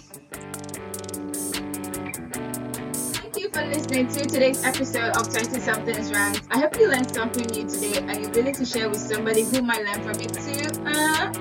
Thank 3.15 3.37
you 3.39 3.49
for 3.51 3.63
listening 3.67 4.09
to 4.09 4.25
today's 4.27 4.65
episode 4.65 5.17
of 5.17 5.29
20 5.33 5.61
Somethings 5.61 6.11
Rant. 6.13 6.41
I 6.51 6.59
hope 6.61 6.79
you 6.79 6.89
learned 6.89 7.13
something 7.13 7.47
new 7.47 7.69
today 7.69 7.99
and 7.99 8.21
you're 8.23 8.31
willing 8.31 8.55
to 8.55 8.65
share 8.65 8.89
with 8.89 9.01
somebody 9.01 9.43
who 9.45 9.63
might 9.63 9.85
learn 9.85 10.03
from 10.03 10.21
it 10.21 10.33
too. 10.35 10.69
Uh, 10.87 11.33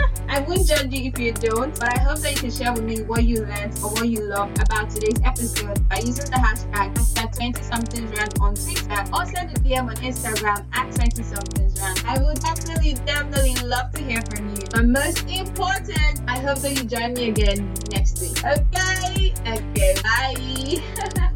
I 0.34 0.40
won't 0.40 0.66
judge 0.66 0.92
you 0.92 1.12
if 1.14 1.18
you 1.20 1.32
don't, 1.32 1.78
but 1.78 1.96
I 1.96 2.00
hope 2.00 2.18
that 2.18 2.34
you 2.34 2.40
can 2.40 2.50
share 2.50 2.72
with 2.72 2.82
me 2.82 3.02
what 3.02 3.22
you 3.22 3.42
learned 3.46 3.78
or 3.84 3.90
what 3.90 4.08
you 4.08 4.20
loved 4.22 4.60
about 4.60 4.90
today's 4.90 5.20
episode 5.24 5.88
by 5.88 5.98
using 5.98 6.28
the 6.28 6.42
hashtag 6.42 7.04
20 7.36 7.62
somethings 7.62 8.18
on 8.40 8.54
Twitter 8.56 9.04
or 9.14 9.26
send 9.26 9.56
a 9.56 9.60
DM 9.60 9.88
on 9.88 9.94
Instagram 9.96 10.66
at 10.72 10.92
20 10.92 11.22
somethings. 11.22 11.80
I 12.04 12.18
would 12.18 12.40
definitely, 12.40 12.94
definitely 13.06 13.54
love 13.64 13.92
to 13.92 14.02
hear 14.02 14.22
from 14.22 14.48
you. 14.56 14.62
But 14.72 14.86
most 14.86 15.22
important, 15.30 16.20
I 16.26 16.40
hope 16.40 16.58
that 16.58 16.72
you 16.72 16.82
join 16.82 17.14
me 17.14 17.28
again 17.28 17.72
next 17.92 18.20
week. 18.20 18.44
Okay? 18.44 19.34
Okay, 19.46 19.94
bye. 20.02 21.30